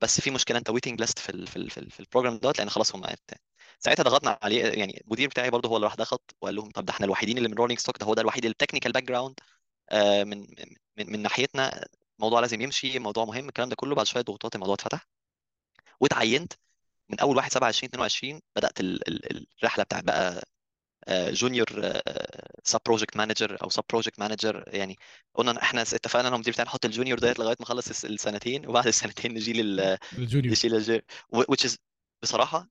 بس 0.00 0.20
في 0.20 0.30
مشكلة 0.30 0.58
أنت 0.58 0.70
waiting 0.70 1.00
list 1.00 1.18
في 1.18 1.28
ال 1.28 1.46
في 1.46 1.56
ال 1.56 1.70
في, 1.70 1.78
ال 1.80 1.90
في 1.90 2.00
ال 2.00 2.05
program 2.05 2.38
دوت 2.38 2.58
لأن 2.58 2.70
خلاص 2.70 2.94
هم. 2.94 3.04
ساعتها 3.84 4.02
ضغطنا 4.02 4.38
عليه 4.42 4.64
يعني 4.64 5.00
المدير 5.04 5.28
بتاعي 5.28 5.50
برضه 5.50 5.68
هو 5.68 5.76
اللي 5.76 5.86
راح 5.86 5.96
ضغط 5.96 6.34
وقال 6.40 6.54
لهم 6.54 6.70
طب 6.70 6.84
ده 6.84 6.92
إحنا 6.92 7.06
الوحيدين 7.06 7.38
اللي 7.38 7.48
من 7.48 7.54
rolling 7.54 7.78
stock 7.78 7.98
ده 8.00 8.06
هو 8.06 8.14
ده 8.14 8.22
الوحيد 8.22 8.44
ال 8.44 8.92
technical 8.92 9.02
background 9.04 9.40
من 10.26 10.40
من 10.98 11.12
من 11.12 11.22
ناحيتنا 11.22 11.86
الموضوع 12.18 12.40
لازم 12.40 12.60
يمشي 12.60 12.98
موضوع 12.98 13.24
مهم 13.24 13.48
الكلام 13.48 13.68
ده 13.68 13.76
كله. 13.76 13.94
بعد 13.94 14.06
شوية 14.06 14.22
ضغوطات 14.22 14.54
الموضوع 14.54 14.74
اتفتح 14.74 15.06
واتعينت 16.00 16.52
من 17.10 17.20
أول 17.20 17.36
1 17.36 17.52
7 17.52 17.68
2022 17.68 18.40
بدأت 18.56 18.80
ال 18.80 19.08
ال 19.08 19.46
الرحلة 19.60 19.84
بتاعت 19.84 20.04
بقى 20.04 20.44
junior 21.10 21.68
sub 22.64 22.80
project 22.86 23.16
manager 23.16 23.58
أو 23.62 23.68
sub 23.70 23.84
project 23.90 24.18
manager 24.20 24.64
يعني 24.66 24.96
قلنا 25.34 25.62
إحنا 25.62 25.82
اتفقنا 25.82 26.20
أنا 26.28 26.30
والمدير 26.30 26.52
بتاعي 26.52 26.66
نحط 26.66 26.84
ال 26.84 26.89
junior 26.89 27.18
ديت 27.18 27.38
لغاية 27.38 27.56
ما 27.60 27.64
اخلص 27.66 27.88
الس- 27.88 28.04
السنتين 28.04 28.66
وبعد 28.68 28.86
السنتين 28.86 29.34
نجي 29.34 29.52
لل 29.52 29.98
ال 30.18 30.22
junior. 30.22 30.52
الجي 30.52 31.02
which 31.34 31.64
is 31.70 31.76
بصراحة 32.22 32.68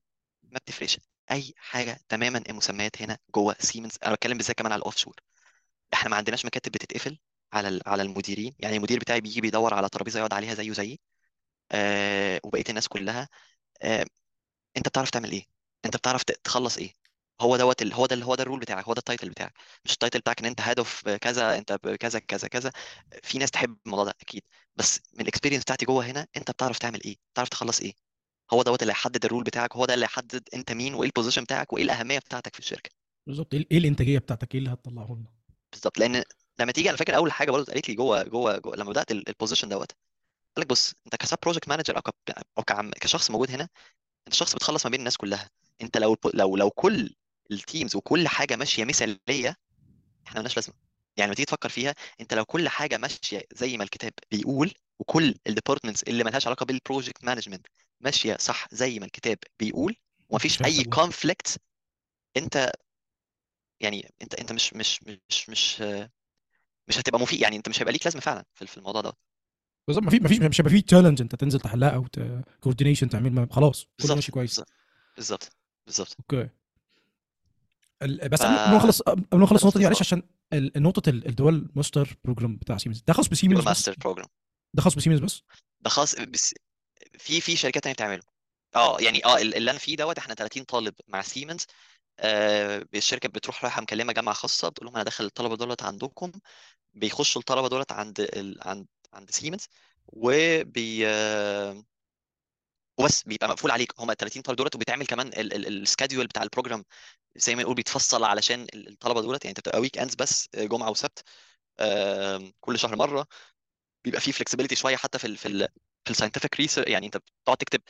ما 0.54 0.58
بتفرقش. 0.66 0.98
أي 1.30 1.54
حاجة 1.56 2.00
تماما 2.08 2.42
المسميات 2.48 3.02
هنا 3.02 3.18
جوه 3.34 3.56
سيمنز 3.60 3.92
أنا 4.04 4.14
بتكلم 4.14 4.36
بالذات 4.38 4.56
كمان 4.58 4.72
على 4.72 4.78
ال 4.80 4.96
offshore 4.96 5.14
إحنا 5.94 6.10
ما 6.10 6.16
عندناش 6.16 6.46
مكاتب 6.46 6.72
بتتقفل 6.72 7.18
على 7.52 7.80
على 7.86 8.02
المديرين. 8.02 8.54
يعني 8.58 8.76
المدير 8.76 8.98
بتاعي 8.98 9.20
بيجي 9.20 9.40
بيدور 9.40 9.74
على 9.74 9.88
ترابيزة 9.88 10.18
يقعد 10.18 10.34
عليها 10.34 10.54
زيه 10.54 10.72
زيي. 10.72 11.00
آه 11.72 12.40
وبقية 12.44 12.64
الناس 12.70 12.88
كلها. 12.88 13.28
آه 13.82 14.06
أنت 14.76 14.88
بتعرف 14.88 15.10
تعمل 15.10 15.32
إيه؟ 15.32 15.46
أنت 15.86 15.96
بتعرف 15.96 16.22
تخلص 16.24 16.78
إيه؟ 16.78 16.94
هو 17.40 17.56
دوت 17.56 17.82
ال- 17.82 17.92
هو 17.94 18.06
ده 18.06 18.16
هو 18.24 18.34
ده 18.36 18.42
ال 18.42 18.46
role 18.46 18.60
بتاعك 18.60 18.84
هو 18.84 18.94
ده 18.94 18.98
ال 18.98 19.03
title 19.03 19.30
بتاعك. 19.30 19.54
مش 19.84 19.92
ال 19.94 19.98
title 19.98 20.20
بتاعك 20.20 20.40
إن 20.40 20.46
أنت 20.46 20.60
head 20.60 20.78
of 20.78 21.08
كذا 21.08 21.58
أنت 21.58 21.72
كذا 22.00 22.18
كذا 22.18 22.48
كذا. 22.48 22.72
في 23.22 23.38
ناس 23.38 23.50
تحب 23.50 23.78
الموضوع 23.86 24.04
ده 24.04 24.14
أكيد. 24.22 24.42
بس 24.76 25.00
من 25.14 25.20
ال 25.22 25.26
experience 25.26 25.62
بتاعتي 25.62 25.86
جوه 25.86 26.06
هنا 26.06 26.26
أنت 26.36 26.50
بتعرف 26.50 26.78
تعمل 26.78 27.04
إيه؟ 27.04 27.16
بتعرف 27.34 27.48
تخلص 27.48 27.80
إيه؟ 27.80 27.94
هو 28.52 28.62
دوت 28.62 28.82
اللي 28.82 28.92
هيحدد 28.92 29.24
ال 29.24 29.28
role 29.28 29.44
بتاعك 29.44 29.76
هو 29.76 29.84
ده 29.86 29.94
اللي 29.94 30.04
هيحدد 30.04 30.48
أنت 30.54 30.72
مين 30.72 30.94
وإيه 30.94 31.08
ال 31.08 31.12
position 31.12 31.42
بتاعك 31.42 31.72
وإيه 31.72 31.84
الأهمية 31.84 32.18
بتاعتك 32.18 32.52
في 32.54 32.58
الشركة. 32.60 32.90
بالظبط 33.26 33.54
إيه 33.54 33.66
إيه 33.72 33.78
الإنتاجية 33.78 34.18
بتاعتك؟ 34.18 34.54
إيه 34.54 34.58
اللي 34.58 34.70
هتطلعه 34.72 35.16
لنا؟ 35.20 35.32
بالظبط 35.72 35.98
لأن 35.98 36.22
لما 36.60 36.72
تيجي 36.72 36.88
أنا 36.88 36.96
فاكر 36.96 37.16
أول 37.16 37.32
حاجة 37.32 37.50
برضه 37.50 37.62
اتقالت 37.62 37.88
لي 37.88 37.94
جوه 37.94 38.22
جوه 38.22 38.58
جوه 38.58 38.76
لما 38.76 38.90
بدأت 38.90 39.10
ال 39.10 39.16
position 39.16 39.68
دوت 39.68 39.92
قال 40.56 40.64
لك 40.64 40.66
بص 40.66 40.94
أنت 41.06 41.16
ك 41.16 41.21
sub 41.21 41.38
project 41.42 41.68
manager 41.68 41.96
أو 41.96 42.02
ك- 42.02 42.32
أو 42.58 42.62
كعم 42.62 42.90
كشخص 42.90 43.30
موجود 43.30 43.50
هنا 43.50 43.68
أنت 44.26 44.34
شخص 44.34 44.54
بتخلص 44.54 44.86
ما 44.86 44.90
بين 44.90 45.00
الناس 45.00 45.16
كلها. 45.16 45.50
أنت 45.82 45.96
لو 45.96 46.16
لو 46.34 46.56
لو 46.56 46.70
كل 46.70 47.14
ال 47.52 47.59
teams 47.59 47.96
وكل 47.96 48.28
حاجة 48.28 48.56
ماشية 48.56 48.84
مثالية 48.84 49.56
إحنا 50.26 50.34
مالناش 50.36 50.56
لازمة. 50.56 50.74
يعني 51.16 51.26
لما 51.28 51.34
تيجي 51.34 51.46
تفكر 51.46 51.68
فيها 51.68 51.94
أنت 52.20 52.34
لو 52.34 52.44
كل 52.44 52.68
حاجة 52.68 52.96
ماشية 52.98 53.42
زي 53.54 53.76
ما 53.76 53.84
الكتاب 53.84 54.12
بيقول 54.30 54.72
وكل 54.98 55.34
ال 55.46 55.51
departments 55.51 56.02
اللي 56.02 56.24
مالهاش 56.24 56.46
علاقة 56.46 56.66
بال 56.66 56.79
project 56.79 57.24
management 57.24 57.66
ماشية 58.00 58.36
صح 58.36 58.68
زي 58.72 58.98
ما 58.98 59.06
الكتاب 59.06 59.38
بيقول 59.58 59.96
ومفيش 60.28 60.62
أي. 60.62 60.84
conflict 60.84 61.60
أنت 62.36 62.72
يعني 63.80 64.12
أنت 64.22 64.34
أنت 64.34 64.52
مش 64.52 64.74
مش 64.74 65.02
مش 65.02 65.48
مش 65.50 65.80
مش 66.88 66.98
هتبقى 66.98 67.20
مفيد 67.20 67.40
يعني 67.40 67.56
أنت 67.56 67.68
مش 67.68 67.80
هيبقى 67.80 67.92
ليك 67.92 68.06
لازمة 68.06 68.20
فعلا 68.20 68.44
في 68.54 68.66
في 68.66 68.76
الموضوع 68.78 69.00
ده 69.00 69.12
بالظبط 69.88 70.04
ما 70.04 70.10
في 70.10 70.20
ما 70.20 70.28
فيش 70.28 70.38
مش 70.40 70.60
هيبقى 70.60 70.70
في 70.72 70.80
challenge 70.82 71.20
أنت 71.22 71.34
تنزل 71.34 71.60
تحلها 71.60 71.90
أو 71.90 72.06
coordination 72.60 73.08
تعمل 73.08 73.32
ما- 73.32 73.48
خلاص 73.50 73.86
كله 74.02 74.14
ماشي 74.14 74.32
كويس. 74.32 74.60
بالظبط 75.16 75.56
بالظبط 75.86 76.16
okay. 76.20 76.48
بس 78.28 78.42
قبل 78.42 78.54
ما 78.70 78.76
نخلص 78.76 79.02
قبل 79.02 79.24
ما 79.32 79.44
نخلص 79.44 79.60
النقطه 79.62 79.78
دي 79.78 79.84
معلش. 79.84 80.00
عشان 80.00 80.22
ال- 80.52 80.76
ال 81.28 81.36
dual 81.36 81.70
master 81.74 82.16
program 82.24 82.56
بتاع 82.56 82.76
سيمنز 82.78 83.02
ده 83.06 83.12
خاص 83.12 83.28
بسيمنز 83.28 83.58
بس؟ 83.58 83.66
ماستر 83.66 83.94
بروجرام 84.04 84.26
ده 84.74 84.82
خاص 84.82 84.94
بسيمنز 84.94 85.20
بس؟ 85.20 85.42
ده 85.80 85.90
خاص 85.90 86.14
بس 86.20 86.54
في 87.18 87.40
في 87.40 87.56
شركات 87.56 87.82
تانية 87.84 87.94
بتعمله. 87.94 88.22
آه 88.76 88.96
يعني 89.00 89.24
آه 89.24 89.38
اللي 89.38 89.70
أنا 89.70 89.78
فيه 89.78 89.96
دوت 89.96 90.18
إحنا 90.18 90.34
30 90.34 90.64
طالب 90.64 90.94
مع 91.08 91.22
سيمنز 91.22 91.66
آه 92.20 92.86
الشركة 92.94 93.28
بتروح 93.28 93.64
رايحة 93.64 93.82
مكلمة 93.82 94.12
جامعة 94.12 94.34
خاصة 94.34 94.68
بتقول 94.68 94.86
لهم 94.86 94.94
أنا 94.96 95.04
داخل 95.04 95.24
الطلبة 95.24 95.56
دولت 95.56 95.82
عندكم. 95.82 96.32
بيخشوا 96.94 97.40
الطلبة 97.42 97.68
دولت 97.68 97.92
عند 97.92 98.20
ال... 98.20 98.58
عند 98.68 98.86
عند 99.14 99.30
سيمنز 99.32 99.68
وبي 100.08 101.08
آه، 101.08 101.84
وبس 103.00 103.22
بيبقى 103.24 103.48
مقفول 103.48 103.70
عليك. 103.70 103.92
هم 104.00 104.12
30 104.12 104.42
طالب 104.42 104.56
دولت 104.58 104.74
وبيتعمل 104.74 105.06
كمان 105.06 105.30
ال 105.36 105.46
schedule 105.46 106.26
بتاع 106.26 106.42
ال 106.42 106.47
program 106.47 106.84
زي 107.36 107.54
ما 107.54 107.62
نقول 107.62 107.74
بيتفصل 107.74 108.24
علشان 108.24 108.62
ال- 108.62 108.88
الطلبة 108.88 109.20
دولت. 109.22 109.44
يعني 109.44 109.50
أنت 109.50 109.60
بتبقى 109.60 109.80
weekends 109.80 110.14
بس 110.14 110.48
آه، 110.54 110.64
جمعة 110.64 110.90
وسبت 110.90 111.24
آه، 111.80 112.52
كل 112.60 112.78
شهر 112.78 112.96
مرة. 112.96 113.26
بيبقى 114.04 114.22
فيه 114.22 114.32
flexibility 114.32 114.76
شوية 114.76 114.96
حتى 114.96 115.18
في 115.20 115.26
ال 115.26 115.36
في 115.38 115.48
ال 115.48 115.68
في 116.04 116.10
ال 116.10 116.14
scientific 116.14 116.56
research 116.60 116.88
يعني 116.88 117.06
انت 117.06 117.16
بتقعد 117.16 117.56
تكتب 117.56 117.80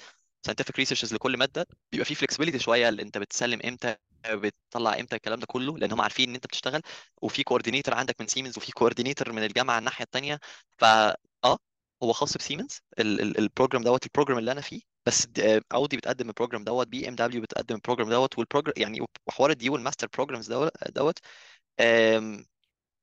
scientific 0.46 0.76
researches 0.78 1.14
لكل 1.14 1.36
مادة 1.38 1.66
بيبقى 1.92 2.04
فيه 2.04 2.14
flexibility 2.14 2.58
شوية 2.58 2.88
اللي 2.88 3.02
انت 3.02 3.18
بتسلم 3.18 3.60
إمتى 3.64 3.96
بتطلع 4.30 5.00
إمتى 5.00 5.16
الكلام 5.16 5.40
ده 5.40 5.46
كله 5.46 5.78
لأن 5.78 5.92
هم 5.92 6.00
عارفين 6.00 6.28
إن 6.28 6.34
انت 6.34 6.46
بتشتغل 6.46 6.82
وفي 7.22 7.42
coordinator 7.42 7.94
عندك 7.94 8.16
من 8.20 8.26
سيمنز 8.26 8.58
وفي 8.58 8.72
coordinator 8.72 9.32
من 9.32 9.44
الجامعة 9.44 9.78
الناحية 9.78 10.04
الثانية 10.04 10.40
فا 10.78 11.10
آه 11.44 11.58
هو 12.02 12.12
خاص 12.12 12.36
بسيمنز 12.36 12.80
ال- 12.98 13.20
ال- 13.20 13.38
ال 13.38 13.44
program 13.44 13.82
دوت 13.82 14.04
ال 14.06 14.10
program 14.10 14.38
اللي 14.38 14.52
أنا 14.52 14.60
فيه. 14.60 14.80
بس 15.06 15.28
اودي 15.74 15.96
بتقدم 15.96 16.28
ال 16.28 16.33
program 16.33 16.64
دوت 16.64 16.86
BMW 16.86 17.42
بتقدم 17.42 17.74
ال 17.76 17.80
program 17.80 18.10
دوت 18.10 18.38
وال 18.38 18.46
program 18.46 18.74
يعني 18.76 19.00
وحوار 19.28 19.50
ال 19.50 19.70
dual 19.70 19.85
master 19.85 20.08
programs 20.14 20.52
دوت 20.96 21.18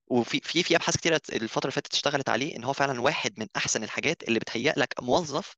وفي 0.08 0.40
في 0.44 0.64
في 0.64 0.76
أبحاث 0.76 0.98
كتيرة 0.98 1.22
الفترة 1.34 1.64
اللي 1.66 1.72
فاتت 1.72 1.94
اشتغلت 1.94 2.30
عليه 2.30 2.56
إن 2.56 2.64
هو 2.64 2.74
فعلا 2.74 3.02
واحد 3.02 3.40
من 3.40 3.48
أحسن 3.58 3.84
الحاجات 3.84 4.24
اللي 4.24 4.40
بتهيئ 4.40 4.74
لك 4.80 4.94
موظف. 5.02 5.56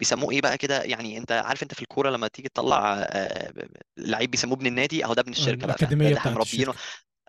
بيسموه 0.00 0.30
إيه 0.30 0.40
بقى 0.40 0.58
كده؟ 0.58 0.82
يعني 0.82 1.18
أنت 1.18 1.32
عارف 1.32 1.62
أنت 1.62 1.74
في 1.74 1.82
الكورة 1.82 2.10
لما 2.10 2.28
تيجي 2.28 2.48
تطلع 2.48 2.94
آه، 3.02 3.52
لعيب 3.96 4.30
بيسموه 4.30 4.56
ابن 4.56 4.66
النادي 4.66 5.04
أهو 5.04 5.14
ده 5.14 5.22
ابن 5.22 5.32
الشركة 5.32 5.66
بقى 5.66 5.78
فعلا 5.78 5.94
ده 5.96 6.06
الاكاديميه 6.06 6.08
اللي 6.08 6.18
إحنا 6.18 6.30
بتاعت 6.32 6.46
مربيينه. 6.46 6.70
الشركة. 6.70 6.86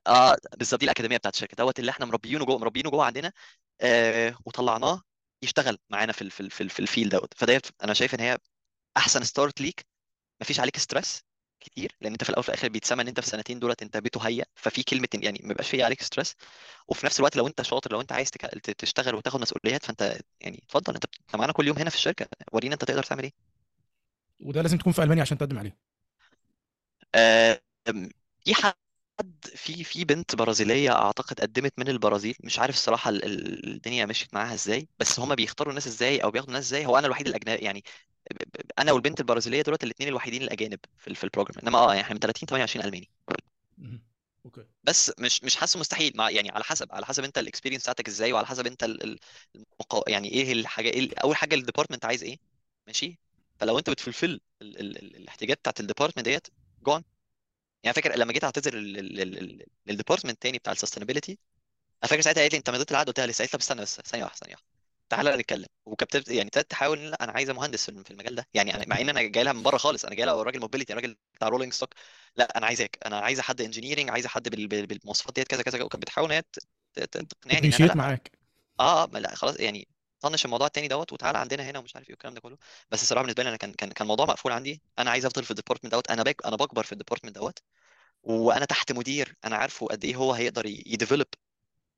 آه 0.08 0.38
بالظبط 0.58 0.80
دي 0.80 0.86
الأكاديمية 0.86 1.18
بتاعت 1.18 1.34
الشركة 1.34 1.56
دوت 1.56 1.80
اللي 1.80 1.92
إحنا 1.92 2.06
مربيينه 2.06 2.46
جوه 2.46 2.58
مربيينه 2.58 2.90
جوه 2.92 3.06
عندنا. 3.06 3.34
آه 3.82 4.38
وطلعناه 4.46 5.02
يشتغل 5.44 5.78
معانا 5.90 6.14
في 6.14 6.22
ال- 6.22 6.32
في 6.32 6.42
ال- 6.42 6.52
في, 6.52 6.62
ال- 6.64 6.70
في 6.70 6.80
ال 6.80 6.85
field 6.85 7.12
دوت. 7.16 7.34
فديت 7.38 7.68
أنا 7.84 7.94
شايف 7.94 8.16
إن 8.16 8.20
هي 8.20 8.38
أحسن 8.98 9.24
start 9.24 9.62
ليك. 9.62 9.86
مفيش 10.42 10.60
عليك 10.60 10.78
stress. 10.78 11.24
كتير 11.62 11.96
لأن 12.02 12.12
أنت 12.12 12.24
في 12.24 12.30
الأول 12.30 12.40
وفي 12.40 12.50
الآخر 12.50 12.70
بيتسمى 12.70 13.02
إن 13.04 13.08
أنت 13.08 13.20
في 13.20 13.26
السنتين 13.28 13.60
دولت 13.60 13.82
أنت 13.82 13.98
بتهيأ 13.98 14.46
ففي 14.56 14.84
كلمه 14.84 15.08
يعني 15.14 15.40
ما 15.44 15.48
بيبقاش 15.48 15.70
في 15.70 15.84
عليك 15.84 16.02
stress 16.04 16.36
وفي 16.88 17.06
نفس 17.06 17.20
الوقت 17.20 17.36
لو 17.36 17.48
أنت 17.48 17.62
شاطر 17.62 17.92
لو 17.92 18.02
أنت 18.02 18.12
عايز 18.12 18.32
تك- 18.32 18.76
تشتغل 18.78 19.16
وتاخد 19.16 19.42
مسؤوليات 19.42 19.86
فأنت 19.86 20.20
يعني 20.42 20.64
اتفضل 20.66 20.94
أنت 20.94 21.06
انت 21.22 21.36
معانا 21.36 21.54
كل 21.54 21.68
يوم 21.68 21.78
هنا 21.78 21.90
في 21.90 21.96
الشركة. 21.96 22.28
ورينا 22.52 22.74
أنت 22.74 22.86
تقدر 22.86 23.04
تعمل 23.04 23.24
إيه. 23.24 23.34
وده 24.40 24.62
لازم 24.62 24.78
تكون 24.78 24.94
في 24.94 25.04
المانيا 25.04 25.22
عشان 25.22 25.38
تقدم 25.38 25.60
عليه. 25.60 25.78
في 28.46 28.54
حد 29.20 29.46
في 29.56 29.84
في 29.84 30.06
بنت 30.06 30.36
برازيلية 30.36 30.92
أعتقد 30.92 31.42
قدمت 31.42 31.74
من 31.80 31.88
البرازيل 31.88 32.36
مش 32.44 32.60
عارف 32.60 32.76
الصراحة 32.76 33.10
ال- 33.10 33.26
ال- 33.26 33.68
الدنيا 33.74 34.06
مشيت 34.06 34.34
معاها 34.34 34.54
إزاي 34.54 34.88
بس 35.00 35.20
هما 35.20 35.36
بيختاروا 35.36 35.72
الناس 35.72 35.88
إزاي 35.88 36.24
أو 36.24 36.32
بياخدوا 36.32 36.50
الناس 36.54 36.66
إزاي 36.66 36.86
هو 36.86 36.98
أنا 36.98 37.06
الوحيد 37.08 37.28
الأجنبي 37.28 37.66
يعني 37.66 37.84
ب- 38.32 38.36
ب- 38.44 38.72
أنا 38.80 38.92
والبنت 38.92 39.20
البرازيلية 39.20 39.62
دولت 39.62 39.84
الاثنين 39.84 40.10
الوحيدين 40.10 40.42
الأجانب 40.42 40.80
في 40.98 41.08
ال- 41.08 41.16
في 41.16 41.24
ال 41.24 41.28
program 41.28 41.60
إنما 41.64 41.78
آه 41.80 41.90
يعني 41.90 42.02
إحنا 42.02 42.14
من 42.14 42.20
30 42.20 42.48
28 42.48 42.86
ألماني. 42.86 43.10
مهم. 43.78 44.02
okay. 44.46 44.66
بس 44.84 45.12
مش 45.20 45.44
مش 45.44 45.56
حاسه 45.56 45.80
مستحيل 45.80 46.14
مع 46.16 46.30
يعني 46.30 46.50
على 46.52 46.64
حسب 46.64 46.92
على 46.94 47.06
حسب 47.06 47.24
أنت 47.24 47.38
ال 47.38 47.42
experience 47.42 47.82
بتاعتك 47.84 48.08
إزاي 48.08 48.34
وعلى 48.34 48.48
حسب 48.48 48.68
أنت 48.68 48.84
ال- 48.84 49.04
ال- 49.04 49.20
المقا... 49.56 50.10
يعني 50.12 50.30
إيه 50.32 50.52
الحاجة 50.54 50.90
إيه 50.90 51.00
ال- 51.00 51.20
أول 51.20 51.36
حاجة 51.36 51.56
ال 51.56 51.60
department 51.60 52.06
عايز 52.06 52.24
إيه 52.24 52.38
ماشي؟ 52.88 53.20
فلو 53.60 53.78
أنت 53.80 53.90
بت 53.90 54.01
fulfill 54.01 54.42
ال... 54.62 54.80
ال... 54.80 54.98
ال... 55.04 55.16
الاحتياجات 55.16 55.58
بتاعت 55.60 55.80
ال 55.80 55.84
department 55.84 56.26
ديت 56.30 56.48
done 56.84 57.04
يعني 57.84 57.94
فاكر 57.96 58.16
لما 58.18 58.34
جيت 58.34 58.44
اعتذر 58.44 58.76
لل 59.88 59.95
department 59.95 60.34
التاني 60.34 60.58
بتاع 60.58 60.74
ال 60.74 60.78
sustainability 60.78 61.40
أنا 62.04 62.10
فاكر 62.10 62.22
ساعتها 62.22 62.42
قالت 62.42 62.54
لي 62.54 62.58
انت 62.60 62.70
مضيت 62.70 62.92
العقد 62.92 63.08
قلت 63.08 63.20
لها 63.20 63.28
لسه. 63.28 63.38
قالت 63.44 63.54
لي 63.54 63.58
طب 63.58 63.62
استنى 63.62 63.82
بس 63.82 64.02
ثانية 64.02 64.24
واحدة 64.24 64.38
ثانية 64.40 64.54
واحدة. 64.56 64.68
تعالى 65.10 65.38
نتكلم. 65.38 65.66
وكانت 65.86 66.30
يعني 66.30 66.42
ابتدت 66.48 66.72
تحاول 66.72 67.12
لا 67.12 67.24
أنا 67.24 67.32
عايزه 67.32 67.54
مهندس 67.54 67.86
في 67.92 68.04
في 68.04 68.12
المجال 68.12 68.36
ده. 68.36 68.48
يعني 68.54 68.74
أنا- 68.74 68.88
مع 68.88 69.02
إن 69.02 69.10
أنا 69.10 69.22
جاي 69.22 69.44
لها 69.44 69.54
من 69.54 69.64
بره 69.64 69.78
خالص 69.78 70.06
أنا 70.06 70.16
جاي 70.16 70.26
لها 70.26 70.44
راجل 70.44 70.60
mobility 70.60 70.94
راجل 70.94 71.18
بتاع 71.36 71.48
rolling 71.50 71.74
stock 71.74 71.94
لا 72.36 72.58
أنا 72.58 72.66
عايزاك 72.66 72.98
أنا 73.06 73.20
عايزه 73.20 73.42
حد 73.44 73.62
engineering 73.62 74.10
عايزه 74.10 74.30
حد 74.30 74.50
بال- 74.50 74.68
بال- 74.68 74.88
بالمواصفات 74.88 75.36
ديت 75.36 75.48
كذا 75.48 75.62
كذا 75.64 75.84
وكانت 75.84 76.04
بتحاول 76.04 76.32
إن 76.32 76.36
هي 76.36 76.42
ت- 76.42 77.00
ت- 77.00 77.18
تقنعني 77.18 77.68
إن 77.68 77.74
أنا 77.74 77.86
لا 77.86 77.96
معاك. 77.96 78.32
آه 78.80 79.08
ما 79.08 79.20
لا 79.20 79.36
خلاص 79.36 79.60
يعني 79.60 79.88
طنش 80.22 80.46
الموضوع 80.46 80.68
التاني 80.68 80.88
دوت 80.88 81.14
وتعالى 81.14 81.38
عندنا 81.38 81.64
هنا 81.70 81.80
ومش 81.80 81.96
عارف 81.96 82.08
إيه 82.10 82.14
والكلام 82.14 82.34
ده 82.34 82.42
كله. 82.42 82.58
بس 82.92 83.02
الصراحة 83.02 83.22
بالنسبة 83.24 83.44
لي 83.44 83.50
أنا 83.50 83.58
كان 83.58 83.74
كان 83.74 83.90
كان 83.92 84.04
الموضوع 84.06 84.26
مقفول 84.26 84.52
عندي. 84.52 84.82
أنا 85.00 85.12
عايز 85.12 85.26
أفضل 85.26 85.44
في 85.44 85.52
ال 85.52 85.55
department 85.55 85.94
دوت. 85.94 86.12
أنا 86.12 86.24
باك 86.24 86.46
أنا 86.46 86.56
بكبر 86.56 86.84
في 86.84 86.92
ال 86.92 86.96
department 86.96 87.36
دوت. 87.36 87.60
وأنا 88.24 88.66
تحت 88.66 88.92
مدير 88.92 89.36
أنا 89.46 89.56
عارفه 89.58 89.88
قد 89.88 90.06
إيه 90.06 90.16
هو 90.16 90.34
هيقدر 90.34 90.66
ي 90.68 90.75
develop 90.75 91.28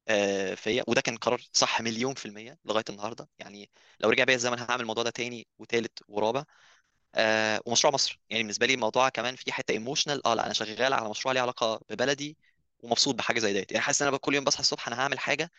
آه، 0.07 0.55
فيا. 0.55 0.83
وده 0.87 1.01
كان 1.01 1.17
قرار 1.17 1.41
صح 1.53 1.81
مليون 1.81 2.13
في 2.13 2.25
المية 2.25 2.59
لغاية 2.65 2.83
النهاردة. 2.89 3.29
يعني 3.39 3.71
لو 3.99 4.09
رجع 4.09 4.23
بيا 4.23 4.35
الزمن 4.35 4.59
هعمل 4.59 4.81
الموضوع 4.81 5.03
ده 5.03 5.09
تاني 5.09 5.47
وتالت 5.59 5.99
ورابع. 6.07 6.43
آه 7.15 7.61
ومشروع 7.65 7.93
مصر. 7.93 8.19
يعني 8.29 8.43
بالنسبة 8.43 8.65
لي 8.65 8.73
الموضوع 8.73 9.09
كمان 9.09 9.35
في 9.35 9.51
حتة 9.51 9.71
emotional 9.71 10.27
آه 10.27 10.33
لا 10.33 10.45
أنا 10.45 10.53
شغال 10.53 10.93
على 10.93 11.09
مشروع 11.09 11.33
ليه 11.33 11.41
علاقة 11.41 11.81
ببلدي 11.89 12.37
ومبسوط 12.79 13.15
بحاجة 13.15 13.39
زي 13.39 13.53
ديت. 13.53 13.71
يعني 13.71 13.83
حاسس 13.85 14.01
إن 14.01 14.07
أنا 14.07 14.17
كل 14.17 14.35
يوم 14.35 14.43
بصحى 14.43 14.59
الصبح 14.61 14.87
أنا 14.87 14.99
هعمل 15.01 15.19
حاجة. 15.19 15.51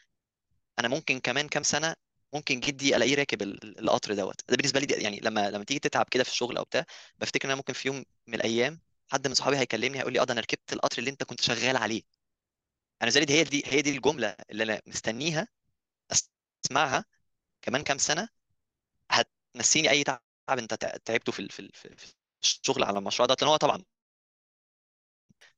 أنا 0.78 0.88
ممكن 0.88 1.20
كمان 1.20 1.48
كام 1.48 1.62
سنة 1.62 1.96
ممكن 2.34 2.60
جدي 2.60 2.96
ألاقيه 2.96 3.14
راكب 3.14 3.42
ال- 3.42 3.64
ال- 3.64 3.78
القطر 3.80 4.14
دوت. 4.14 4.40
ده 4.48 4.56
بالنسبة 4.56 4.80
لي 4.80 5.02
يعني 5.02 5.20
لما 5.20 5.50
لما 5.50 5.64
تيجي 5.64 5.80
تتعب 5.80 6.06
كده 6.10 6.24
في 6.24 6.30
الشغل 6.30 6.56
أو 6.56 6.64
بتاع 6.64 6.84
بفتكر 7.18 7.44
إن 7.44 7.50
أنا 7.50 7.56
ممكن 7.56 7.72
في 7.72 7.88
يوم 7.88 8.04
من 8.26 8.34
الأيام 8.34 8.80
حد 9.08 9.28
من 9.28 9.34
صحابي 9.34 9.56
هيكلمني 9.58 9.98
هيقول 9.98 10.12
لي 10.12 10.20
آه 10.20 10.24
ده 10.24 10.32
أنا 10.32 10.40
ركبت 10.40 10.72
القطر 10.72 10.98
اللي 10.98 11.10
أنت 11.10 11.22
كنت 11.24 11.40
شغال 11.40 11.76
عليه. 11.76 12.02
أنا 13.02 13.10
زي 13.10 13.20
هي 13.34 13.44
دي 13.44 13.62
هي 13.66 13.82
دي 13.82 13.90
الجملة 13.96 14.36
اللي 14.50 14.62
أنا 14.64 14.82
مستنيها 14.86 15.48
أسمعها 16.66 17.04
كمان 17.62 17.82
كام 17.82 17.98
سنة 17.98 18.28
هتنسيني 19.10 19.90
أي 19.90 20.04
تعب 20.04 20.20
أنت 20.50 20.74
تع- 20.74 20.96
تعبته 21.04 21.32
في 21.32 21.48
في 21.74 22.14
الشغل 22.42 22.84
على 22.84 22.98
المشروع 22.98 23.26
ده 23.26 23.36
لأن 23.40 23.48
هو 23.50 23.56
طبعا 23.56 23.84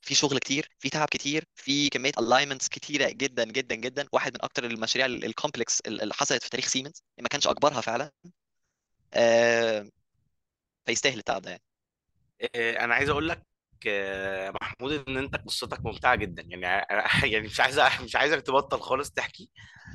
في 0.02 0.14
شغل 0.14 0.38
كتير 0.38 0.68
في 0.78 0.90
تعب 0.90 1.08
كتير 1.08 1.44
في 1.54 1.88
كمية 1.88 2.12
ال 2.18 2.23
alignments 2.23 2.68
كتيرة 2.68 3.10
جدا 3.10 3.44
جدا 3.44 3.74
جدا. 3.74 4.06
واحد 4.12 4.34
من 4.34 4.42
أكتر 4.44 4.64
المشاريع 4.64 5.06
ال 5.06 5.16
complex 5.16 5.80
اللي 5.80 6.14
حصلت 6.14 6.42
في 6.42 6.50
تاريخ 6.50 6.66
سيمنز 6.66 7.02
ما 7.22 7.28
كانش 7.28 7.46
أكبرها 7.46 7.80
فعلا 7.80 8.12
آه، 9.14 9.88
فيستاهل 10.86 11.18
التعب 11.18 11.42
ده 11.42 11.50
يعني. 11.50 11.62
آه، 12.54 12.84
أنا 12.84 12.94
عايز 12.94 13.08
أقول 13.08 13.28
لك 13.28 13.42
آه، 13.88 14.52
محمود 14.62 14.92
إن 15.08 15.16
أنت 15.16 15.36
قصتك 15.36 15.80
ممتعة 15.86 16.14
جدا. 16.16 16.42
يعني 16.42 16.86
يعني 17.32 17.46
مش 17.46 17.60
عايز 17.60 17.80
مش 18.04 18.16
عايزك 18.16 18.42
تبطل 18.42 18.80
خالص 18.80 19.10
تحكي. 19.10 19.50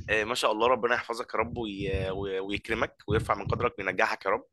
ما 0.09 0.35
شاء 0.35 0.51
الله 0.51 0.67
ربنا 0.67 0.95
يحفظك 0.95 1.33
يا 1.33 1.39
رب 1.39 1.57
وي- 1.57 2.09
وي- 2.09 2.39
ويكرمك 2.39 2.95
ويرفع 3.07 3.35
من 3.35 3.47
قدرك 3.47 3.79
وينجحك 3.79 4.25
يا 4.25 4.31
رب. 4.31 4.45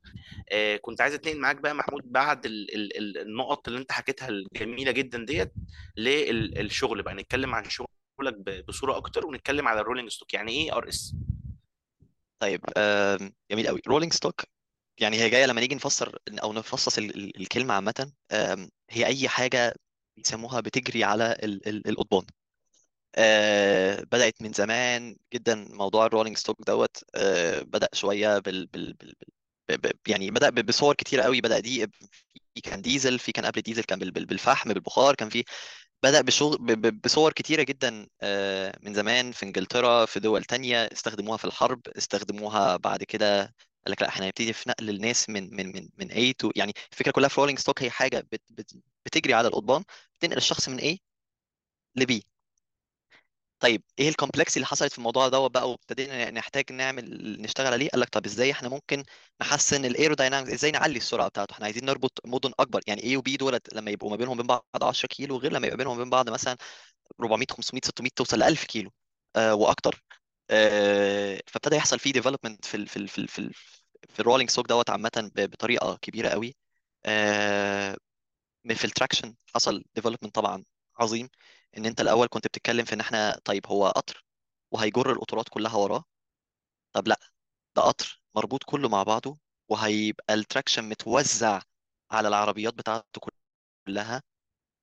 آه، 0.52 0.76
كنت 0.76 1.00
عايز 1.00 1.14
أتنقل 1.14 1.40
معاك 1.40 1.56
بقى 1.56 1.74
محمود 1.74 2.02
بعد 2.12 2.46
ال 2.46 2.74
ال 2.74 2.96
ال 2.98 3.18
النقط 3.18 3.68
اللي 3.68 3.80
أنت 3.80 3.92
حكيتها 3.92 4.28
الجميلة 4.28 4.90
جدا 4.92 5.24
ديت 5.24 5.52
للشغل 5.96 7.02
بقى. 7.02 7.14
نتكلم 7.14 7.54
عن 7.54 7.64
شغلك 7.70 8.64
بصورة 8.68 8.96
أكتر 8.96 9.26
ونتكلم 9.26 9.68
على 9.68 9.80
ال 9.80 9.84
rolling 9.84 10.08
stock 10.10 10.34
يعني 10.34 10.52
إيه 10.52 10.76
RS 10.76 11.14
طيب 12.42 12.60
جميل 13.50 13.66
قوي 13.68 13.80
rolling 13.88 14.12
stock 14.12 14.42
يعني 15.00 15.16
هي 15.16 15.30
جاية 15.30 15.46
لما 15.46 15.60
نيجي 15.60 15.74
نفسر 15.74 16.18
أو 16.42 16.52
نفصص 16.52 16.98
ال- 16.98 17.16
ال- 17.16 17.40
الكلمة 17.40 17.74
عامة 17.74 18.12
هي 18.90 19.06
أي 19.06 19.28
حاجة 19.28 19.74
بيسموها 20.16 20.60
بتجري 20.60 21.04
على 21.04 21.32
ال- 21.42 21.68
ال- 21.68 21.88
القضبان 21.88 22.26
آه، 23.18 24.00
بدأت 24.12 24.42
من 24.42 24.52
زمان 24.52 25.16
جدا 25.34 25.54
موضوع 25.70 26.06
ال 26.06 26.10
rolling 26.10 26.36
stock 26.36 26.62
دوت 26.66 27.04
آه، 27.14 27.60
بدأ 27.62 27.88
شوية 27.94 28.38
بال, 28.38 28.66
بال, 28.66 28.94
بال, 28.94 29.14
بال 29.78 29.92
يعني 30.08 30.30
بدأ 30.30 30.50
ب- 30.50 30.66
بصور 30.66 30.94
كتيرة 30.94 31.22
قوي 31.22 31.40
بدأ 31.40 31.58
دي 31.60 31.86
في 32.54 32.60
كان 32.62 32.82
ديزل 32.82 33.18
في 33.18 33.32
كان 33.32 33.46
قبل 33.46 33.58
الديزل 33.58 33.84
كان 33.84 33.98
بال- 33.98 34.10
بال- 34.10 34.26
بالفحم 34.26 34.72
بالبخار 34.72 35.14
كان 35.14 35.28
في 35.28 35.44
بدأ 36.02 36.20
بشغل 36.20 36.58
بصور 36.92 37.32
كتيرة 37.32 37.62
جدا 37.62 38.08
آه، 38.22 38.78
من 38.82 38.94
زمان 38.94 39.32
في 39.32 39.46
إنجلترا 39.46 40.06
في 40.06 40.20
دول 40.20 40.44
تانية 40.44 40.86
استخدموها 40.92 41.36
في 41.36 41.44
الحرب 41.44 41.80
استخدموها 41.98 42.76
بعد 42.76 43.04
كده 43.04 43.42
قال 43.86 43.92
لك 43.92 44.02
لا 44.02 44.08
إحنا 44.08 44.26
هنبتدي 44.26 44.52
في 44.52 44.70
نقل 44.70 44.90
الناس 44.90 45.28
من 45.30 45.56
من 45.56 45.66
من 45.76 45.88
من 45.98 46.10
A 46.10 46.32
to 46.44 46.50
يعني 46.56 46.72
الفكرة 46.92 47.10
كلها 47.12 47.28
في 47.28 47.40
rolling 47.40 47.58
stock 47.58 47.82
هي 47.82 47.90
حاجة 47.90 48.26
بت 48.32 48.42
بت 48.50 48.72
بتجري 49.06 49.34
على 49.34 49.48
القضبان 49.48 49.84
بتنقل 50.20 50.36
الشخص 50.36 50.68
من 50.68 50.80
A 50.80 50.96
ل 51.96 52.04
B. 52.06 52.22
طيب 53.60 53.82
إيه 53.98 54.08
ال 54.08 54.14
complex 54.14 54.56
اللي 54.56 54.66
حصلت 54.66 54.92
في 54.92 54.98
الموضوع 54.98 55.28
دوت 55.28 55.50
بقى 55.50 55.70
وابتدينا 55.70 56.30
نحتاج 56.30 56.72
نعمل 56.72 57.36
نشتغل 57.42 57.72
عليه؟ 57.72 57.88
قال 57.88 58.00
لك 58.00 58.08
طب 58.08 58.24
إزاي 58.26 58.50
إحنا 58.52 58.68
ممكن 58.68 59.02
نحسن 59.40 59.84
ال 59.84 59.89
aerodynamics 59.89 60.52
إزاي 60.52 60.70
نعلي 60.70 60.96
السرعة 60.96 61.28
بتاعته؟ 61.28 61.52
إحنا 61.52 61.64
عايزين 61.64 61.84
نربط 61.84 62.12
مدن 62.26 62.52
أكبر. 62.60 62.80
يعني 62.86 63.02
A 63.02 63.16
و 63.16 63.26
B 63.26 63.36
دولت 63.36 63.74
لما 63.74 63.90
يبقوا 63.90 64.10
ما 64.10 64.16
بينهم 64.16 64.32
وبين 64.38 64.46
بعض 64.46 64.64
10 64.84 65.08
كيلو 65.08 65.36
غير 65.38 65.52
لما 65.52 65.66
يبقى 65.66 65.76
بينهم 65.76 65.96
وبين 65.96 66.10
بعض 66.10 66.30
مثلا 66.30 66.56
400 67.20 67.46
500 67.50 67.80
600 67.84 68.10
توصل 68.16 68.38
ل 68.38 68.42
1000 68.42 68.64
كيلو 68.64 68.90
آه 69.36 69.54
وأكتر. 69.54 70.04
آه 70.50 71.40
فابتدى 71.46 71.76
يحصل 71.76 71.98
فيه 71.98 72.12
development 72.12 72.64
في 72.64 72.76
ال 72.76 72.86
في 72.88 72.96
ال 72.96 73.08
في 73.08 73.18
ال 73.18 73.28
في, 73.28 73.38
ال 73.38 73.52
في 74.10 74.20
ال 74.20 74.24
rolling 74.24 74.50
stock 74.50 74.68
دوت 74.68 74.90
عامة 74.90 75.30
بطريقة 75.36 75.98
كبيرة 76.02 76.28
قوي. 76.28 76.56
آه 77.06 77.96
في 78.74 78.84
ال 78.84 78.90
traction 78.90 79.34
حصل 79.54 79.84
development 79.94 80.34
طبعا 80.34 80.64
عظيم. 80.98 81.28
إن 81.78 81.86
أنت 81.86 82.00
الأول 82.02 82.28
كنت 82.28 82.46
بتتكلم 82.46 82.84
في 82.84 82.94
إن 82.94 83.00
إحنا 83.00 83.40
طيب 83.44 83.66
هو 83.68 83.88
قطر 83.88 84.24
وهيجر 84.72 85.12
القطارات 85.12 85.48
كلها 85.50 85.76
وراه؟ 85.76 86.04
طب 86.94 87.08
لأ 87.08 87.20
ده 87.76 87.82
قطر 87.82 88.22
مربوط 88.36 88.64
كله 88.64 88.88
مع 88.88 89.02
بعضه 89.02 89.38
وهيبقى 89.70 90.34
ال 90.34 90.40
traction 90.40 90.84
متوزع 90.88 91.60
على 92.12 92.28
العربيات 92.28 92.74
بتاعته 92.74 93.20
كلها. 93.88 94.22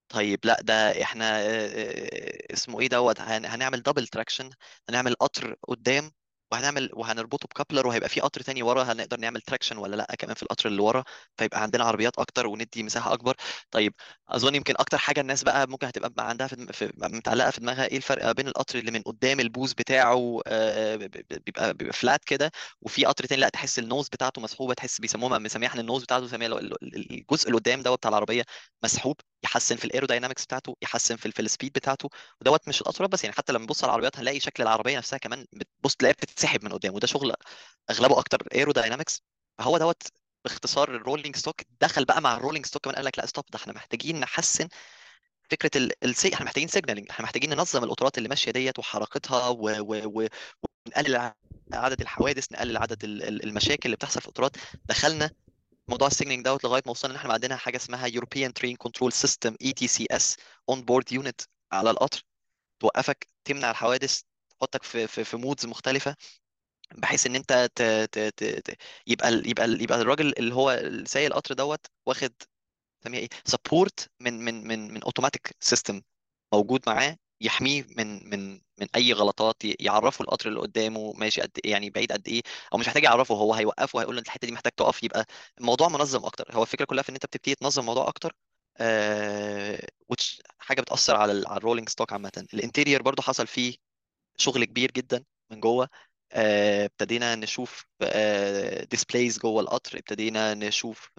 طيب 0.09 0.39
لأ 0.45 0.61
ده 0.61 1.03
إحنا 1.03 1.39
آه، 1.41 1.43
آه، 1.67 2.53
اسمه 2.53 2.81
إيه 2.81 2.89
دوت 2.89 3.21
هن- 3.21 3.45
هنعمل 3.45 3.81
double 3.83 4.07
traction 4.07 4.49
هنعمل 4.89 5.15
قطر 5.15 5.55
قدام 5.67 6.11
وهنعمل 6.51 6.89
وهنربطه 6.93 7.47
ب 7.47 7.52
coupler 7.52 7.87
وهيبقى 7.87 8.09
في 8.09 8.19
قطر 8.21 8.41
تاني 8.41 8.63
ورا 8.63 8.83
هنقدر 8.83 9.19
نعمل 9.19 9.41
traction 9.41 9.77
ولا 9.77 9.95
لأ 9.95 10.15
كمان 10.19 10.35
في 10.35 10.43
القطر 10.43 10.69
اللي 10.69 10.81
ورا؟ 10.81 11.03
فيبقى 11.37 11.61
عندنا 11.61 11.83
عربيات 11.83 12.19
أكتر 12.19 12.47
وندي 12.47 12.83
مساحة 12.83 13.13
أكبر. 13.13 13.35
طيب 13.71 13.93
أظن 14.29 14.55
يمكن 14.55 14.73
أكتر 14.79 14.97
حاجة 14.97 15.21
الناس 15.21 15.43
بقى 15.43 15.67
ممكن 15.67 15.87
هتبقى 15.87 16.09
بقى 16.09 16.29
عندها 16.29 16.47
في, 16.47 16.73
في 16.73 16.91
متعلقة 16.97 17.51
في 17.51 17.59
دماغها 17.61 17.85
إيه 17.85 17.97
الفرق 17.97 18.31
بين 18.31 18.47
القطر 18.47 18.79
اللي 18.79 18.91
من 18.91 19.01
قدام 19.01 19.39
البوز 19.39 19.73
بتاعه 19.73 20.39
آه، 20.47 20.95
ب- 20.95 21.11
بيبقى 21.45 21.73
بيبقى 21.73 21.93
flat 21.93 22.25
كده 22.25 22.51
وفي 22.81 23.05
قطر 23.05 23.25
تاني 23.25 23.41
لأ 23.41 23.49
تحس 23.49 23.79
ال 23.79 23.85
nose 23.85 24.07
بتاعته 24.09 24.41
مسحوبة 24.41 24.73
تحس 24.73 24.99
بيسموها 25.01 25.39
مسميها 25.39 25.69
إحنا 25.69 25.81
ال 25.81 25.86
nose 25.86 26.03
بتاعته 26.03 26.25
مسميها 26.25 26.47
ال- 26.47 26.83
ال- 26.83 27.11
الجزء 27.11 27.47
اللي 27.47 27.57
قدام 27.59 27.81
دوت 27.81 27.97
بتاع 27.97 28.09
العربية 28.09 28.43
مسحوب. 28.83 29.15
يحسن 29.43 29.75
في 29.75 29.85
ال 29.85 29.90
aerodynamics 29.90 30.45
بتاعته 30.45 30.77
يحسن 30.81 31.15
في, 31.15 31.39
ال 31.39 31.45
speed 31.45 31.73
بتاعته 31.73 32.09
ودوت 32.41 32.67
مش 32.67 32.81
القطارات 32.81 33.11
بس 33.11 33.23
يعني 33.23 33.35
حتى 33.35 33.53
لما 33.53 33.63
نبص 33.63 33.83
على 33.83 33.89
العربيات 33.89 34.17
هنلاقي 34.17 34.39
شكل 34.39 34.63
العربية 34.63 34.97
نفسها 34.97 35.17
كمان 35.19 35.45
بتبص 35.53 35.95
تلاقيها 35.95 36.15
بتتسحب 36.15 36.63
من 36.63 36.73
قدام 36.73 36.93
وده 36.93 37.07
شغل 37.07 37.33
أغلبه 37.89 38.19
أكتر 38.19 38.47
aerodynamics 38.55 39.21
فهو 39.57 39.77
دوت 39.77 40.03
باختصار 40.45 40.95
ال 40.95 41.00
rolling 41.00 41.35
stock 41.35 41.61
دخل 41.81 42.05
بقى 42.05 42.21
مع 42.21 42.37
ال 42.37 42.41
rolling 42.41 42.65
stock 42.65 42.83
كمان 42.83 42.95
قال 42.95 43.05
لك 43.05 43.19
لا 43.19 43.25
stop 43.25 43.45
ده 43.51 43.59
إحنا 43.59 43.73
محتاجين 43.73 44.19
نحسن 44.19 44.67
فكرة 45.51 45.71
ال... 45.75 45.91
السي... 46.05 46.33
إحنا 46.33 46.45
محتاجين 46.45 46.67
signalling 46.67 47.07
إحنا 47.09 47.23
محتاجين 47.23 47.49
ننظم 47.49 47.83
القطارات 47.83 48.17
اللي 48.17 48.29
ماشية 48.29 48.51
ديت 48.51 48.79
وحركتها 48.79 49.47
و... 49.47 49.61
و... 49.79 50.01
و... 50.05 50.27
ونقلل 50.87 51.31
عدد 51.73 52.01
الحوادث 52.01 52.51
نقلل 52.51 52.77
عدد 52.77 53.03
ال- 53.03 53.23
ال- 53.23 53.43
المشاكل 53.43 53.81
اللي 53.85 53.95
بتحصل 53.95 54.21
في 54.21 54.27
القطارات 54.27 54.57
دخلنا 54.85 55.31
موضوع 55.87 56.07
ال 56.07 56.11
signalling 56.11 56.45
دوت 56.45 56.63
لغاية 56.63 56.81
ما 56.85 56.91
وصلنا 56.91 57.13
إن 57.13 57.19
إحنا 57.19 57.33
عندنا 57.33 57.55
حاجة 57.55 57.77
اسمها 57.77 58.09
European 58.09 58.51
Train 58.59 58.75
Control 58.87 59.11
System 59.11 59.53
ETCS 59.63 60.35
On 60.71 60.75
Board 60.79 61.17
Unit 61.21 61.45
على 61.71 61.89
القطر. 61.91 62.21
توقفك 62.79 63.27
تمنع 63.45 63.71
الحوادث 63.71 64.21
تحطك 64.49 64.83
في 64.83 65.07
في 65.07 65.23
في 65.23 65.37
modes 65.37 65.65
مختلفة 65.65 66.15
بحيث 66.95 67.25
إن 67.25 67.35
أنت 67.35 67.69
ت... 67.75 67.81
ت... 68.11 68.19
ت... 68.19 68.43
ت... 68.43 68.77
يبقى 69.07 69.29
ال... 69.29 69.49
يبقى 69.49 69.65
ال... 69.65 69.81
يبقى 69.81 70.01
الراجل 70.01 70.33
اللي 70.39 70.53
هو 70.55 70.81
سايق 71.05 71.25
القطر 71.27 71.53
دوت 71.55 71.85
واخد 72.05 72.33
نسميها 73.01 73.19
إيه 73.21 73.29
support 73.45 74.09
من 74.19 74.33
من 74.45 74.67
من 74.67 74.93
من 74.93 75.03
automatic 75.03 75.55
system 75.59 76.01
موجود 76.53 76.81
معاه 76.89 77.17
يحميه 77.41 77.85
من 77.97 78.29
من 78.29 78.61
من 78.79 78.87
أي 78.95 79.13
غلطات 79.13 79.55
يعرفه 79.81 80.23
القطر 80.23 80.49
اللي 80.49 80.59
قدامه 80.59 81.13
ماشي 81.13 81.41
قد 81.41 81.51
إيه 81.65 81.71
يعني 81.71 81.89
بعيد 81.89 82.11
قد 82.11 82.27
إيه 82.27 82.41
أو 82.73 82.77
مش 82.77 82.87
محتاج 82.87 83.03
يعرفه 83.03 83.35
هو 83.35 83.53
هيوقفه 83.53 83.99
هيقول 84.01 84.15
له 84.15 84.19
أنت 84.19 84.27
الحتة 84.27 84.45
دي 84.47 84.51
محتاج 84.53 84.71
تقف 84.71 85.03
يبقى 85.03 85.25
الموضوع 85.59 85.87
منظم 85.89 86.25
أكتر. 86.25 86.55
هو 86.55 86.61
الفكرة 86.63 86.85
كلها 86.85 87.03
في 87.03 87.09
إن 87.09 87.13
أنت 87.15 87.25
بتبتدي 87.25 87.55
تنظم 87.55 87.81
الموضوع 87.81 88.07
أكتر 88.07 88.33
آه 88.77 89.87
حاجة 90.59 90.81
بتأثر 90.81 91.15
على 91.15 91.43
على 91.47 91.57
ال 91.57 91.61
rolling 91.61 91.89
stock 91.89 92.13
عامة. 92.13 92.47
ال 92.53 92.59
interior 92.59 93.01
برضو 93.01 93.21
حصل 93.21 93.47
فيه 93.47 93.75
شغل 94.37 94.65
كبير 94.65 94.91
جدا 94.91 95.25
من 95.51 95.59
جوه. 95.59 95.89
ابتدينا 96.35 97.35
نشوف 97.35 97.85
displays 98.91 99.39
جوه 99.39 99.61
القطر 99.61 99.97
ابتدينا 99.97 100.53
نشوف 100.53 101.09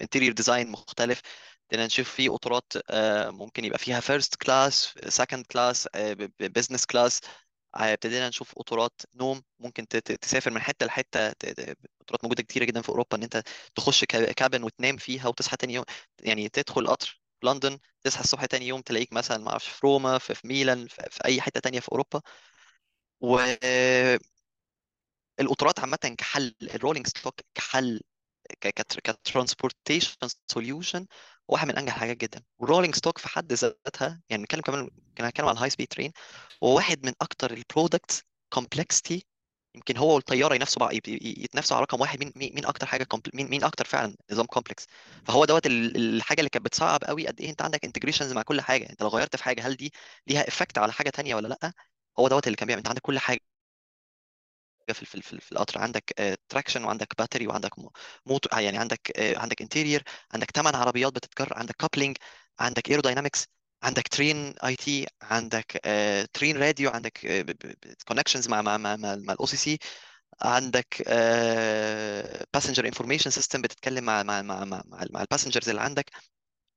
interior 0.00 0.32
design 0.32 0.70
مختلف 0.70 1.22
ابتدينا 1.62 1.86
نشوف 1.86 2.10
فيه 2.10 2.30
قطارات 2.30 2.72
آه، 2.90 3.30
ممكن 3.30 3.64
يبقى 3.64 3.78
فيها 3.78 4.00
first 4.00 4.34
class 4.34 4.94
second 5.08 5.46
class 5.46 5.88
business 6.40 6.86
class 6.86 7.20
ابتدينا 7.74 8.28
نشوف 8.28 8.54
قطارات 8.54 9.00
نوم 9.14 9.42
ممكن 9.58 9.88
تسافر 10.20 10.50
من 10.50 10.60
حتة 10.60 10.86
لحتة 10.86 11.28
قطارات 12.00 12.24
موجودة 12.24 12.42
كتيرة 12.42 12.64
جدا 12.64 12.82
في 12.82 12.88
أوروبا 12.88 13.16
إن 13.16 13.22
أنت 13.22 13.42
تخش 13.74 14.04
كا- 14.04 14.32
cabin 14.32 14.62
وتنام 14.64 14.96
فيها 14.96 15.28
وتصحى 15.28 15.56
تاني 15.56 15.74
يوم 15.74 15.84
يعني 16.22 16.48
تدخل 16.48 16.86
قطر 16.88 17.20
في 17.40 17.46
لندن 17.46 17.78
تصحى 18.02 18.20
الصبح 18.24 18.44
تاني 18.44 18.66
يوم 18.68 18.80
تلاقيك 18.80 19.12
مثلا 19.12 19.38
ما 19.38 19.50
أعرفش 19.50 19.68
في 19.68 19.80
روما 19.86 20.18
في 20.18 20.34
في 20.34 20.48
ميلان 20.48 20.86
في 20.88 21.02
في 21.10 21.24
أي 21.24 21.40
حتة 21.40 21.60
تانية 21.60 21.80
في 21.80 21.88
أوروبا. 21.92 22.20
والقطارات 23.20 24.30
عامة 25.80 25.96
كحل 26.18 26.54
ال 26.62 26.67
rolling 26.67 27.06
stock 27.06 27.40
كحل 27.54 28.00
ك 29.04 29.11
transportation 29.11 30.16
solution 30.52 31.06
واحد 31.48 31.68
من 31.68 31.78
أنجح 31.78 31.94
الحاجات 31.94 32.16
جدا. 32.16 32.42
وال 32.58 32.66
rolling 32.66 32.94
stock 32.94 33.18
في 33.18 33.28
حد 33.28 33.52
ذاتها 33.52 34.20
يعني 34.30 34.42
بنتكلم 34.42 34.60
كمان 34.60 34.90
كنا 35.18 35.26
هنتكلم 35.28 35.46
على 35.46 35.54
ال 35.56 35.70
high 35.70 35.78
speed 35.78 35.88
train 35.88 36.12
هو 36.64 36.76
واحد 36.76 37.06
من 37.06 37.12
أكتر 37.20 37.50
ال 37.52 37.60
products 37.60 38.22
complexity 38.48 39.26
يمكن 39.74 39.96
هو 39.96 40.14
والطيارة 40.14 40.54
ينافسوا 40.54 40.80
بعض 40.80 40.92
يتنافسوا 41.08 41.76
على 41.76 41.84
رقم 41.84 42.00
واحد 42.00 42.20
مين 42.20 42.32
مين 42.36 42.64
أكتر 42.66 42.86
حاجة 42.86 43.06
مين 43.34 43.50
مين 43.50 43.64
أكتر 43.64 43.84
فعلا 43.84 44.16
نظام 44.32 44.46
complex 44.46 44.86
فهو 45.26 45.44
دوت 45.44 45.66
ال- 45.66 45.96
الحاجة 46.16 46.38
اللي 46.40 46.50
كانت 46.50 46.64
بتصعب 46.64 47.04
قوي 47.04 47.26
قد 47.26 47.40
إيه 47.40 47.50
أنت 47.50 47.62
عندك 47.62 47.84
integrations 47.84 48.32
مع 48.32 48.42
كل 48.42 48.60
حاجة. 48.60 48.90
أنت 48.90 49.02
لو 49.02 49.08
غيرت 49.08 49.36
في 49.36 49.44
حاجة 49.44 49.66
هل 49.66 49.76
دي 49.76 49.92
ليها 50.26 50.48
effect 50.48 50.78
على 50.78 50.92
حاجة 50.92 51.10
تانية 51.10 51.34
ولا 51.34 51.48
لأ؟ 51.48 51.72
هو 52.18 52.28
دوت 52.28 52.46
اللي 52.46 52.56
كان 52.56 52.66
بيعمل 52.66 52.78
أنت 52.78 52.88
عندك 52.88 53.02
كل 53.02 53.18
حاجة 53.18 53.40
في 54.92 55.04
في 55.06 55.22
في, 55.22 55.40
في 55.40 55.52
القطر 55.52 55.78
عندك 55.80 56.36
traction 56.48 56.84
وعندك 56.84 57.14
battery 57.18 57.46
وعندك 57.46 57.70
موتور 58.26 58.60
يعني 58.60 58.78
عندك 58.78 59.12
آه، 59.18 59.38
عندك 59.38 59.62
interior 59.62 60.02
عندك 60.32 60.50
ثمان 60.50 60.74
عربيات 60.74 61.12
بتتجر 61.14 61.54
عندك 61.58 61.74
cabling 61.76 62.16
عندك 62.60 62.90
aerodynamics 62.90 63.46
عندك 63.82 64.08
train 64.08 64.54
IT 64.64 65.06
عندك 65.22 65.80
train 66.34 66.56
radio 66.56 66.90
عندك 66.90 67.18
connections 68.08 68.48
مع 68.48 68.62
مع 68.62 68.76
مع 68.76 68.96
مع 68.96 69.12
ال 69.32 69.46
OCC 69.46 69.78
عندك 70.42 71.02
passenger 72.54 72.86
information 72.86 73.30
system 73.30 73.62
بتتكلم 73.62 74.04
مع 74.04 74.22
مع 74.22 74.42
مع 74.42 74.64
مع, 74.64 74.82
مع 75.10 75.22
ال 75.22 75.26
passengers 75.26 75.68
اللي 75.68 75.80
عندك 75.80 76.10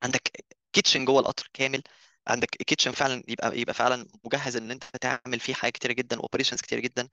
عندك 0.03 0.31
kitchen 0.73 1.05
جوه 1.05 1.19
القطر 1.21 1.49
كامل. 1.53 1.83
عندك 2.27 2.49
kitchen 2.49 2.91
فعلا 2.91 3.23
يبقى 3.27 3.59
يبقى 3.59 3.73
فعلا 3.73 4.07
مجهز 4.25 4.55
إن 4.57 4.71
أنت 4.71 4.83
تعمل 5.01 5.39
فيه 5.39 5.53
حاجات 5.53 5.73
كتيره 5.73 5.93
جدا 5.93 6.17
operations 6.17 6.61
كتيره 6.61 6.79
جدا. 6.79 7.09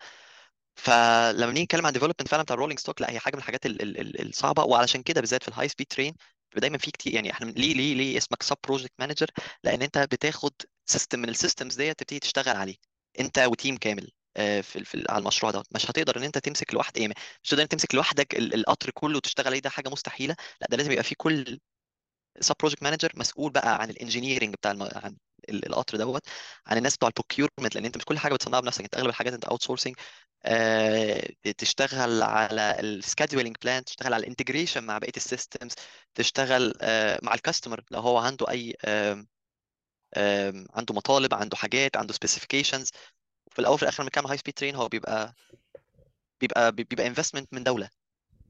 فلما 0.77 1.47
نيجي 1.53 1.63
نتكلم 1.65 1.87
عن 1.87 1.93
development 1.93 2.29
فعلا 2.29 2.43
بتاع 2.43 2.55
ال 2.55 2.58
rolling 2.58 2.79
stock 2.79 3.01
لا 3.03 3.11
هي 3.11 3.19
حاجة 3.19 3.35
من 3.37 3.41
الحاجات 3.41 3.67
ال- 3.67 3.83
ال- 3.83 4.01
ال- 4.01 4.29
الصعبة. 4.29 4.65
وعلشان 4.65 5.03
كده 5.03 5.21
بالذات 5.21 5.43
في 5.43 5.49
ال 5.49 5.69
high 5.69 5.77
speed 5.77 5.87
train 5.87 6.15
دايما 6.57 6.79
في 6.79 6.91
كتير 6.91 7.15
يعني 7.15 7.31
إحنا 7.33 7.47
ليه 7.51 7.75
ليه 7.75 7.95
ليه 7.95 8.19
اسمك 8.19 8.43
sub 8.43 8.57
project 8.65 8.93
manager 8.99 9.27
لأن 9.65 9.83
أنت 9.83 9.99
بتاخد 9.99 10.53
system 10.87 11.19
من 11.21 11.29
ال 11.29 11.34
systems 11.35 11.75
ديت 11.77 11.99
تبتدي 12.01 12.19
تشتغل 12.19 12.57
عليه. 12.57 12.77
أنت 13.21 13.39
و 13.39 13.46
team 13.46 13.77
كامل 13.77 14.11
آه، 14.37 14.61
في 14.61 14.85
في 14.85 15.05
على 15.09 15.19
المشروع 15.21 15.53
ده 15.53 15.63
مش 15.75 15.91
هتقدر 15.91 16.17
إن 16.17 16.23
أنت 16.25 16.39
تمسك 16.39 16.75
لوحدك 16.75 16.99
يعني 17.01 17.15
مش 17.43 17.49
هتقدر 17.51 17.65
تمسك 17.67 17.95
لوحدك 17.95 18.35
ال- 18.35 18.55
القطر 18.55 18.91
كله 18.91 19.17
وتشتغل 19.17 19.47
عليه 19.47 19.59
ده 19.61 19.71
حاجة 19.71 19.89
مستحيلة. 19.89 20.37
لا 20.61 20.67
ده 20.71 20.77
لازم 20.77 20.93
يبقى 20.93 21.05
في 21.05 21.15
كل 21.15 21.61
sub 22.41 22.55
project 22.61 22.83
manager 22.83 23.13
مسؤول 23.17 23.53
بقى 23.53 23.83
عن 23.83 23.91
ال 23.91 23.96
engineering 23.96 24.55
بتاع 24.55 24.71
الم... 24.71 24.83
عن 24.83 25.17
ال- 25.49 25.67
القطر 25.67 25.97
دوت 25.99 26.23
عن 26.67 26.77
الناس 26.79 26.97
بتوع 26.97 27.09
ال 27.09 27.14
procurement 27.14 27.75
لأن 27.75 27.85
أنت 27.85 27.97
مش 27.97 28.05
كل 28.05 28.19
حاجة 28.19 28.35
بتصنعها 28.35 28.61
بنفسك. 28.61 28.83
أنت 28.85 28.95
أغلب 28.95 29.09
الحاجات 29.09 29.33
أنت 29.33 29.45
outsourcing 29.45 29.95
تشتغل 31.59 32.23
على 32.23 32.77
ال 32.81 32.88
scheduling 32.88 33.57
plan 33.63 33.85
تشتغل 33.85 34.15
على 34.15 34.21
ال 34.25 34.30
integration 34.30 34.85
مع 34.85 34.99
بقية 34.99 35.13
ال 35.17 35.24
systems 35.24 35.73
تشتغل 36.15 36.75
آه، 36.83 37.19
مع 37.23 37.35
ال 37.35 37.40
customer 37.40 37.85
لو 37.91 38.01
هو 38.01 38.19
عنده 38.19 38.51
أي 38.51 38.75
آم، 40.17 40.67
عنده 40.75 40.95
مطالب 40.95 41.35
عنده 41.35 41.57
حاجات 41.57 41.97
عنده 41.97 42.13
specifications 42.13 42.89
وفي 43.47 43.59
الأول 43.59 43.75
وفي 43.75 43.83
الآخر 43.83 44.03
لما 44.03 44.09
بنتكلم 44.09 44.27
high 44.27 44.39
speed 44.39 44.55
train 44.55 44.75
هو 44.77 44.89
بيبقى 44.89 45.35
بيبقى 46.41 46.73
بيبقى 46.73 47.07
investment 47.07 47.53
من 47.55 47.63
دولة. 47.65 47.89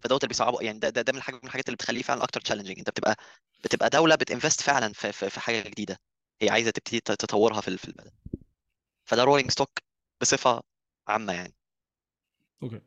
فدوت 0.03 0.25
اللي 0.25 0.29
بيصعبه. 0.29 0.63
يعني 0.63 0.79
ده 0.79 0.89
ده, 0.91 1.03
ده 1.03 1.13
من 1.13 1.19
الحاجات 1.19 1.41
من 1.43 1.47
الحاجات 1.47 1.69
اللي 1.69 1.77
بتخليه 1.77 2.03
فعلا 2.03 2.23
أكتر 2.25 2.41
challenging 2.41 2.79
أنت 2.79 2.91
بتبقى 2.91 3.17
بتبقى 3.65 3.91
دولة 3.91 4.15
بت 4.15 4.26
invest 4.26 4.61
فعلا 4.61 4.93
في, 4.93 5.13
في, 5.13 5.31
في 5.31 5.41
حاجة 5.41 5.69
جديدة. 5.69 5.97
هي 6.43 6.51
عايزة 6.51 6.71
تبتدي 6.71 7.01
تطورها 7.01 7.61
في 7.61 7.77
في 7.77 7.89
البلد. 7.89 8.13
فده 9.05 9.25
rolling 9.25 9.51
stock 9.51 9.71
بصفة 10.21 10.63
عامة 11.09 11.33
يعني. 11.33 11.55
okay. 12.63 12.81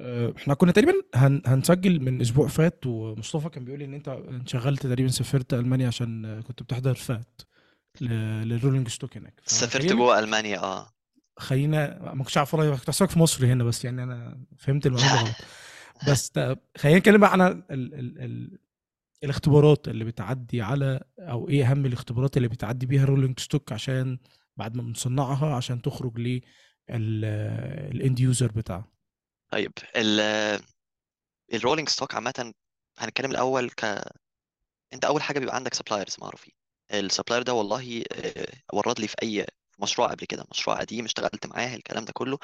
آه، 0.00 0.34
إحنا 0.36 0.54
كنا 0.54 0.72
تقريبا 0.72 0.92
هن... 1.14 1.42
هنسجل 1.46 2.00
من 2.00 2.20
أسبوع 2.20 2.48
فات 2.48 2.86
ومصطفى 2.86 3.48
كان 3.48 3.64
بيقول 3.64 3.78
لي 3.78 3.84
إن 3.84 3.94
أنت 3.94 4.08
انشغلت 4.08 4.86
تقريبا 4.86 5.08
سافرت 5.08 5.54
ألمانيا 5.54 5.86
عشان 5.86 6.42
كنت 6.42 6.62
بتحضر 6.62 6.94
فات 6.94 7.42
ل... 8.00 8.08
لل 8.48 8.57
rolling 8.57 8.88
stock 8.88 9.16
هناك. 9.16 9.40
سافرت 9.46 9.86
جوه 9.86 10.18
ألمانيا 10.18 10.58
آه. 10.58 10.92
خلينا 11.38 11.98
ما 12.14 12.24
كنتش 12.24 12.38
عارف 12.38 12.54
والله 12.54 12.76
كنت 12.76 12.90
في 12.90 13.18
مصر 13.18 13.46
هنا 13.46 13.64
بس 13.64 13.84
يعني 13.84 14.02
أنا 14.02 14.44
فهمت 14.58 14.86
المعلومة 14.86 15.16
غلط. 15.22 15.36
بس 16.08 16.32
خلينا 16.78 16.98
نتكلم 16.98 17.20
بقى 17.20 17.32
عن 17.32 17.40
ال... 17.40 17.62
ال... 17.70 17.94
ال... 18.22 18.58
الاختبارات 19.24 19.88
اللي 19.88 20.04
بتعدي 20.04 20.62
على 20.62 21.00
أو 21.18 21.48
إيه 21.48 21.70
أهم 21.70 21.86
الاختبارات 21.86 22.36
اللي 22.36 22.48
بتعدي 22.48 22.86
بيها 22.86 23.02
ال 23.04 23.09
rolling 23.09 23.40
stock 23.40 23.72
عشان 23.72 24.18
بعد 24.56 24.76
ما 24.76 24.82
بنصنعها 24.82 25.54
عشان 25.54 25.82
تخرج 25.82 26.18
لل 26.90 27.42
end 27.42 28.20
user 28.20 28.52
بتاعه 28.52 28.92
طيب 29.52 29.72
ال 29.96 30.20
ال 31.54 31.58
rolling 31.58 31.88
stock 31.88 32.14
عامة 32.14 32.52
هنتكلم 32.98 33.30
الأول 33.30 33.70
ك 33.70 33.84
أنت 34.92 35.04
أول 35.04 35.22
حاجة 35.22 35.38
بيبقى 35.38 35.56
عندك 35.56 35.74
suppliers 35.74 36.16
معروفين. 36.20 36.52
ال 36.94 36.99
supplier 36.99 37.42
ده 37.42 37.52
والله 37.54 38.04
ورد 38.72 39.00
لي 39.00 39.08
في 39.08 39.16
مشروع 39.78 40.08
قبل 40.08 40.24
كده 40.26 40.44
مشروع 40.50 40.76
قديم 40.80 41.04
اشتغلت 41.04 41.46
معاه 41.46 41.74
الكلام 41.76 42.04
ده 42.04 42.12
كله 42.12 42.38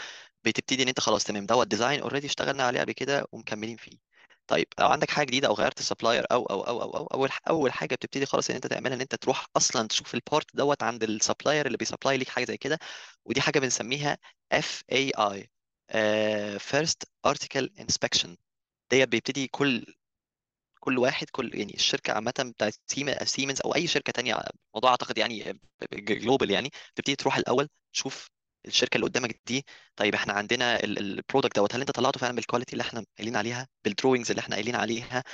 بتبتدي 0.44 0.82
إن 0.82 0.88
أنت 0.88 1.00
خلاص 1.00 1.24
تمام 1.24 1.46
دوت 1.46 1.66
design 1.66 2.00
already 2.00 2.26
اشتغلنا 2.26 2.62
عليه 2.64 2.80
قبل 2.80 2.92
كده 2.92 3.26
ومكملين 3.32 3.76
فيه. 3.76 3.98
طيب 4.46 4.66
لو 4.80 4.86
عندك 4.88 5.10
حاجة 5.10 5.26
جديدة 5.26 5.48
أو 5.48 5.54
غيرت 5.54 5.80
ال 5.80 5.86
supplier 5.86 6.26
أو 6.32 6.46
أو 6.46 6.60
أو 6.62 6.82
أو 6.82 6.96
أو 6.96 7.06
أول 7.06 7.28
أول 7.48 7.72
حاجة 7.72 7.94
بتبتدي 7.94 8.26
خلاص 8.26 8.50
إن 8.50 8.56
أنت 8.56 8.66
تعملها 8.66 8.94
إن 8.96 9.00
أنت 9.00 9.14
تروح 9.14 9.46
أصلا 9.56 9.88
تشوف 9.88 10.14
ال 10.14 10.23
part 10.23 10.56
دوت 10.56 10.82
عند 10.82 11.02
ال 11.02 11.09
supplier 11.09 11.66
اللي 11.66 11.78
بي 11.78 11.88
supply 11.88 12.16
ليك 12.18 12.28
حاجة 12.28 12.44
زي 12.44 12.56
كده 12.56 12.78
ودي 13.24 13.40
حاجة 13.40 13.58
بنسميها 13.58 14.18
FAI 14.54 15.46
آه، 15.90 16.58
First 16.58 16.98
Article 17.28 17.68
Inspection. 17.80 18.28
ديت 18.90 19.08
بيبتدي 19.08 19.48
كل 19.48 19.86
كل 20.84 20.98
واحد 20.98 21.26
كل 21.30 21.50
يعني 21.58 21.74
الشركة 21.74 22.12
عامة 22.12 22.32
بتاعت 22.56 22.74
سيم- 22.86 23.24
سيمنز 23.24 23.60
أو 23.64 23.74
أي 23.74 23.86
شركة 23.86 24.12
تانية 24.12 24.34
الموضوع 24.74 24.90
أعتقد 24.90 25.18
يعني 25.18 25.60
global 25.94 26.50
يعني 26.50 26.70
تبتدي 26.94 27.16
تروح 27.16 27.36
الأول 27.36 27.68
تشوف 27.92 28.28
الشركة 28.66 28.96
اللي 28.96 29.06
قدامك 29.06 29.40
دي 29.46 29.66
طيب 29.96 30.14
إحنا 30.14 30.32
عندنا 30.32 30.84
ال 30.84 30.93
product 30.93 31.56
دوت 31.56 31.74
هل 31.74 31.80
أنت 31.80 31.90
طلعته 31.90 32.18
فعلا 32.20 32.36
بال 32.36 32.44
quality 32.44 32.72
اللي 32.72 32.82
إحنا 32.82 33.04
قايلين 33.18 33.36
عليها 33.36 33.68
بال 33.84 33.94
drawings 33.94 34.30
اللي 34.30 34.40
إحنا 34.40 34.54
قايلين 34.56 34.74
عليها 34.76 35.24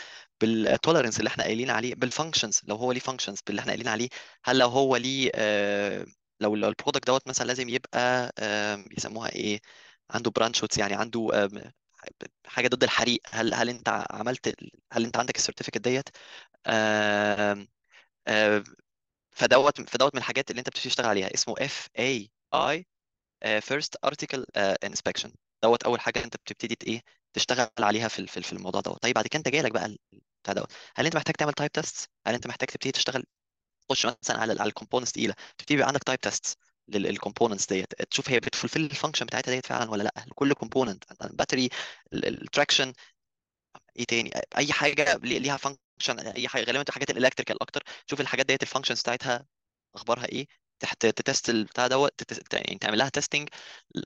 بال 0.40 0.55
tolerance 0.55 1.18
اللي 1.18 1.28
إحنا 1.28 1.44
قايلين 1.44 1.70
عليه 1.70 1.94
بال 1.94 2.06
functions 2.06 2.60
لو 2.64 2.76
هو 2.76 2.92
ليه 2.92 3.00
functions 3.00 3.38
باللي 3.46 3.60
إحنا 3.60 3.72
قايلين 3.72 3.88
عليه 3.88 4.08
هل 4.44 4.58
لو 4.58 4.68
هو 4.68 4.96
ليه 4.96 5.30
آه، 5.34 6.06
لو 6.40 6.54
ال 6.54 6.61
product 6.61 7.06
دوت 7.06 7.28
مثلا 7.28 7.46
لازم 7.46 7.68
يبقى 7.68 8.32
آه، 8.38 8.74
بيسموها 8.76 9.32
إيه 9.32 9.60
عنده 10.10 10.30
برانشوتس 10.30 10.78
يعني 10.78 10.94
عنده 10.94 11.48
حاجة 12.46 12.68
ضد 12.68 12.82
الحريق. 12.84 13.20
هل 13.30 13.54
هل 13.54 13.68
أنت 13.68 14.06
عملت 14.10 14.54
هل 14.92 15.04
أنت 15.04 15.16
عندك 15.16 15.36
ال 15.36 15.40
certificate 15.40 15.78
ديت؟ 15.78 16.08
فدوت 19.32 19.80
فدوت 19.90 20.14
من 20.14 20.18
الحاجات 20.18 20.50
اللي 20.50 20.58
أنت 20.60 20.68
بتبتدي 20.68 20.88
تشتغل 20.88 21.06
عليها. 21.06 21.34
اسمه 21.34 21.54
FAI 21.58 21.88
first 21.98 23.96
article 24.04 24.46
inspection 24.56 25.32
دوت 25.62 25.82
أول 25.84 26.00
حاجة 26.00 26.24
أنت 26.24 26.36
بتبتدي 26.36 26.76
إيه 26.86 27.02
تشتغل 27.34 27.70
عليها 27.80 28.08
في 28.08 28.26
في 28.26 28.36
ال- 28.38 28.42
في 28.44 28.52
الموضوع 28.52 28.80
دوت. 28.80 29.02
طيب 29.02 29.14
بعد 29.14 29.26
كده 29.26 29.38
أنت 29.38 29.48
جاي 29.48 29.62
لك 29.62 29.72
بقى 29.72 29.96
بتاع 30.42 30.54
دوت. 30.54 30.72
هل 30.96 31.06
أنت 31.06 31.16
محتاج 31.16 31.34
تعمل 31.36 31.52
type 31.52 31.72
test 31.72 32.10
هل 32.26 32.34
أنت 32.34 32.46
محتاج 32.46 32.68
تبتدي 32.68 32.92
تشتغل 32.92 33.24
تخش 33.88 34.06
مثلا 34.06 34.38
على 34.40 34.52
على 34.60 34.68
ال 34.68 34.72
components 34.72 35.12
تقيلة؟ 35.12 35.34
تبتدي 35.58 35.74
يبقى 35.74 35.86
عندك 35.88 36.04
type 36.04 36.20
test 36.20 36.58
لل 36.88 37.01
components 37.01 37.66
ديت. 37.66 38.02
تشوف 38.02 38.30
هي 38.30 38.40
بت 38.40 38.49
fulfill 38.49 38.80
ال 38.84 38.89
function 38.89 39.26
بتاعتها 39.26 39.52
ديت 39.54 39.66
فعلا 39.66 39.90
ولا 39.90 40.02
لأ. 40.02 40.12
كل 40.34 40.52
component 40.54 41.04
ال 41.24 41.30
battery 41.30 41.68
ال 42.14 42.23
traction 42.23 42.92
إيه 43.98 44.04
تاني؟ 44.04 44.30
أي 44.56 44.72
حاجة 44.72 45.16
لي- 45.22 45.38
ليها 45.38 45.56
function 45.56 46.18
أي 46.18 46.48
حاجة 46.48 46.64
غالبا 46.64 46.82
الحاجات 46.88 47.10
ال 47.10 47.15
electrical 47.15 47.62
أكتر. 47.62 47.82
شوف 48.06 48.20
الحاجات 48.20 48.46
ديت 48.46 48.62
ال 48.62 48.66
functions 48.66 49.00
بتاعتها 49.00 49.46
أخبارها 49.94 50.24
إيه. 50.24 50.46
تحت 50.80 51.06
ت 51.06 51.15
test 51.15 51.50
البتاع 51.50 51.86
دوت 51.86 52.12
يعني 52.52 52.78
تعمل 52.78 52.98
لها 52.98 53.08
testing 53.08 53.48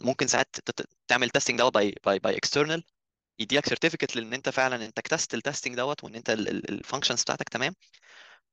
ممكن 0.00 0.26
ساعات 0.26 0.56
تعمل 1.08 1.30
testing 1.30 1.58
دوت 1.58 1.74
by 1.74 1.94
by 2.04 2.18
by 2.18 2.36
external 2.36 2.84
يديلك 3.38 3.66
certificate 3.68 4.16
لإن 4.16 4.34
أنت 4.34 4.48
فعلا 4.48 4.84
أنت 4.86 4.98
اكتست 4.98 5.34
ال 5.34 5.39
testing 5.39 5.74
دوت 5.76 6.04
وإن 6.04 6.14
أنت 6.14 6.30
ال 6.30 6.39
functions 6.39 7.22
بتاعتك 7.22 7.48
تمام. 7.48 7.74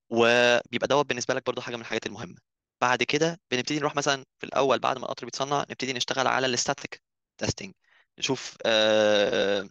وبيبقى 0.09 0.87
دوت 0.87 1.05
بالنسبة 1.05 1.33
لك 1.33 1.45
برضو 1.45 1.61
حاجة 1.61 1.75
من 1.75 1.81
الحاجات 1.81 2.05
المهمة. 2.05 2.48
بعد 2.81 3.03
كده 3.03 3.41
بنبتدي 3.51 3.79
نروح 3.79 3.95
مثلا 3.95 4.25
في 4.39 4.45
الأول 4.45 4.79
بعد 4.79 4.97
ما 4.97 5.03
القطر 5.05 5.25
بيتصنع 5.25 5.61
نبتدي 5.69 5.93
نشتغل 5.93 6.27
على 6.27 6.45
ال 6.47 6.55
static 6.55 7.01
testing 7.37 7.73
نشوف 8.19 8.57
آه، 8.65 9.69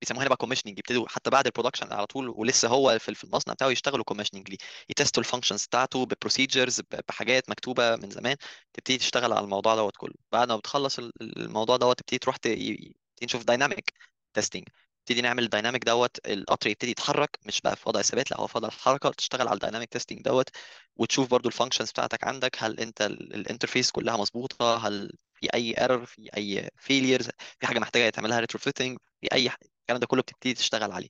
بيسموها 0.00 0.22
هنا 0.22 0.28
بقى 0.28 0.36
commissioning 0.36 0.78
يبتدوا 0.78 1.08
حتى 1.08 1.30
بعد 1.30 1.46
ال 1.46 1.50
production 1.50 1.92
على 1.92 2.06
طول 2.06 2.28
ولسه 2.28 2.68
هو 2.68 2.98
في 2.98 3.24
المصنع 3.24 3.54
بتاعه 3.54 3.68
يشتغلوا 3.70 4.04
commissioning 4.04 4.50
ليه. 4.50 4.56
ي 4.88 4.95
test 4.95 5.22
وا 5.22 5.26
ال 5.26 5.30
functions 5.30 5.66
بتاعته 5.66 6.06
ب 6.06 6.13
procedures 6.13 6.80
بحاجات 7.08 7.50
مكتوبة 7.50 7.96
من 7.96 8.10
زمان 8.10 8.36
تبتدي 8.72 8.98
تشتغل 8.98 9.32
على 9.32 9.44
الموضوع 9.44 9.74
دوت 9.74 9.96
كله. 9.96 10.14
بعد 10.32 10.48
ما 10.48 10.56
بتخلص 10.56 10.98
ال- 10.98 11.12
الموضوع 11.38 11.76
دوت 11.76 11.98
تبتدي 11.98 12.18
تروح 12.18 12.36
ت- 12.36 12.46
ي- 12.46 12.76
تبتدي 12.76 13.24
نشوف 13.26 13.44
dynamic 13.44 13.92
testing 14.34 14.64
نبتدي 15.02 15.20
نعمل 15.22 15.48
dynamic 15.48 15.84
دوت 15.84 16.16
القطر 16.28 16.70
يبتدي 16.70 16.90
يتحرك 16.90 17.38
مش 17.46 17.60
بقى 17.60 17.76
في 17.76 17.88
وضع 17.88 18.00
الثبات 18.00 18.30
لا 18.30 18.40
هو 18.40 18.46
في 18.46 18.58
وضع 18.58 18.68
الحركة 18.68 19.10
تشتغل 19.10 19.48
على 19.48 19.54
ال 19.54 19.58
dynamic 19.58 19.88
testing 19.88 20.22
دوت 20.22 20.48
وتشوف 20.96 21.30
برضو 21.30 21.48
ال 21.48 21.52
functions 21.52 21.90
بتاعتك 21.90 22.24
عندك 22.24 22.56
هل 22.58 22.80
انت 22.80 23.02
ال 23.02 23.11
interface 23.11 23.90
كلها 23.90 24.16
مظبوطة 24.16 24.76
هل 24.88 25.12
في 25.34 25.48
أي 25.54 25.72
error 25.80 26.06
في 26.06 26.30
أي 26.36 26.70
failures 26.76 27.28
في 27.60 27.66
حاجة 27.66 27.78
محتاجة 27.78 28.02
يتعمل 28.04 28.30
لها 28.30 28.40
retrofitting 28.40 28.98
في 29.20 29.28
أي 29.32 29.46
الكلام 29.80 30.00
ده 30.00 30.06
كله 30.06 30.22
بتبتدي 30.22 30.54
تشتغل 30.54 30.92
عليه. 30.92 31.08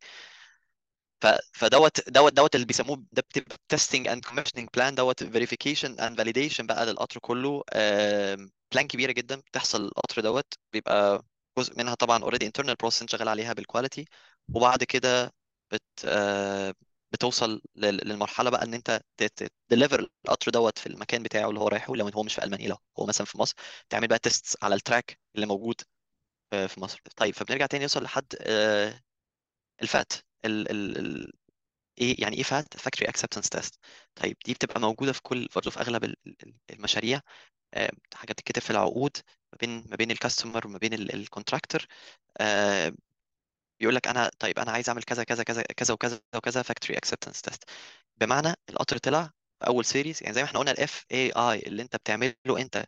ف 1.20 1.26
فدوت 1.53 2.09
دوت 2.11 2.32
دوت 2.32 2.55
اللي 2.55 2.66
بيسموه 2.66 3.05
ده 3.12 3.22
بتبقى 3.22 3.57
testing 3.68 4.08
and 4.08 4.24
commissioning 4.24 4.68
plan 4.74 4.94
دوت 4.95 5.24
verification 5.24 6.00
and 6.00 6.18
validation 6.18 6.66
بقى 6.66 6.86
للقطر 6.86 7.20
كله. 7.20 7.62
plan 8.72 8.86
كبيرة 8.88 9.12
جدا 9.12 9.36
بتحصل 9.36 9.84
القطر 9.84 10.22
دوت 10.22 10.55
بيبقى 10.72 11.24
جزء 11.59 11.78
منها 11.78 11.94
طبعا 11.94 12.22
already 12.22 12.46
internal 12.46 12.74
process 12.74 13.10
شغال 13.11 13.28
عليها 13.28 13.53
بال 13.52 13.64
quality 13.64 14.04
وبعد 14.55 14.84
كده 14.84 15.34
بت 15.72 15.82
آه، 16.05 16.74
بتوصل 17.12 17.62
لل- 17.76 18.09
للمرحلة 18.09 18.50
بقى 18.50 18.64
إن 18.64 18.74
انت 18.74 19.00
ت 19.68 19.73
deliver 19.73 20.08
القطر 20.26 20.50
دوت 20.50 20.78
في 20.78 20.86
المكان 20.86 21.22
بتاعه 21.22 21.48
اللي 21.48 21.61
هو 21.61 21.68
رايحه 21.68 21.94
لو 21.96 22.09
هو 22.09 22.22
مش 22.22 22.34
في 22.34 22.44
ألمانيا 22.44 22.68
لو 22.68 22.76
هو 22.98 23.07
مثلا 23.07 23.26
في 23.26 23.38
مصر 23.38 23.55
تعمل 23.90 24.09
بقى 24.09 24.18
test 24.18 24.56
على 24.64 24.74
ال 24.74 24.82
track 24.82 25.18
اللي 25.34 25.46
موجود 25.46 25.80
آه، 26.53 26.66
في 26.66 26.80
مصر. 26.80 27.00
طيب 27.16 27.34
فبنرجع 27.34 27.66
تاني 27.66 27.84
نوصل 27.84 28.03
لحد 28.05 28.26
آه، 28.42 29.00
ال 29.82 29.90
FAT 29.90 30.12
ال 30.44 30.70
ال 30.70 30.98
ال 30.98 31.32
إيه 32.00 32.22
يعني 32.22 32.36
إيه 32.36 32.42
FAT؟ 32.42 32.78
factory 32.78 33.10
acceptance 33.10 33.48
test 33.50 33.80
طيب 34.16 34.36
دي 34.46 34.55
بتبقى 34.55 34.80
موجودة 34.80 35.12
في 35.12 35.22
كل 35.22 35.48
برضه 35.57 35.70
في 35.72 35.80
أغلب 35.80 36.05
ال- 36.05 36.16
ال- 36.28 36.55
المشاريع 36.72 37.20
حاجة 38.14 38.32
بتتكتب 38.32 38.62
في 38.62 38.70
العقود. 38.70 39.16
ما 39.53 39.59
بين 39.61 39.84
ما 39.90 39.96
بين 39.96 40.11
ال 40.10 40.17
customer 40.17 40.66
وما 40.66 40.78
بين 40.78 40.94
ال 40.94 41.03
contractor 41.03 41.86
بيقول 43.80 43.94
لك 43.94 44.09
أنا 44.09 44.30
طيب 44.38 44.59
أنا 44.59 44.72
عايز 44.72 44.88
أعمل 44.88 45.03
كذا 45.03 45.24
كذا 45.24 45.42
كذا 45.44 45.62
كذا 45.62 45.94
وكذا 45.94 46.20
وكذا 46.36 46.62
factory 46.62 46.98
acceptance 46.98 47.42
test 47.42 47.64
بمعنى 48.16 48.55
القطر 48.70 48.98
طلع 48.98 49.22
في 49.61 49.66
أول 49.66 49.84
series 49.84 50.22
يعني 50.22 50.34
زي 50.34 50.42
ما 50.42 50.48
إحنا 50.48 50.59
قلنا 50.59 50.70
ال 50.72 51.04
FAI 51.12 51.58
اللي 51.66 51.82
أنت 51.82 51.96
بتعمله 51.96 52.34
أنت 52.59 52.84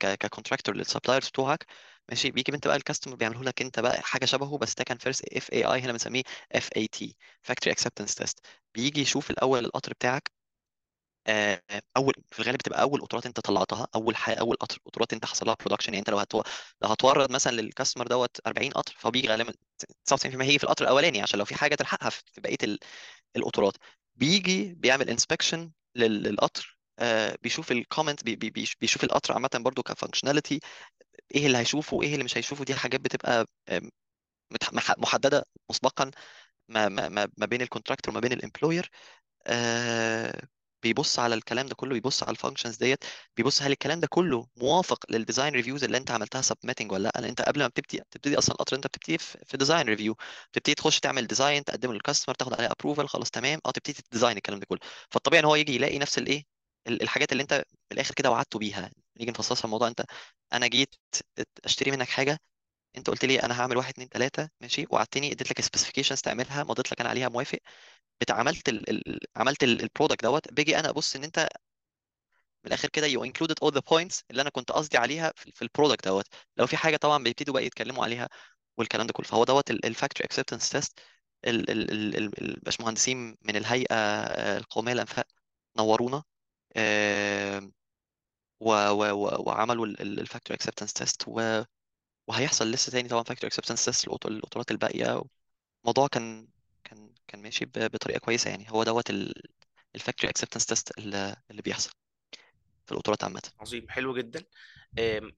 ك 0.00 0.07
contractor 0.07 0.76
لل 0.76 0.86
suppliers 0.86 1.28
بتوعك 1.28 1.66
ماشي؟ 2.08 2.30
بيجي 2.30 2.54
انت 2.54 2.66
بقى 2.68 2.76
ال 2.76 2.80
customer 2.80 3.14
بيعمله 3.16 3.42
لك 3.44 3.62
أنت 3.62 3.80
بقى 3.80 4.02
حاجة 4.02 4.24
شبهه 4.24 4.58
بس 4.58 4.74
ده 4.74 4.84
كان 4.84 4.98
first 4.98 5.24
FAI 5.34 5.80
هنا 5.80 5.92
بنسميه 5.92 6.22
FAT 6.52 7.16
factory 7.42 7.72
acceptance 7.72 8.14
test 8.14 8.40
بيجي 8.74 9.00
يشوف 9.00 9.30
الأول 9.30 9.64
القطر 9.64 9.92
بتاعك 9.92 10.32
آه، 10.37 10.37
أول 11.96 12.14
في 12.32 12.38
الغالب 12.40 12.58
بتبقى 12.58 12.82
أول 12.82 13.00
قطورات 13.00 13.26
أنت 13.26 13.40
طلعتها 13.40 13.88
أول 13.94 14.16
حاجة 14.16 14.36
أول 14.40 14.56
قطر 14.56 14.78
قطورات 14.86 15.12
أنت 15.12 15.24
حصل 15.26 15.46
لها 15.46 15.56
production 15.60 15.92
يعني 15.92 15.98
أنت 16.00 16.10
لو 16.10 16.18
هتو... 16.18 16.42
لو 16.82 16.88
هتورد 16.88 17.30
مثلا 17.32 17.52
لل 17.60 17.69
customer 17.69 18.06
دوت 18.06 18.36
40 18.46 18.72
قطر 18.72 18.94
فهو 18.98 19.10
بيجي 19.10 19.28
غالبا 19.28 19.52
99% 20.06 20.46
هيجي 20.46 20.58
في 20.58 20.64
القطر 20.64 20.84
الأولاني 20.84 21.22
عشان 21.22 21.38
لو 21.38 21.44
في 21.44 21.54
حاجة 21.54 21.74
تلحقها 21.74 22.10
في 22.10 22.22
بقية 22.40 22.56
ال- 22.64 22.78
القطورات. 23.36 23.74
بيجي 24.16 24.74
بيعمل 24.74 25.10
inspection 25.10 25.72
للقطر 25.96 26.78
آه، 26.98 27.38
بيشوف 27.42 27.72
ال 27.72 27.78
comment 27.78 28.24
بيشوف 28.80 29.04
القطر 29.04 29.34
عامة 29.34 29.50
برضو 29.54 29.82
ك 29.82 29.88
functionality 29.88 30.60
إيه 31.34 31.46
اللي 31.46 31.58
هيشوفه 31.58 31.96
وايه 31.96 32.12
اللي 32.14 32.24
مش 32.24 32.38
هيشوفه 32.38 32.64
دي 32.64 32.74
حاجات 32.74 33.00
بتبقى 33.00 33.46
محددة 34.98 35.44
مسبقا 35.70 36.10
ما 36.68 36.88
ما 36.88 37.08
ما 37.38 37.46
بين 37.46 37.62
ال 37.62 37.66
contractor 37.66 38.12
وما 38.14 38.20
بين 38.20 38.32
ال 38.32 38.38
employer 38.38 38.90
آه 39.46 40.42
بيبص 40.88 41.18
على 41.18 41.34
الكلام 41.34 41.66
ده 41.66 41.74
كله 41.74 41.94
بيبص 41.94 42.22
على 42.22 42.30
ال 42.30 42.35
functions 42.35 42.76
ديت 42.76 43.04
بيبص 43.36 43.62
هل 43.62 43.72
الكلام 43.72 44.00
ده 44.00 44.06
كله 44.10 44.46
موافق 44.56 44.98
لل 45.10 45.20
design 45.20 45.52
reviews 45.54 45.84
اللي 45.84 45.96
انت 45.96 46.10
عملتها 46.10 46.42
submitting 46.42 46.92
ولا 46.92 47.02
لأ؟ 47.16 47.28
انت 47.28 47.42
قبل 47.42 47.60
ما 47.60 47.66
بتبتدي 47.68 48.02
تبتدي 48.10 48.38
أصلا 48.38 48.54
القطر 48.54 48.76
انت 48.76 48.86
بتبتدي 48.86 49.18
في, 49.18 49.56
design 49.56 49.86
review 49.88 50.16
بتبتدي 50.52 50.74
تخش 50.74 51.00
تعمل 51.00 51.26
design 51.26 51.64
تقدمه 51.64 51.92
لل 51.92 52.00
customer 52.00 52.34
تاخد 52.34 52.54
عليه 52.54 52.66
approval 52.70 53.08
خلاص 53.08 53.30
تمام. 53.30 53.60
آه 53.66 53.70
تبتدي 53.70 54.02
ت 54.10 54.14
design 54.14 54.36
الكلام 54.36 54.58
ده 54.60 54.66
كله. 54.66 54.78
فالطبيعي 55.10 55.40
إن 55.40 55.44
هو 55.46 55.54
يجي 55.54 55.74
يلاقي 55.74 55.98
نفس 55.98 56.18
الإيه 56.18 56.44
ال- 56.86 57.02
الحاجات 57.02 57.32
اللي 57.32 57.42
انت 57.42 57.54
في 57.88 57.94
الآخر 57.94 58.14
كده 58.14 58.30
وعدته 58.30 58.58
بيها. 58.58 58.90
نيجي 59.20 59.30
نفصصها 59.30 59.64
الموضوع. 59.64 59.88
انت 59.88 60.04
أنا 60.52 60.66
جيت 60.66 60.94
أشتري 61.64 61.90
منك 61.90 62.08
حاجة. 62.08 62.38
انت 62.96 63.10
قلت 63.10 63.24
لي 63.24 63.42
أنا 63.42 63.60
هعمل 63.62 63.76
واحد 63.76 63.90
اتنين 63.92 64.08
تلاتة 64.08 64.48
ماشي؟ 64.60 64.86
وقعدتني 64.90 65.32
اديت 65.32 65.50
لك 65.50 65.60
specifications 65.60 66.20
تعملها 66.20 66.64
مضيت 66.64 66.92
لك 66.92 67.00
أنا 67.00 67.10
عليها 67.10 67.28
موافق. 67.28 67.58
بتاع 68.20 68.36
عملت 68.36 68.68
ال 68.68 68.90
ال 68.90 69.20
عملت 69.36 69.62
ال 69.64 69.71
product 69.71 70.22
دوت 70.22 70.52
باجي 70.52 70.78
أنا 70.78 70.88
أبص 70.90 71.16
إن 71.16 71.24
أنت 71.24 71.48
من 72.64 72.68
الآخر 72.72 72.88
كده 72.88 73.08
you 73.08 73.26
included 73.30 73.54
all 73.64 73.70
the 73.72 73.80
points 73.90 74.22
اللي 74.30 74.42
أنا 74.42 74.50
كنت 74.50 74.72
قصدي 74.72 74.98
عليها 74.98 75.32
في, 75.36 75.62
ال 75.62 75.67
product 75.67 76.04
دوت. 76.08 76.24
لو 76.56 76.66
في 76.66 76.76
حاجة 76.76 76.96
طبعا 76.96 77.22
بيبتدوا 77.24 77.54
بقى 77.54 77.64
يتكلموا 77.66 78.04
عليها 78.04 78.28
والكلام 78.78 79.06
ده 79.06 79.12
كله. 79.12 79.26
فهو 79.26 79.44
دوت 79.44 79.70
ال 79.70 79.77
factory 79.77 80.24
acceptance 80.26 80.70
test 80.70 80.98
الباشمهندسين 81.44 83.36
من 83.42 83.56
الهيئة 83.56 83.94
آه، 83.94 84.58
القومية 84.58 84.92
للأنفاق 84.92 85.26
نورونا 85.78 86.22
وعملوا 88.60 89.86
ال 89.86 89.95
factory 89.95 90.56
acceptance 90.56 90.92
test 90.92 91.24
وهيحصل 92.28 92.70
لسه 92.70 92.92
تاني 92.92 93.08
طبعا 93.08 93.22
factory 93.22 93.48
acceptance 93.48 93.84
test 93.84 94.08
للقطارات 94.26 94.70
الباقية. 94.70 95.22
الموضوع 95.84 96.06
كان 96.08 96.48
كان 96.90 97.10
كان 97.28 97.42
ماشي 97.42 97.64
بطريقة 97.64 98.18
كويسة 98.18 98.50
يعني. 98.50 98.66
هو 98.70 98.82
دوت 98.84 99.10
ال 99.94 99.99
factory 99.99 100.30
acceptance 100.30 100.66
test 100.66 100.98
اللي 100.98 101.62
بيحصل 101.64 101.90
في 102.86 102.92
القطارات 102.92 103.24
عامة. 103.24 103.42
عظيم 103.60 103.86
حلو 103.88 104.16
جدا. 104.16 104.42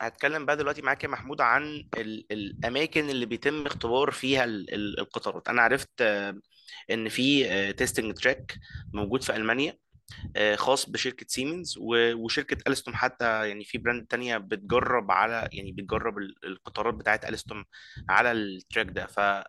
هتكلم 0.00 0.46
بقى 0.46 0.56
دلوقتي 0.56 0.82
معاك 0.82 1.04
يا 1.04 1.08
محمود 1.08 1.40
عن 1.40 1.88
ال- 1.96 2.32
الأماكن 2.32 3.10
اللي 3.10 3.26
بيتم 3.26 3.66
اختبار 3.66 4.10
فيها 4.10 4.44
ال- 4.44 4.74
ال- 4.74 5.00
القطارات. 5.00 5.48
أنا 5.48 5.62
عرفت 5.62 5.90
آه، 6.00 6.40
إن 6.90 7.08
في 7.08 7.72
testing 7.72 8.14
track 8.14 8.58
موجود 8.92 9.22
في 9.22 9.36
ألمانيا. 9.36 9.70
آه، 9.70 9.89
خاص 10.56 10.90
بشركة 10.90 11.26
سيمنز 11.28 11.78
و- 11.78 12.14
وشركة 12.14 12.56
ألستوم 12.68 12.94
حتى 12.94 13.48
يعني 13.48 13.64
في 13.64 13.78
brand 13.78 14.06
تانية 14.06 14.38
بتجرب 14.38 15.10
على 15.10 15.48
يعني 15.52 15.72
بتجرب 15.72 16.18
ال- 16.18 16.34
القطارات 16.44 16.94
بتاعت 16.94 17.24
ألستوم 17.24 17.64
على 18.08 18.32
ال 18.32 18.41
track 18.41 18.86
ده. 18.90 19.06
ف 19.06 19.18
آه، 19.20 19.44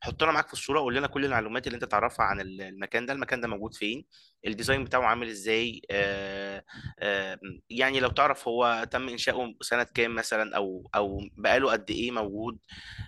حطنا 0.00 0.32
معاك 0.32 0.46
في 0.46 0.52
الصورة 0.52 0.80
قول 0.80 0.94
لنا 0.94 1.06
كل 1.06 1.24
المعلومات 1.24 1.66
اللي 1.66 1.74
انت 1.76 1.84
تعرفها 1.84 2.26
عن 2.26 2.40
ال- 2.40 2.60
المكان 2.62 3.06
ده. 3.06 3.12
المكان 3.12 3.40
ده 3.40 3.48
موجود 3.48 3.74
فين؟ 3.74 4.04
ال 4.46 4.51
design 4.51 4.84
بتاعه 4.84 5.02
عامل 5.02 5.28
إزاي؟ 5.28 5.82
آه، 5.90 6.64
آه، 6.98 7.38
يعني 7.70 8.00
لو 8.00 8.08
تعرف 8.08 8.48
هو 8.48 8.86
تم 8.90 9.08
إنشاؤه 9.08 9.54
سنة 9.60 9.82
كام 9.82 10.14
مثلا 10.14 10.56
أو 10.56 10.90
أو 10.94 11.20
بقاله 11.36 11.72
قد 11.72 11.90
إيه 11.90 12.10
موجود؟ 12.10 12.58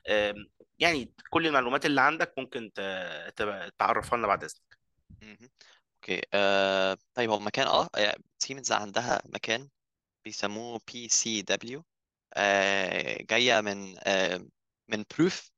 آه، 0.06 0.34
يعني 0.78 1.12
كل 1.30 1.46
المعلومات 1.46 1.86
اللي 1.86 2.00
عندك 2.00 2.34
ممكن 2.38 2.70
تعرفها 3.78 4.16
لنا 4.18 4.26
بعد 4.26 4.44
مهم. 5.22 5.50
okay. 6.02 6.22
آه 6.34 6.96
طيب 7.14 7.30
هو 7.30 7.38
مكان 7.38 7.66
آه 7.66 7.88
آه، 7.96 8.16
سيمنز 8.38 8.72
عندها 8.72 9.22
مكان 9.26 9.68
بيسموه 10.24 10.80
PCW 10.92 11.84
آه 12.34 13.18
جاية 13.30 13.60
من 13.60 13.96
آه 14.06 14.46
من 14.88 15.04
Prüf 15.18 15.50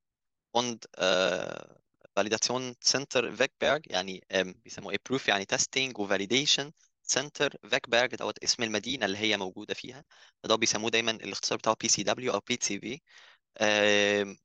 und 0.59 0.79
آه 0.99 1.81
Validation 2.17 2.75
Center 2.81 3.37
فيجبرج 3.37 3.83
يعني 3.87 4.27
آه 4.33 4.43
بيسموه 4.43 4.93
إيه 4.93 4.99
Prüf 5.11 5.29
يعني 5.29 5.45
testing 5.45 5.99
و 5.99 6.06
validation 6.06 6.73
center 7.03 7.57
فيجبرج 7.71 8.15
دوت 8.17 8.39
اسم 8.45 8.63
المدينة 8.63 9.07
اللي 9.07 9.19
هي 9.19 9.37
موجودة 9.37 9.75
فيها. 9.75 10.05
فده 10.45 10.57
بيسموه 10.57 10.91
دايما 10.91 11.11
الاختصار 11.13 11.59
بتاعه 11.59 11.77
بي 11.81 11.89
سي 11.89 12.03
دبليو 12.03 12.35
أو 12.35 12.41
بي 12.49 12.59
سي 12.63 12.81
في 12.81 13.01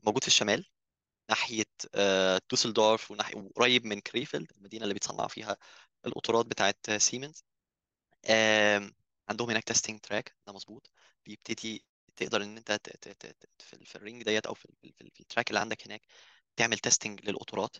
موجود 0.04 0.22
في 0.24 0.28
الشمال 0.28 0.66
ناحية 1.30 1.66
آه، 1.96 2.42
دوسلدورف 2.52 3.12
وناحية 3.12 3.50
قريب 3.56 3.86
من 3.86 4.00
كريفيلد 4.00 4.52
المدينة 4.58 4.84
اللي 4.84 4.94
بيتصنع 4.94 5.28
فيها 5.28 5.58
القطارات 6.06 6.46
بتاعت 6.46 6.92
سيمنز 6.98 7.44
عندهم 9.30 9.50
هناك 9.50 9.64
testing 9.64 10.00
track 10.00 10.36
ده 10.48 10.54
مظبوط. 10.54 10.92
بيبتدي 11.26 11.86
تقدر 12.16 12.44
إن 12.44 12.58
أنت 12.58 12.80
في 13.60 13.74
ال- 13.74 13.86
في 13.86 13.96
ال 13.96 14.00
range 14.00 14.24
ديت 14.24 14.46
أو 14.46 14.54
في 14.54 14.66
ال- 14.66 14.94
في 14.94 15.02
ال- 15.02 15.12
في 15.14 15.20
ال 15.20 15.25
track 15.25 15.50
اللي 15.50 15.60
عندك 15.60 15.88
هناك 15.88 16.02
تعمل 16.56 16.80
testing 16.80 17.22
للقطارات 17.30 17.78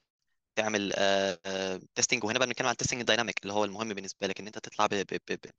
تعمل 0.56 0.94
testing 1.96 2.24
وهنا 2.24 2.40
بقى 2.40 2.48
بنتكلم 2.48 2.68
على 2.68 2.74
ال 2.74 2.77
testing 2.77 3.00
ال 3.00 3.05
dynamic 3.05 3.40
اللي 3.44 3.54
هو 3.54 3.66
المهم 3.66 3.90
بالنسبة 3.94 4.28
لك 4.28 4.40
إن 4.40 4.48
أنت 4.48 4.60
تطلع 4.60 4.88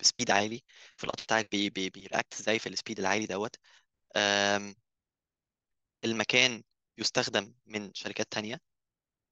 ب 0.01 0.06
speed 0.06 0.31
عالي. 0.31 0.63
في 0.97 1.05
القطر 1.05 1.23
بتاعك 1.25 1.51
بي 1.51 1.71
بي 1.71 1.91
بي 1.91 2.03
react 2.03 2.35
إزاي 2.41 2.59
في 2.59 2.69
ال 2.69 2.74
speed 2.74 2.99
العالي 3.01 3.27
دوت. 3.27 3.57
المكان 6.05 6.63
يستخدم 6.99 7.55
من 7.67 7.95
شركات 7.95 8.27
تانية. 8.33 8.61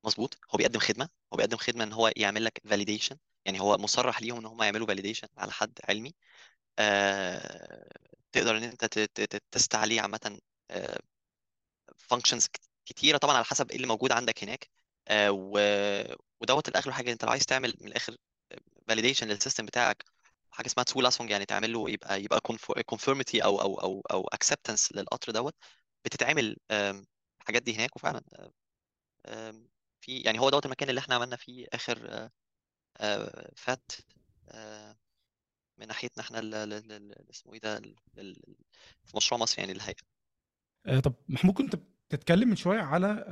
مظبوط. 0.05 0.39
هو 0.55 0.57
بيقدم 0.57 0.79
خدمة 0.81 1.09
هو 1.33 1.37
بيقدم 1.37 1.57
خدمة 1.57 1.85
إن 1.85 1.93
هو 1.93 2.13
يعمل 2.17 2.45
لك 2.45 2.61
validation 2.65 3.17
يعني 3.45 3.61
هو 3.61 3.77
مصرح 3.79 4.23
ليهم 4.23 4.39
إن 4.39 4.47
هم 4.47 4.63
يعملوا 4.63 4.87
validation 4.87 5.29
على 5.37 5.53
حد 5.53 5.79
علمي. 5.89 6.15
آه، 6.79 7.89
تقدر 8.33 8.57
إن 8.59 8.63
أنت 8.65 8.85
test 9.53 9.75
عليه 9.75 10.01
عامة 10.01 10.41
functions 11.99 12.47
كتيرة 12.87 13.19
طبعا 13.19 13.35
على 13.37 13.45
حسب 13.45 13.71
إيه 13.71 13.77
اللي 13.77 13.87
موجود 13.87 14.13
عندك 14.13 14.45
هناك. 14.45 14.69
آه، 15.09 15.31
و- 15.33 16.15
ودوت 16.41 16.69
الآخر 16.69 16.93
حاجة 16.93 17.13
أنت 17.13 17.25
لو 17.25 17.31
عايز 17.31 17.47
تعمل 17.47 17.75
من 17.81 17.89
الآخر 17.89 18.17
validation 18.89 19.29
لل 19.29 19.38
system 19.38 19.67
بتاعك 19.67 20.05
حاجة 20.51 20.67
اسمها 20.67 20.85
تسول 20.85 21.31
يعني 21.31 21.47
تعمل 21.47 21.73
له 21.73 21.91
يبقى 21.91 22.23
يبقى 22.25 22.41
conformity 22.87 23.45
أو 23.45 23.61
أو 23.63 23.75
أو 23.81 24.03
أو 24.13 24.29
acceptance 24.29 24.93
للقطر 24.93 25.33
دوت 25.33 25.55
بتتعمل 26.05 26.57
الحاجات 27.43 27.63
دي 27.63 27.77
هناك 27.77 27.97
وفعلا 27.97 28.23
في 30.01 30.19
يعني 30.19 30.41
هو 30.41 30.51
دوت 30.51 30.67
المكان 30.67 30.89
اللي 30.89 30.99
إحنا 30.99 31.15
عملنا 31.15 31.37
فيه 31.37 31.67
آخر 31.73 32.09
آه، 32.11 32.31
آه، 32.97 33.53
فات 33.57 33.93
آه، 34.49 34.97
من 35.79 35.87
ناحيتنا 35.87 36.25
إحنا 36.25 36.39
اسمه 37.31 37.55
إيه 37.55 37.61
ده 37.61 37.83
في 39.05 39.17
مشروع 39.17 39.41
مصر 39.41 39.59
يعني 39.61 39.73
الهيئة 39.73 39.97
آه، 40.87 41.01
طب 41.01 41.15
محمود 41.29 41.55
كنت 41.55 41.77
تتكلم 42.09 42.49
من 42.49 42.57
شوية 42.57 42.81
على 42.81 43.25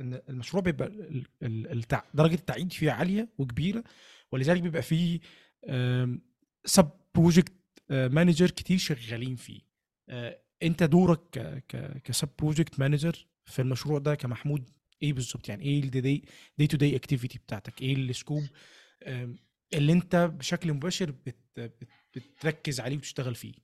إن 0.00 0.22
المشروع 0.28 0.62
بيبقى. 0.62 0.88
درجة 2.14 2.34
التعقيد 2.34 2.72
فيه 2.72 2.90
عالية 2.90 3.28
وكبيرة 3.38 3.84
ولذلك 4.32 4.62
بيبقى 4.62 4.82
فيه 4.82 5.20
sub 6.64 6.90
project 7.14 7.52
manager 7.90 8.50
كتير 8.50 8.78
شغالين 8.78 9.36
فيه 9.36 9.60
انت 10.62 10.82
دورك. 10.82 11.30
ك 12.04 12.10
sub 12.10 12.28
project 12.38 12.80
manager 12.80 13.26
في 13.44 13.62
المشروع 13.62 13.98
ده 13.98 14.14
كمحمود 14.14 14.70
إيه 15.02 15.12
بالظبط 15.12 15.48
يعني 15.48 15.64
إيه 15.64 15.82
ال 15.82 15.92
day 15.92 16.24
day 16.58 16.66
to 16.66 16.76
day 16.76 16.96
activity 16.96 17.38
بتاعتك؟ 17.38 17.82
إيه 17.82 17.94
ال 17.96 18.04
scope 18.04 18.42
اللي 19.72 19.92
أنت 19.92 20.16
بشكل 20.16 20.72
مباشر 20.72 21.10
بت... 21.10 21.36
بت... 21.56 21.88
بتركز 22.16 22.80
عليه 22.80 22.96
وتشتغل 22.96 23.34
فيه. 23.34 23.54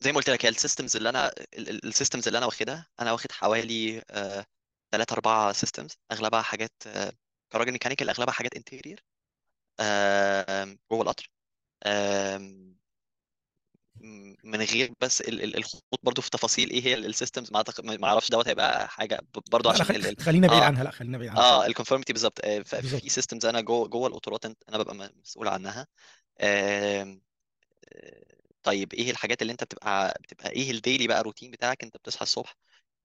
زي 0.00 0.12
ما 0.12 0.16
قلت 0.16 0.30
لك 0.30 0.46
ال 0.46 0.52
systems 0.52 0.96
اللي 0.96 1.08
أنا 1.08 1.32
ال 1.58 1.66
systems 1.66 2.26
اللي 2.26 2.38
أنا 2.38 2.46
واخدها 2.46 2.86
أنا 3.00 3.12
واخد 3.12 3.32
حوالي 3.32 4.02
ثلاثة 4.92 5.12
أربعة 5.14 5.52
systems 5.52 5.90
أغلبها 6.12 6.42
حاجات 6.42 6.72
آه، 6.86 7.12
كراجل 7.52 7.72
mechanical 7.72 8.08
أغلبها 8.08 8.32
حاجات 8.32 8.54
interior 8.56 9.04
جوه 10.90 11.02
القطر. 11.02 11.30
من 14.44 14.60
غير 14.62 14.92
بس 15.00 15.20
ال- 15.20 15.42
ال- 15.44 15.56
الخوض 15.56 15.80
برضو 16.02 16.22
في 16.22 16.30
تفاصيل 16.30 16.70
إيه 16.70 16.82
هي 16.84 16.94
ال 16.94 17.01
systems 17.01 17.52
ما 17.52 17.64
ما 17.82 18.08
أعرفش 18.08 18.30
دوت 18.30 18.48
هيبقى 18.48 18.88
حاجة 18.88 19.20
برضو 19.50 19.68
عشان 19.68 19.84
خل... 19.86 19.96
ال 19.96 20.20
خلينا 20.20 20.48
بعيد 20.48 20.62
آه. 20.62 20.64
عنها 20.64 20.84
لا 20.84 20.90
خلينا 20.90 21.18
بعيد 21.18 21.30
عنها 21.30 21.42
آه 21.42 21.58
شوية 21.58 21.66
ال 21.66 21.70
conformity 21.70 22.12
بالظبط. 22.12 22.40
آه، 22.44 22.62
في 22.62 23.08
systems 23.08 23.46
أنا 23.46 23.60
جوه 23.60 23.88
جوه 23.88 24.08
القطارات 24.08 24.44
أنا 24.44 24.78
ببقى 24.78 25.12
مسؤول 25.22 25.48
عنها. 25.48 25.86
آه، 26.38 27.18
طيب 28.62 28.94
إيه 28.94 29.10
الحاجات 29.10 29.42
اللي 29.42 29.52
أنت 29.52 29.64
بتبقى 29.64 30.18
بتبقى 30.22 30.50
إيه 30.50 30.70
ال 30.70 30.76
daily 30.76 31.06
بقى 31.06 31.22
روتين 31.22 31.50
بتاعك؟ 31.50 31.82
أنت 31.84 31.96
بتصحى 31.96 32.22
الصبح 32.22 32.56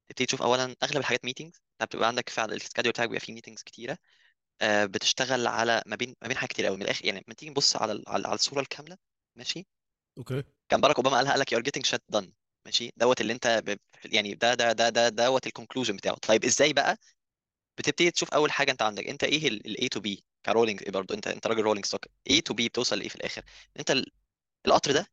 تبتدي 0.10 0.26
تشوف 0.26 0.42
اولا 0.42 0.76
أغلب 0.84 0.98
الحاجات 0.98 1.26
meetings 1.26 1.62
أنت 1.82 1.90
بتبقى 1.90 2.08
عندك 2.08 2.30
فعلا 2.30 2.54
ال 2.54 2.58
schedule 2.58 2.92
بتاعك 2.92 3.10
بيبقى 3.10 3.26
فيه 3.26 3.34
meetings 3.34 3.64
كتيرة. 3.64 3.98
آه، 4.62 4.86
بتشتغل 4.86 5.48
على 5.48 5.84
ما 5.86 5.96
بين 5.96 6.16
ما 6.22 6.28
بين 6.28 6.38
حاجات 6.38 6.50
كتير 6.50 6.66
قوي 6.66 6.76
من 6.78 6.82
الآخر 6.84 7.06
يعني 7.06 7.24
لما 7.28 7.36
تيجي 7.36 7.52
نبص 7.52 7.76
على 7.76 8.04
على 8.08 8.34
الصورة 8.34 8.62
الكاملة 8.62 8.98
ماشي؟ 9.36 9.68
okay. 10.18 10.44
كان 10.70 10.82
باراك 10.82 10.96
أوباما 10.98 11.18
قالها 11.18 11.32
قال 11.32 11.40
لك 11.40 11.56
you're 11.56 11.64
getting 11.64 11.90
shit 11.92 12.18
done. 12.18 12.28
ماشي؟ 12.66 12.92
دوت 12.98 13.22
اللي 13.22 13.34
انت 13.34 13.48
ب... 13.66 13.78
يعني 14.06 14.34
ده 14.36 14.54
ده 14.54 14.72
ده 14.72 14.90
ده 14.90 15.10
دوت 15.10 15.48
ال 15.48 15.52
conclusion 15.52 15.96
بتاعه. 15.96 16.16
طيب 16.16 16.46
إزاي 16.46 16.74
بقى؟ 16.74 16.98
بتبتدي 17.78 18.12
تشوف 18.12 18.34
أول 18.34 18.52
حاجة 18.52 18.72
أنت 18.72 18.82
عندك. 18.82 19.08
أنت 19.08 19.24
إيه 19.24 19.48
ال 19.48 19.76
A 19.82 19.98
to 19.98 20.02
B 20.02 20.20
ك 20.46 20.51
rolling 20.51 20.84
إيه 20.84 20.92
برضه؟ 20.92 21.16
أنت 21.16 21.28
أنت 21.28 21.48
راجل 21.48 21.62
rolling 21.62 21.86
stock 21.86 22.06
A 22.06 22.34
to 22.34 22.54
B 22.54 22.56
بتوصل 22.56 22.98
لإيه 23.00 23.10
في 23.10 23.16
الآخر؟ 23.16 23.44
أنت 23.80 23.92
ال- 23.92 24.12
القطر 24.68 24.92
ده 24.92 25.08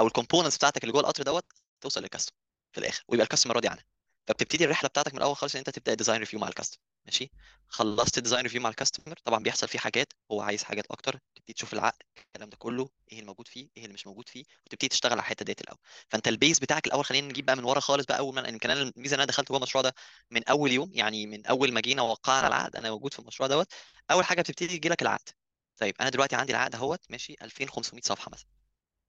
أو 0.00 0.06
ال 0.06 0.11
components 0.11 0.56
بتاعتك 0.56 0.82
اللي 0.84 0.92
جوه 0.92 1.00
القطر 1.02 1.22
دوت 1.22 1.46
توصل 1.80 2.02
لل 2.02 2.09
customer 2.09 2.36
في 2.72 2.80
الآخر 2.80 3.04
ويبقى 3.08 3.24
ال 3.24 3.27
customer 3.27 3.54
راضي 3.54 3.68
عنها. 3.68 3.84
فبتبتدي 4.28 4.64
الرحلة 4.64 4.88
بتاعتك 4.88 5.12
من 5.12 5.18
الأول 5.18 5.36
خالص 5.36 5.54
إن 5.54 5.58
أنت 5.58 5.70
تبدأ 5.70 5.94
design 5.94 6.20
review 6.20 6.40
مع 6.40 6.48
ال 6.48 6.52
customer 6.52 6.80
ماشي؟ 7.04 7.30
خلصت 7.68 8.18
design 8.18 8.42
review 8.42 8.60
مع 8.60 8.68
ال 8.70 8.75
customer 8.75 9.16
طبعا 9.24 9.42
بيحصل 9.42 9.68
فيه 9.68 9.78
حاجات 9.78 10.12
هو 10.32 10.40
عايز 10.42 10.62
حاجات 10.64 10.86
أكتر 10.90 11.18
تبتدي 11.34 11.52
تشوف 11.52 11.72
العقد 11.72 12.02
الكلام 12.18 12.48
ده 12.50 12.56
كله 12.56 12.90
إيه 13.12 13.20
الموجود 13.20 13.48
فيه 13.48 13.68
إيه 13.76 13.82
اللي 13.84 13.94
مش 13.94 14.06
موجود 14.06 14.28
فيه 14.28 14.44
وتبتدي 14.66 14.88
تشتغل 14.88 15.12
على 15.12 15.20
الحتة 15.20 15.44
ديت 15.44 15.60
الأول. 15.60 15.78
فأنت 16.08 16.28
ال 16.28 16.34
base 16.34 16.58
بتاعك 16.58 16.86
الأول 16.86 17.04
خلينا 17.04 17.28
نجيب 17.28 17.46
بقى 17.46 17.56
من 17.56 17.64
ورا 17.64 17.80
خالص 17.80 18.06
بقى 18.06 18.18
أول 18.18 18.34
ما 18.34 18.48
يمكن 18.48 18.70
أنا 18.70 18.82
الميزة 18.82 19.14
إن 19.14 19.20
أنا 19.20 19.28
دخلت 19.28 19.48
جوه 19.48 19.56
المشروع 19.58 19.82
ده 19.82 19.94
من 20.30 20.44
أول 20.48 20.72
يوم 20.72 20.90
يعني 20.94 21.26
من 21.26 21.46
أول 21.46 21.72
ما 21.72 21.80
جينا 21.80 22.02
وقعنا 22.02 22.46
العقد 22.46 22.76
أنا 22.76 22.90
موجود 22.90 23.12
في 23.12 23.18
المشروع 23.18 23.48
دوت 23.48 23.72
أول 24.10 24.24
حاجة 24.24 24.40
بتبتدي 24.42 24.74
يجي 24.74 24.88
لك 24.88 25.02
العقد. 25.02 25.28
طيب 25.76 25.94
أنا 26.00 26.08
دلوقتي 26.10 26.36
عندي 26.36 26.52
العقد 26.52 26.74
أهوت 26.74 27.00
ماشي؟ 27.10 27.34
2500 27.42 28.02
صفحة 28.04 28.30
مثلا. 28.32 28.48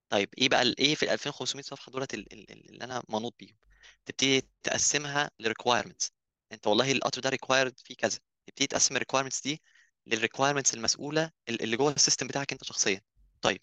طيب 0.09 0.29
إيه 0.37 0.49
بقى 0.49 0.63
إيه 0.79 0.95
في 0.95 1.03
ال 1.03 1.09
2500 1.09 1.63
صفحة 1.63 1.91
دولت 1.91 2.13
ال- 2.13 2.33
ال- 2.33 2.51
ال- 2.51 2.69
اللي 2.69 2.83
أنا 2.83 3.03
منوط 3.09 3.35
بيهم؟ 3.39 3.57
تبتدي 4.05 4.49
تقسمها 4.63 5.31
ل 5.39 5.45
requirements 5.45 6.11
انت 6.51 6.67
والله 6.67 6.91
القطر 6.91 7.21
ده 7.21 7.29
required 7.29 7.79
فيه 7.79 7.95
كذا. 7.95 8.19
تبتدي 8.47 8.67
تقسم 8.67 8.95
ال 8.95 8.99
requirements 8.99 9.41
دي 9.41 9.61
لل 10.07 10.16
requirements 10.16 10.73
المسؤولة 10.73 11.31
ال- 11.49 11.61
اللي 11.63 11.77
جوه 11.77 11.91
ال 11.91 11.96
system 11.96 12.27
بتاعك 12.27 12.51
انت 12.51 12.63
شخصيا. 12.63 13.01
طيب 13.41 13.61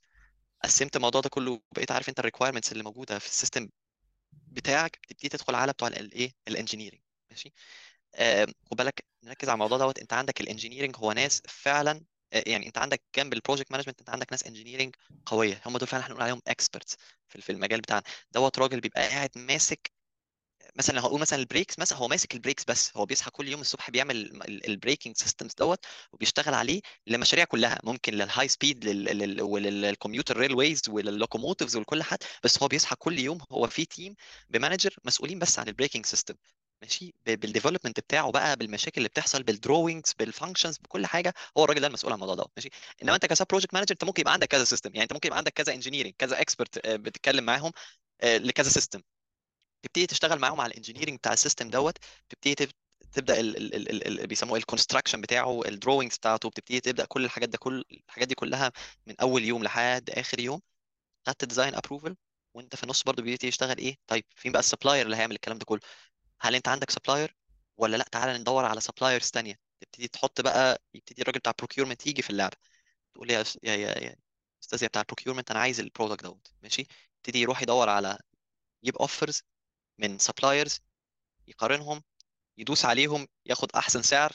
قسمت 0.65 0.97
الموضوع 0.97 1.21
ده 1.21 1.29
كله 1.29 1.61
وبقيت 1.73 1.93
عارف 1.93 2.09
انت 2.09 2.19
ال 2.21 2.25
requirements 2.25 2.73
اللي 2.73 2.85
موجودة 2.85 3.19
في 3.19 3.27
ال 3.27 3.33
system 3.33 3.69
بتاعك 4.53 4.97
تبتدي 5.09 5.29
تدخل 5.29 5.55
على 5.55 5.73
بتوع 5.73 5.89
الايه 5.89 6.33
ال 6.49 6.53
engineering 6.53 7.01
ماشي؟ 7.31 7.53
آم، 8.17 8.47
خد 8.71 8.77
بالك 8.77 9.05
نركز 9.25 9.49
على 9.49 9.55
الموضوع 9.55 9.79
دوت. 9.79 9.99
انت 9.99 10.13
عندك 10.13 10.41
ال 10.41 10.45
engineering 10.45 10.97
هو 10.97 11.13
ناس 11.13 11.43
فعلا 11.49 12.05
آه، 12.33 12.45
يعني 12.47 12.67
انت 12.67 12.79
عندك 12.79 13.03
جنب 13.17 13.33
ال 13.33 13.38
project 13.38 13.73
management 13.73 13.99
انت 14.01 14.11
عندك 14.11 14.33
ناس 14.33 14.45
engineering 14.47 14.95
قوية. 15.27 15.63
هم 15.67 15.79
دول 15.79 15.89
فعلا 15.89 16.07
هنقول 16.07 16.23
عليهم 16.23 16.43
experts 16.49 16.97
في 17.29 17.53
المجال 17.53 17.81
بتاعنا. 17.81 18.03
دوت 18.33 18.59
راجل 18.59 18.81
بيبقى 18.81 19.09
قاعد 19.09 19.31
ماسك 19.37 19.93
مثلا 20.79 21.01
هقول 21.01 21.21
مثلا 21.21 21.39
ال 21.39 21.44
brakes 21.44 21.79
مثلا 21.79 21.99
هو 21.99 22.09
ماسك 22.09 22.35
ال 22.35 22.39
brakes 22.39 22.65
بس 22.65 22.97
هو 22.97 23.07
بيصحى 23.07 23.31
كل 23.31 23.49
يوم 23.49 23.61
الصبح 23.61 23.91
بيعمل 23.91 24.43
ال 24.49 24.57
braking 24.57 25.17
systems 25.17 25.55
دوت 25.59 25.85
وبيشتغل 26.13 26.55
عليه 26.55 26.81
للمشاريع 27.07 27.45
كلها 27.45 27.79
ممكن 27.85 28.15
لل 28.15 28.49
high 28.49 28.66
speed 28.66 28.87
ولل 29.43 29.68
commuter 29.68 30.37
railways 30.37 30.83
ولل 30.89 31.08
locomotives 31.08 31.77
ولكل 31.77 32.03
حد 32.03 32.19
بس 32.45 32.63
هو 32.63 32.69
بيصحى 32.69 32.97
كل 32.97 33.19
يوم 33.19 33.39
هو 33.53 33.67
في 33.67 33.85
team 33.85 34.15
ب 34.51 34.56
manager 34.57 34.97
مسؤولين 35.05 35.39
بس 35.39 35.59
عن 35.59 35.69
ال 35.69 35.73
braking 35.74 36.07
system 36.07 36.35
ماشي؟ 36.83 37.15
بال 37.27 37.38
development 37.38 38.01
بتاعه 38.01 38.31
بقى 38.33 38.57
بالمشاكل 38.57 38.95
اللي 38.99 39.09
بتحصل 39.09 39.43
بال 39.43 39.57
drawings 39.57 40.13
بال 40.19 40.30
functions 40.30 40.79
بكل 40.79 41.07
حاجة 41.07 41.35
هو 41.59 41.65
الراجل 41.65 41.81
ده 41.81 41.87
المسؤول 41.87 42.13
عن 42.13 42.17
الموضوع 42.17 42.35
ده 42.35 42.45
ماشي؟ 42.57 42.71
إنما 43.03 43.15
أنت 43.15 43.27
ك 43.27 43.32
sub 43.32 43.47
project 43.51 43.75
manager 43.75 43.93
أنت 43.93 44.05
ممكن 44.05 44.21
يبقى 44.21 44.33
عندك 44.33 44.49
كذا 44.49 44.65
system 44.65 44.91
يعني 44.91 45.03
أنت 45.03 45.13
ممكن 45.13 45.27
يبقى 45.27 45.39
عندك 45.39 45.53
كذا 45.53 45.73
engineering 45.75 46.15
كذا 46.19 46.41
expert 46.41 46.87
بتتكلم 46.89 47.45
معاهم 47.45 47.73
آه، 48.23 48.39
لكذا 48.39 48.69
system 48.71 49.03
تبتدي 49.87 50.07
تشتغل 50.07 50.39
معاهم 50.39 50.61
على 50.61 50.71
ال 50.71 50.75
engineering 50.75 51.19
بتاع 51.19 51.33
ال 51.33 51.38
system 51.38 51.71
دوت 51.71 51.99
تبتدي 52.29 52.55
تب- 52.55 52.73
تبدأ 53.13 53.41
ال 53.41 53.57
ال 53.57 53.75
ال 53.75 53.91
ال 54.07 54.21
ال 54.21 54.27
بيسموه 54.27 54.59
ال 54.59 54.64
construction 54.64 55.21
بتاعه 55.21 55.61
ال 55.67 55.72
drawings 55.72 56.17
بتاعته 56.17 56.51
بتبتدي 56.51 56.81
تبدأ 56.81 57.05
كل 57.05 57.25
الحاجات 57.25 57.49
ده 57.49 57.59
كل 57.59 57.85
الحاجات 58.09 58.29
دي 58.29 58.35
كلها 58.35 58.73
من 59.07 59.15
أول 59.21 59.45
يوم 59.45 59.65
لحد 59.65 60.11
آخر 60.11 60.41
يوم. 60.41 60.61
خدت 61.27 61.45
design 61.45 61.75
approval 61.75 62.17
وأنت 62.55 62.77
في 62.77 62.83
النص 62.85 63.03
برضو 63.03 63.23
بيبتدي 63.23 63.49
يشتغل 63.49 63.79
إيه؟ 63.79 63.97
طيب 64.07 64.25
فين 64.37 64.53
بقى 64.53 64.61
ال 64.61 64.66
supplier 64.66 65.07
اللي 65.07 65.17
هيعمل 65.17 65.35
الكلام 65.35 65.59
ده 65.59 65.65
كله؟ 65.65 65.81
هل 66.41 66.55
أنت 66.55 66.69
عندك 66.69 66.91
supplier 66.91 67.37
ولا 67.79 67.97
لأ؟ 67.97 68.05
تعالى 68.13 68.39
ندور 68.39 68.65
على 68.65 68.81
suppliers 68.81 69.31
تانية. 69.31 69.59
تبتدي 69.81 70.09
تحط 70.09 70.41
بقى 70.41 70.83
يبتدي 70.95 71.23
الراجل 71.23 71.39
بتاع 71.39 71.53
procurement 71.59 72.07
يجي 72.07 72.23
في 72.23 72.31
اللعبة. 72.31 72.57
تقول 73.15 73.31
يا 73.31 73.45
يا 73.63 73.75
يا 73.77 74.17
أستاذ 74.65 74.87
بتاع 74.87 75.01
ال 75.03 75.07
procurement 75.07 75.51
أنا 75.51 75.61
عايز 75.61 75.81
ال 75.81 75.86
product 75.86 76.23
دوت. 76.25 76.49
ماشي؟ 76.63 76.87
يبتدي 77.17 77.41
يروح 77.41 77.63
يدور 77.63 77.89
على 77.89 78.19
يجيب 78.83 78.97
offers 78.97 79.43
من 79.99 80.19
suppliers 80.19 80.81
يقارنهم 81.49 82.03
يدوس 82.59 82.85
عليهم 82.85 83.29
ياخد 83.47 83.73
أحسن 83.73 84.03
سعر 84.03 84.33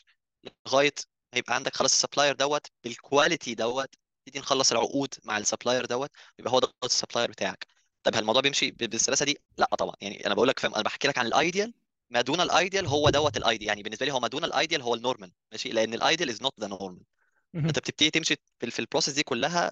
لغاية 0.67 0.93
ما 1.33 1.39
يبقى 1.39 1.55
عندك 1.55 1.75
خلاص 1.75 1.91
ال 1.91 1.96
supplier 1.96 2.35
دوت 2.35 2.67
بال 2.83 2.99
quality 2.99 3.55
دوت 3.55 3.95
تبتدي 4.25 4.39
نخلص 4.39 4.71
العقود 4.71 5.13
مع 5.23 5.37
ال 5.37 5.43
supplier 5.43 5.85
دوت 5.85 6.11
يبقى 6.39 6.51
هو 6.53 6.59
دوت 6.59 6.75
ال 6.83 6.89
supplier 6.89 7.31
بتاعك. 7.31 7.67
طب 8.03 8.15
هل 8.15 8.19
الموضوع 8.21 8.41
بيمشي 8.41 8.71
بالسلاسة 8.71 9.25
دي؟ 9.25 9.37
لا 9.57 9.65
طبعا. 9.79 9.95
يعني 10.01 10.25
أنا 10.25 10.33
بقول 10.35 10.47
لك 10.47 10.59
فاهم 10.59 10.73
أنا 10.73 10.83
بحكي 10.83 11.07
لك 11.07 11.17
عن 11.17 11.25
ال 11.25 11.33
ideal 11.33 11.73
ما 12.09 12.21
دون 12.21 12.41
ال 12.41 12.49
ideal 12.49 12.87
هو 12.87 13.09
دوت 13.09 13.37
ال 13.37 13.42
ideal 13.42 13.67
يعني 13.67 13.83
بالنسبة 13.83 14.05
لي 14.05 14.11
هو 14.11 14.19
ما 14.19 14.27
دون 14.27 14.43
ال 14.43 14.50
ideal 14.50 14.81
هو 14.81 14.95
ال 14.95 15.01
normal 15.01 15.31
ماشي؟ 15.51 15.69
لأن 15.69 15.93
ال 15.93 15.99
ideal 15.99 16.29
is 16.29 16.41
not 16.41 16.53
the 16.59 16.67
normal. 16.67 17.03
أنت 17.55 17.79
بتبتدي 17.79 18.09
تمشي 18.11 18.35
في, 18.59 18.71
في 18.71 18.79
ال 18.79 18.84
process 18.84 19.13
دي 19.13 19.23
كلها 19.23 19.71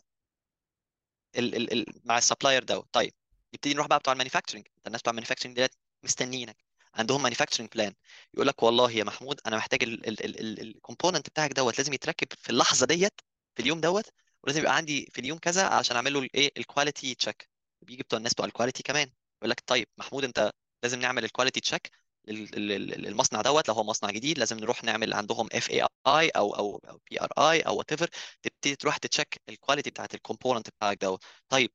ال 1.38 1.56
ال 1.56 1.74
ال 1.74 1.86
مع 2.06 2.18
ال 2.18 2.23
supplier 2.23 2.64
دوت. 2.64 2.88
طيب. 2.94 3.14
يبتدي 3.54 3.74
نروح 3.74 3.88
بقى 3.88 4.00
بتوع 4.00 4.14
ال 4.14 4.18
manufacturing 4.18 4.68
الناس 4.88 5.02
بتوع 5.02 5.12
ال 5.12 5.15
manufacturing 5.15 5.56
ديت 5.56 5.76
مستنيينك. 6.04 6.58
عندهم 6.96 7.24
manufacturing 7.24 7.70
plan 7.76 7.94
يقول 8.34 8.48
لك 8.48 8.64
والله 8.64 8.92
يا 8.92 9.04
محمود 9.04 9.42
أنا 9.48 9.58
محتاج 9.58 9.84
ال 9.84 9.98
component 9.98 11.30
بتاعك 11.30 11.52
دوت 11.54 11.78
لازم 11.78 11.94
يتركب 11.94 12.28
في 12.38 12.50
اللحظة 12.50 12.86
ديت 12.86 13.22
في 13.56 13.62
اليوم 13.62 13.82
دوت 13.82 14.06
ولازم 14.44 14.60
يبقى 14.62 14.76
عندي 14.76 15.10
في 15.14 15.22
اليوم 15.22 15.38
كذا 15.40 15.66
عشان 15.68 15.96
أعمل 15.96 16.14
له 16.14 16.20
الايه 16.20 16.52
ال 16.58 16.65
quality 16.65 17.16
check 17.16 17.50
بيجي 17.82 18.04
بتوع 18.04 18.18
الناس 18.18 18.34
بتوع 18.34 18.46
ال 18.46 18.51
quality 18.51 18.84
كمان 18.84 19.12
يقول 19.42 19.50
لك 19.50 19.64
طيب 19.68 19.88
محمود 19.98 20.24
أنت 20.24 20.52
لازم 20.84 21.00
نعمل 21.00 21.24
ال 21.24 21.28
quality 21.28 21.60
check 21.60 21.92
للمصنع 22.28 23.42
دوت. 23.42 23.68
لو 23.70 23.74
هو 23.76 23.84
مصنع 23.84 24.12
جديد 24.12 24.40
لازم 24.40 24.58
نروح 24.60 24.84
نعمل 24.84 25.14
عندهم 25.14 25.48
FAI 25.54 26.30
أو 26.30 26.56
أو 26.56 26.82
PRI 27.10 27.62
أو 27.62 27.78
whatever 27.78 28.10
تبتدي 28.42 28.76
تروح 28.76 28.98
ت 28.98 29.05
check 29.05 29.42
ال 29.50 29.55
quality 29.55 29.90
بتاعت 29.90 30.14
ال 30.16 30.21
component 30.21 30.70
بتاعك 30.70 30.98
دوت. 31.02 31.24
طيب 31.50 31.72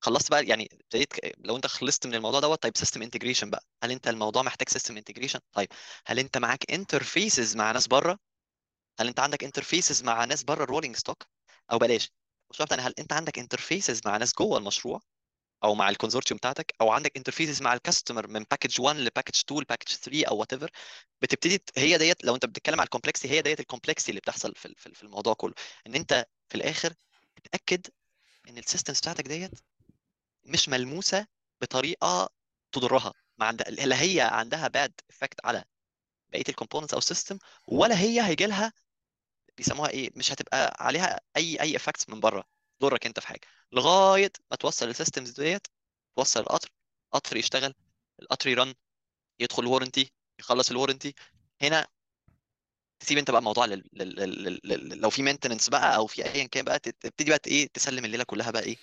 خلصت 0.00 0.30
بقى 0.30 0.44
يعني 0.46 0.68
ابتديت 0.72 1.12
لو 1.38 1.56
انت 1.56 1.66
خلصت 1.66 2.06
من 2.06 2.14
الموضوع 2.14 2.40
دوت 2.40 2.62
طيب 2.62 2.76
system 2.76 3.02
integration 3.02 3.50
بقى. 3.50 3.64
هل 3.82 3.90
انت 3.90 4.08
الموضوع 4.08 4.42
محتاج 4.42 4.68
system 4.68 4.96
integration 4.96 5.38
طيب 5.52 5.68
هل 6.06 6.18
انت 6.18 6.38
معاك 6.38 6.70
interfaces 6.72 7.56
مع 7.56 7.72
ناس 7.72 7.86
بره؟ 7.86 8.18
هل 9.00 9.08
انت 9.08 9.20
عندك 9.20 9.44
interfaces 9.44 10.02
مع 10.04 10.24
ناس 10.24 10.42
بره 10.44 10.64
ال 10.64 10.68
rolling 10.68 10.96
stock 10.96 11.26
أو 11.72 11.78
بلاش. 11.78 12.10
مشروع 12.50 12.66
تاني 12.68 12.82
هل 12.82 12.94
انت 12.98 13.12
عندك 13.12 13.38
interfaces 13.38 14.00
مع 14.06 14.16
ناس 14.16 14.32
جوه 14.38 14.58
المشروع 14.58 15.00
أو 15.64 15.74
مع 15.74 15.88
ال 15.90 15.94
consortium 15.94 16.38
بتاعتك؟ 16.38 16.74
أو 16.80 16.90
عندك 16.90 17.16
interfaces 17.16 17.62
مع 17.62 17.74
ال 17.74 17.80
customer 17.80 18.26
من 18.28 18.44
package 18.50 18.80
1 18.80 18.96
ل 18.96 19.01
package 19.01 19.38
2 19.40 19.60
ل 19.62 19.65
package 19.65 19.88
3 19.96 20.26
أو 20.28 20.36
whatever 20.38 20.70
بتبتدي 21.22 21.62
هي 21.78 21.98
ديت 21.98 22.24
لو 22.24 22.34
انت 22.34 22.46
بتتكلم 22.46 22.80
على 22.80 22.84
ال 22.86 22.90
complexity 22.90 23.30
هي 23.30 23.42
ديت 23.42 23.60
ال 23.60 23.64
complexity 23.64 24.10
اللي 24.10 24.20
بتحصل 24.20 24.54
في 24.56 24.74
في 24.94 25.02
الموضوع 25.02 25.34
كله. 25.34 25.54
ان 25.86 25.94
انت 25.94 26.26
في 26.48 26.54
الآخر 26.54 26.94
تتأكد 27.44 27.86
إن 28.48 28.58
ال 28.58 28.63
systems 28.63 28.98
بتاعتك 28.98 29.28
ديت 29.28 29.50
مش 30.46 30.68
ملموسة 30.68 31.26
بطريقة 31.60 32.28
تضرها 32.72 33.14
ما 33.38 33.46
عندها 33.46 33.70
لا 33.70 34.02
هي 34.02 34.20
عندها 34.20 34.68
bad 34.68 34.92
effect 35.10 35.40
على 35.46 35.64
بقية 36.32 36.44
ال 36.48 36.52
components 36.52 36.92
أو 36.94 36.98
ال 36.98 37.04
system 37.04 37.38
ولا 37.68 38.00
هي 38.00 38.22
هيجي 38.28 38.46
لها 38.46 38.72
بيسموها 39.56 39.90
إيه 39.90 40.10
مش 40.16 40.32
هتبقى 40.32 40.76
عليها 40.80 41.20
أي 41.36 41.60
أي 41.60 41.76
effects 41.76 42.08
من 42.08 42.20
بره. 42.20 42.44
تضرك 42.80 43.06
أنت 43.06 43.20
في 43.20 43.26
حاجة. 43.28 43.40
لغاية 43.72 44.32
ما 44.50 44.56
توصل 44.56 44.88
ال 44.88 44.93
systems 44.93 45.30
ديت 45.30 45.66
توصل 46.16 46.40
القطر 46.40 46.68
القطر 47.14 47.36
يشتغل 47.36 47.74
القطر 48.22 48.48
يرن 48.48 48.74
يدخل 49.40 49.62
ال 49.62 49.68
warranty 49.68 50.12
يخلص 50.40 50.70
ال 50.70 50.75
warranty 50.75 51.14
هنا 51.62 51.86
تسيب 53.00 53.18
أنت 53.18 53.30
بقى 53.30 53.38
الموضوع 53.38 53.64
لل... 53.66 53.84
لل... 53.92 54.14
لل... 54.16 54.60
لل... 54.64 54.98
لو 55.00 55.10
في 55.10 55.22
maintenance 55.22 55.68
بقى 55.68 55.96
أو 55.96 56.06
في 56.06 56.24
ايا 56.24 56.46
كان 56.46 56.64
بقى 56.64 56.78
تبتدي 56.78 57.30
بقى 57.30 57.40
إيه 57.46 57.68
تسلم 57.74 58.04
الليلة 58.04 58.24
كلها 58.24 58.50
بقى 58.50 58.62
إيه 58.62 58.76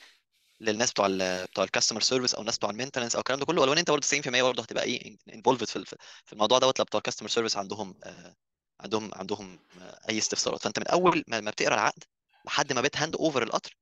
للناس 0.64 0.92
بتوع 0.92 1.06
ال 1.06 1.46
بتوع 1.46 1.64
ال 1.64 1.68
customer 1.68 2.02
service 2.02 2.36
أو 2.36 2.42
الناس 2.42 2.58
بتوع 2.58 2.70
ال 2.70 2.73
maintenance 2.73 3.16
أو 3.16 3.20
الكلام 3.20 3.40
ده 3.40 3.46
كله 3.46 3.62
ولو 3.62 3.74
ان 3.74 3.78
أنت 3.78 3.92
برضه 3.92 4.02
90% 4.08 4.44
برضه 4.44 4.64
هتبقى 4.64 4.84
إيه 4.84 5.18
involved 5.34 5.68
في 5.68 5.86
في 6.26 6.34
الموضوع 6.34 6.60
دوت 6.60 6.80
لو 6.80 6.86
بتوع 6.86 6.98
ال 6.98 7.01
customer 7.01 7.30
service 7.30 7.58
عندهم 7.58 7.96
آه 8.04 8.36
عندهم 8.82 9.12
عندهم 9.14 9.60
آه 9.82 10.00
أي 10.10 10.18
استفسارات. 10.18 10.62
فأنت 10.62 10.80
من 10.80 10.88
أول 10.88 11.24
ما, 11.28 11.40
بتقرأ 11.40 11.74
العقد 11.74 12.04
لحد 12.46 12.74
ما 12.74 12.82
بت 12.82 12.93
hand 12.93 13.16
over 13.16 13.44
القطر 13.44 13.78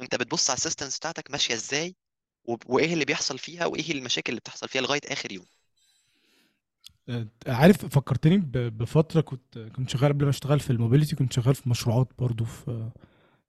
أنت 0.00 0.14
بتبص 0.14 0.50
على 0.50 0.56
ال 0.56 0.61
systems 0.61 0.96
بتاعتك 0.96 1.30
ماشية 1.30 1.54
إزاي 1.54 1.96
وإيه 2.66 2.92
اللي 2.92 3.04
بيحصل 3.04 3.38
فيها 3.38 3.66
وإيه 3.66 3.92
المشاكل 3.92 4.30
اللي 4.32 4.40
بتحصل 4.40 4.68
فيها 4.68 4.82
لغاية 4.82 5.00
آخر 5.08 5.32
يوم. 5.32 5.46
عارف 7.46 7.86
فكرتني 7.86 8.38
بفترة 8.54 9.20
كنت 9.20 9.58
كنت 9.58 9.90
شغال 9.90 10.12
قبل 10.12 10.24
ما 10.24 10.30
أشتغل 10.30 10.60
في 10.60 10.70
ال 10.70 10.75
mobility 10.75 11.16
كنت 11.16 11.32
شغال 11.32 11.54
في 11.54 11.68
مشروعات 11.68 12.08
برضو 12.18 12.44
في 12.44 12.90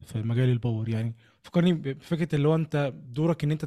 في 0.06 0.22
مجال 0.22 0.50
ال 0.50 0.57
power 0.57 0.90
يعني. 0.90 1.16
فكرني 1.44 1.74
بفكرة 1.74 2.36
اللي 2.36 2.48
هو 2.48 2.56
أنت 2.56 2.94
دورك 3.10 3.44
إن 3.44 3.52
أنت 3.52 3.66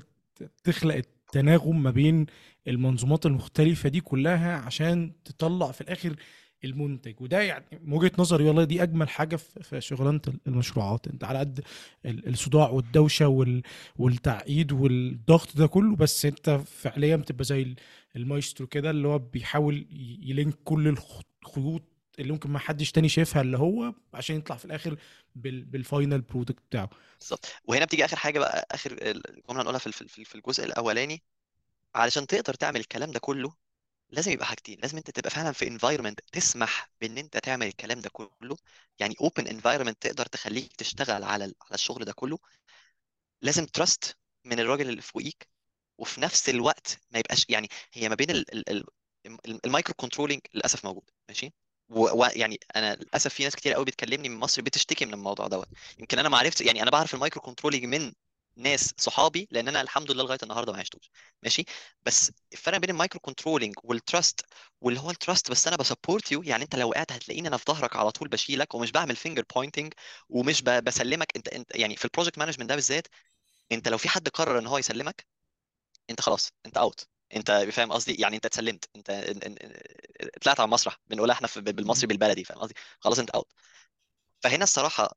تخلق 0.65 0.95
التناغم 0.95 1.83
ما 1.83 1.91
بين 1.91 2.27
المنظومات 2.69 3.27
المختلفة 3.27 3.89
دي 3.89 4.01
كلها 4.01 4.57
عشان 4.57 5.13
تطلع 5.25 5.71
في 5.73 5.81
الآخر 5.81 6.17
المنتج. 6.65 7.15
وده 7.21 7.43
يعني 7.43 7.65
من 7.85 7.93
وجهة 7.93 8.13
نظري 8.19 8.45
والله 8.45 8.65
دي 8.65 8.83
أجمل 8.83 9.09
حاجة 9.09 9.37
في 9.37 9.81
شغلانة 9.81 10.21
المشروعات. 10.47 11.07
أنت 11.09 11.25
على 11.25 11.39
قد 11.39 11.61
الصداع 12.07 12.69
والدوشة 12.71 13.29
والتعقيد 13.99 14.73
والضغط 14.73 15.57
ده 15.57 15.67
كله 15.67 15.97
بس 15.97 16.27
أنت 16.27 16.51
فعليا 16.67 17.17
بتبقى 17.17 17.45
زي 17.45 17.75
المايسترو 18.17 18.67
كده 18.67 18.91
اللي 18.91 19.09
هو 19.09 19.19
بيحاول 19.19 19.87
ي 20.23 20.29
link 20.29 20.55
كل 20.65 20.89
الخيوط 21.43 21.83
اللي 22.19 22.33
ممكن 22.33 22.51
ما 22.51 22.59
حدش 22.59 22.93
تاني 22.93 23.09
شايفها 23.09 23.43
اللي 23.43 23.59
هو 23.59 23.95
عشان 24.15 24.37
يطلع 24.37 24.57
في 24.57 24.65
الآخر 24.65 24.99
بال 25.35 25.59
final 25.59 26.21
product 26.21 26.63
بتاعه. 26.71 26.91
بالظبط. 27.21 27.47
وهنا 27.65 27.85
بتيجي 27.85 28.05
آخر 28.05 28.17
حاجة 28.17 28.39
بقى 28.39 28.67
آخر 28.71 28.99
الجملة 29.03 29.63
هنقولها 29.63 29.79
في 29.79 30.25
في 30.25 30.35
الجزء 30.35 30.65
الأولاني. 30.65 31.23
علشان 31.95 32.27
تقدر 32.27 32.55
تعمل 32.55 32.81
الكلام 32.81 33.11
ده 33.11 33.19
كله 33.21 33.55
لازم 34.11 34.33
يبقى 34.33 34.47
حاجتين. 34.47 34.79
لازم 34.81 34.97
أنت 34.97 35.11
تبقى 35.11 35.31
فعلا 35.31 35.53
في 35.53 35.79
environment 35.79 36.15
تسمح 36.33 36.91
بإن 37.01 37.19
أنت 37.19 37.37
تعمل 37.39 37.67
الكلام 37.67 38.01
ده 38.01 38.11
كله. 38.13 38.57
يعني 38.99 39.15
open 39.15 39.43
environment 39.43 39.95
تقدر 40.01 40.27
تخليك 40.27 40.73
تشتغل 40.77 41.25
على 41.25 41.45
على 41.45 41.55
الشغل 41.75 42.05
ده 42.05 42.13
كله. 42.13 42.39
لازم 43.43 43.67
trust 43.67 44.17
من 44.45 44.61
الراجل 44.61 44.89
اللي 44.89 45.03
فوقيك. 45.03 45.49
وفي 45.99 46.21
نفس 46.21 46.49
الوقت 46.49 47.01
ما 47.11 47.19
يبقاش 47.19 47.47
يعني 47.49 47.69
هي 47.93 48.09
ما 48.09 48.15
بين 48.15 48.45
ال 49.65 49.70
micro 49.70 49.95
controlling 49.95 50.41
للأسف 50.55 50.85
موجود. 50.85 51.11
ماشي؟ 51.29 51.53
ويعني 51.91 52.59
أنا 52.77 52.95
للأسف 52.95 53.35
في 53.35 53.45
ناس 53.45 53.57
كتير 53.57 53.73
قوي 53.75 53.85
بتكلمني 53.85 54.29
من 54.29 54.37
مصر 54.41 54.63
بتشتكي 54.63 55.07
من 55.07 55.15
الموضوع 55.15 55.47
دوت. 55.49 55.69
يمكن 55.99 56.19
أنا 56.19 56.29
ما 56.29 56.39
عرفت 56.39 56.61
يعني 56.61 56.83
أنا 56.83 56.91
بعرف 56.91 57.15
ال 57.15 57.20
micro 57.20 57.43
controlling 57.43 57.85
من 57.85 58.13
ناس 58.57 58.95
صحابي 58.99 59.49
لأن 59.51 59.69
أنا 59.69 59.81
الحمد 59.81 60.11
لله 60.11 60.25
لغاية 60.25 60.39
النهارده 60.43 60.73
ما 60.73 60.79
عشتوش. 60.79 61.11
ماشي؟ 61.43 61.65
بس 62.03 62.33
الفرق 62.53 62.79
بين 62.79 62.91
ال 62.91 62.96
micro 62.96 63.21
controlling 63.21 63.75
وال 63.85 64.01
trust 64.01 64.41
واللي 64.81 65.01
هو 65.01 65.11
ال 65.11 65.18
trust 65.18 65.51
بس 65.51 65.67
أنا 65.69 65.77
ب 65.77 65.84
support 65.84 66.33
you 66.33 66.43
يعني 66.43 66.65
أنت 66.65 66.77
لو 66.77 66.89
وقعت 66.89 67.13
هتلاقيني 67.13 67.49
أنا 67.49 67.57
في 67.57 67.65
ظهرك 67.69 67.97
على 67.97 68.11
طول 68.11 68.29
بشيلك 68.29 68.75
ومش 68.75 68.91
بعمل 68.93 69.17
finger 69.17 69.45
pointing 69.55 69.93
ومش 70.29 70.63
بسلمك. 70.63 71.37
أنت 71.37 71.49
أنت 71.49 71.77
يعني 71.77 71.97
في 71.97 72.05
ال 72.05 72.09
project 72.09 72.39
management 72.39 72.69
ده 72.69 72.75
بالذات 72.75 73.07
أنت 73.73 73.89
لو 73.89 73.99
في 73.99 74.09
حد 74.09 74.29
قرر 74.29 74.59
إن 74.59 74.67
هو 74.67 74.79
يسلمك 74.79 75.27
أنت 76.11 76.21
خلاص 76.21 76.53
أنت 76.67 76.77
out 76.79 77.09
انت 77.37 77.51
فاهم 77.73 77.93
قصدي؟ 77.93 78.15
يعني 78.15 78.37
انت 78.37 78.47
اتسلمت. 78.47 78.85
انت 78.97 79.11
طلعت 80.43 80.61
على 80.61 80.67
المسرح 80.67 80.97
بنقولها 81.07 81.35
إحنا 81.35 81.49
بالمصري 81.57 82.07
بالبلدي 82.07 82.45
فاهم 82.45 82.59
قصدي؟ 82.59 82.75
خلاص 83.01 83.19
انت 83.19 83.31
out 83.31 83.53
فهنا 84.43 84.65
الصراحة 84.65 85.17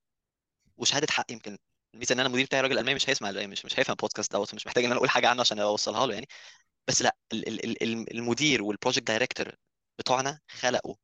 وشهادة 0.77 1.07
حق 1.13 1.31
يمكن 1.31 1.57
الميزة 1.93 2.13
إن 2.13 2.19
أنا 2.19 2.27
المدير 2.27 2.45
بتاعي 2.45 2.61
راجل 2.61 2.79
ألماني 2.79 2.95
مش 2.95 3.09
هيسمع 3.09 3.31
مش 3.31 3.65
مش 3.65 3.79
هيفهم 3.79 3.93
البودكاست 3.93 4.33
دوت 4.33 4.53
مش 4.55 4.67
محتاج 4.67 4.83
إن 4.83 4.91
أنا 4.91 4.97
أقول 4.99 5.09
حاجة 5.09 5.29
عنه 5.29 5.41
عشان 5.41 5.59
أوصلها 5.59 6.07
له 6.07 6.13
يعني. 6.13 6.27
بس 6.87 7.01
لأ 7.01 7.17
المدير 8.13 8.63
وال 8.63 8.73
project 8.73 9.07
director 9.07 9.55
بتوعنا 9.99 10.39
خلقوا 10.49 10.95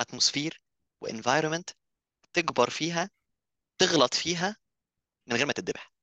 atmosphere 0.00 0.62
و 1.02 1.08
environment 1.08 1.70
تكبر 2.32 2.70
فيها 2.70 3.10
تغلط 3.78 4.14
فيها 4.14 4.56
من 5.28 5.36
غير 5.36 5.46
ما 5.46 5.52
تتذبح. 5.54 5.93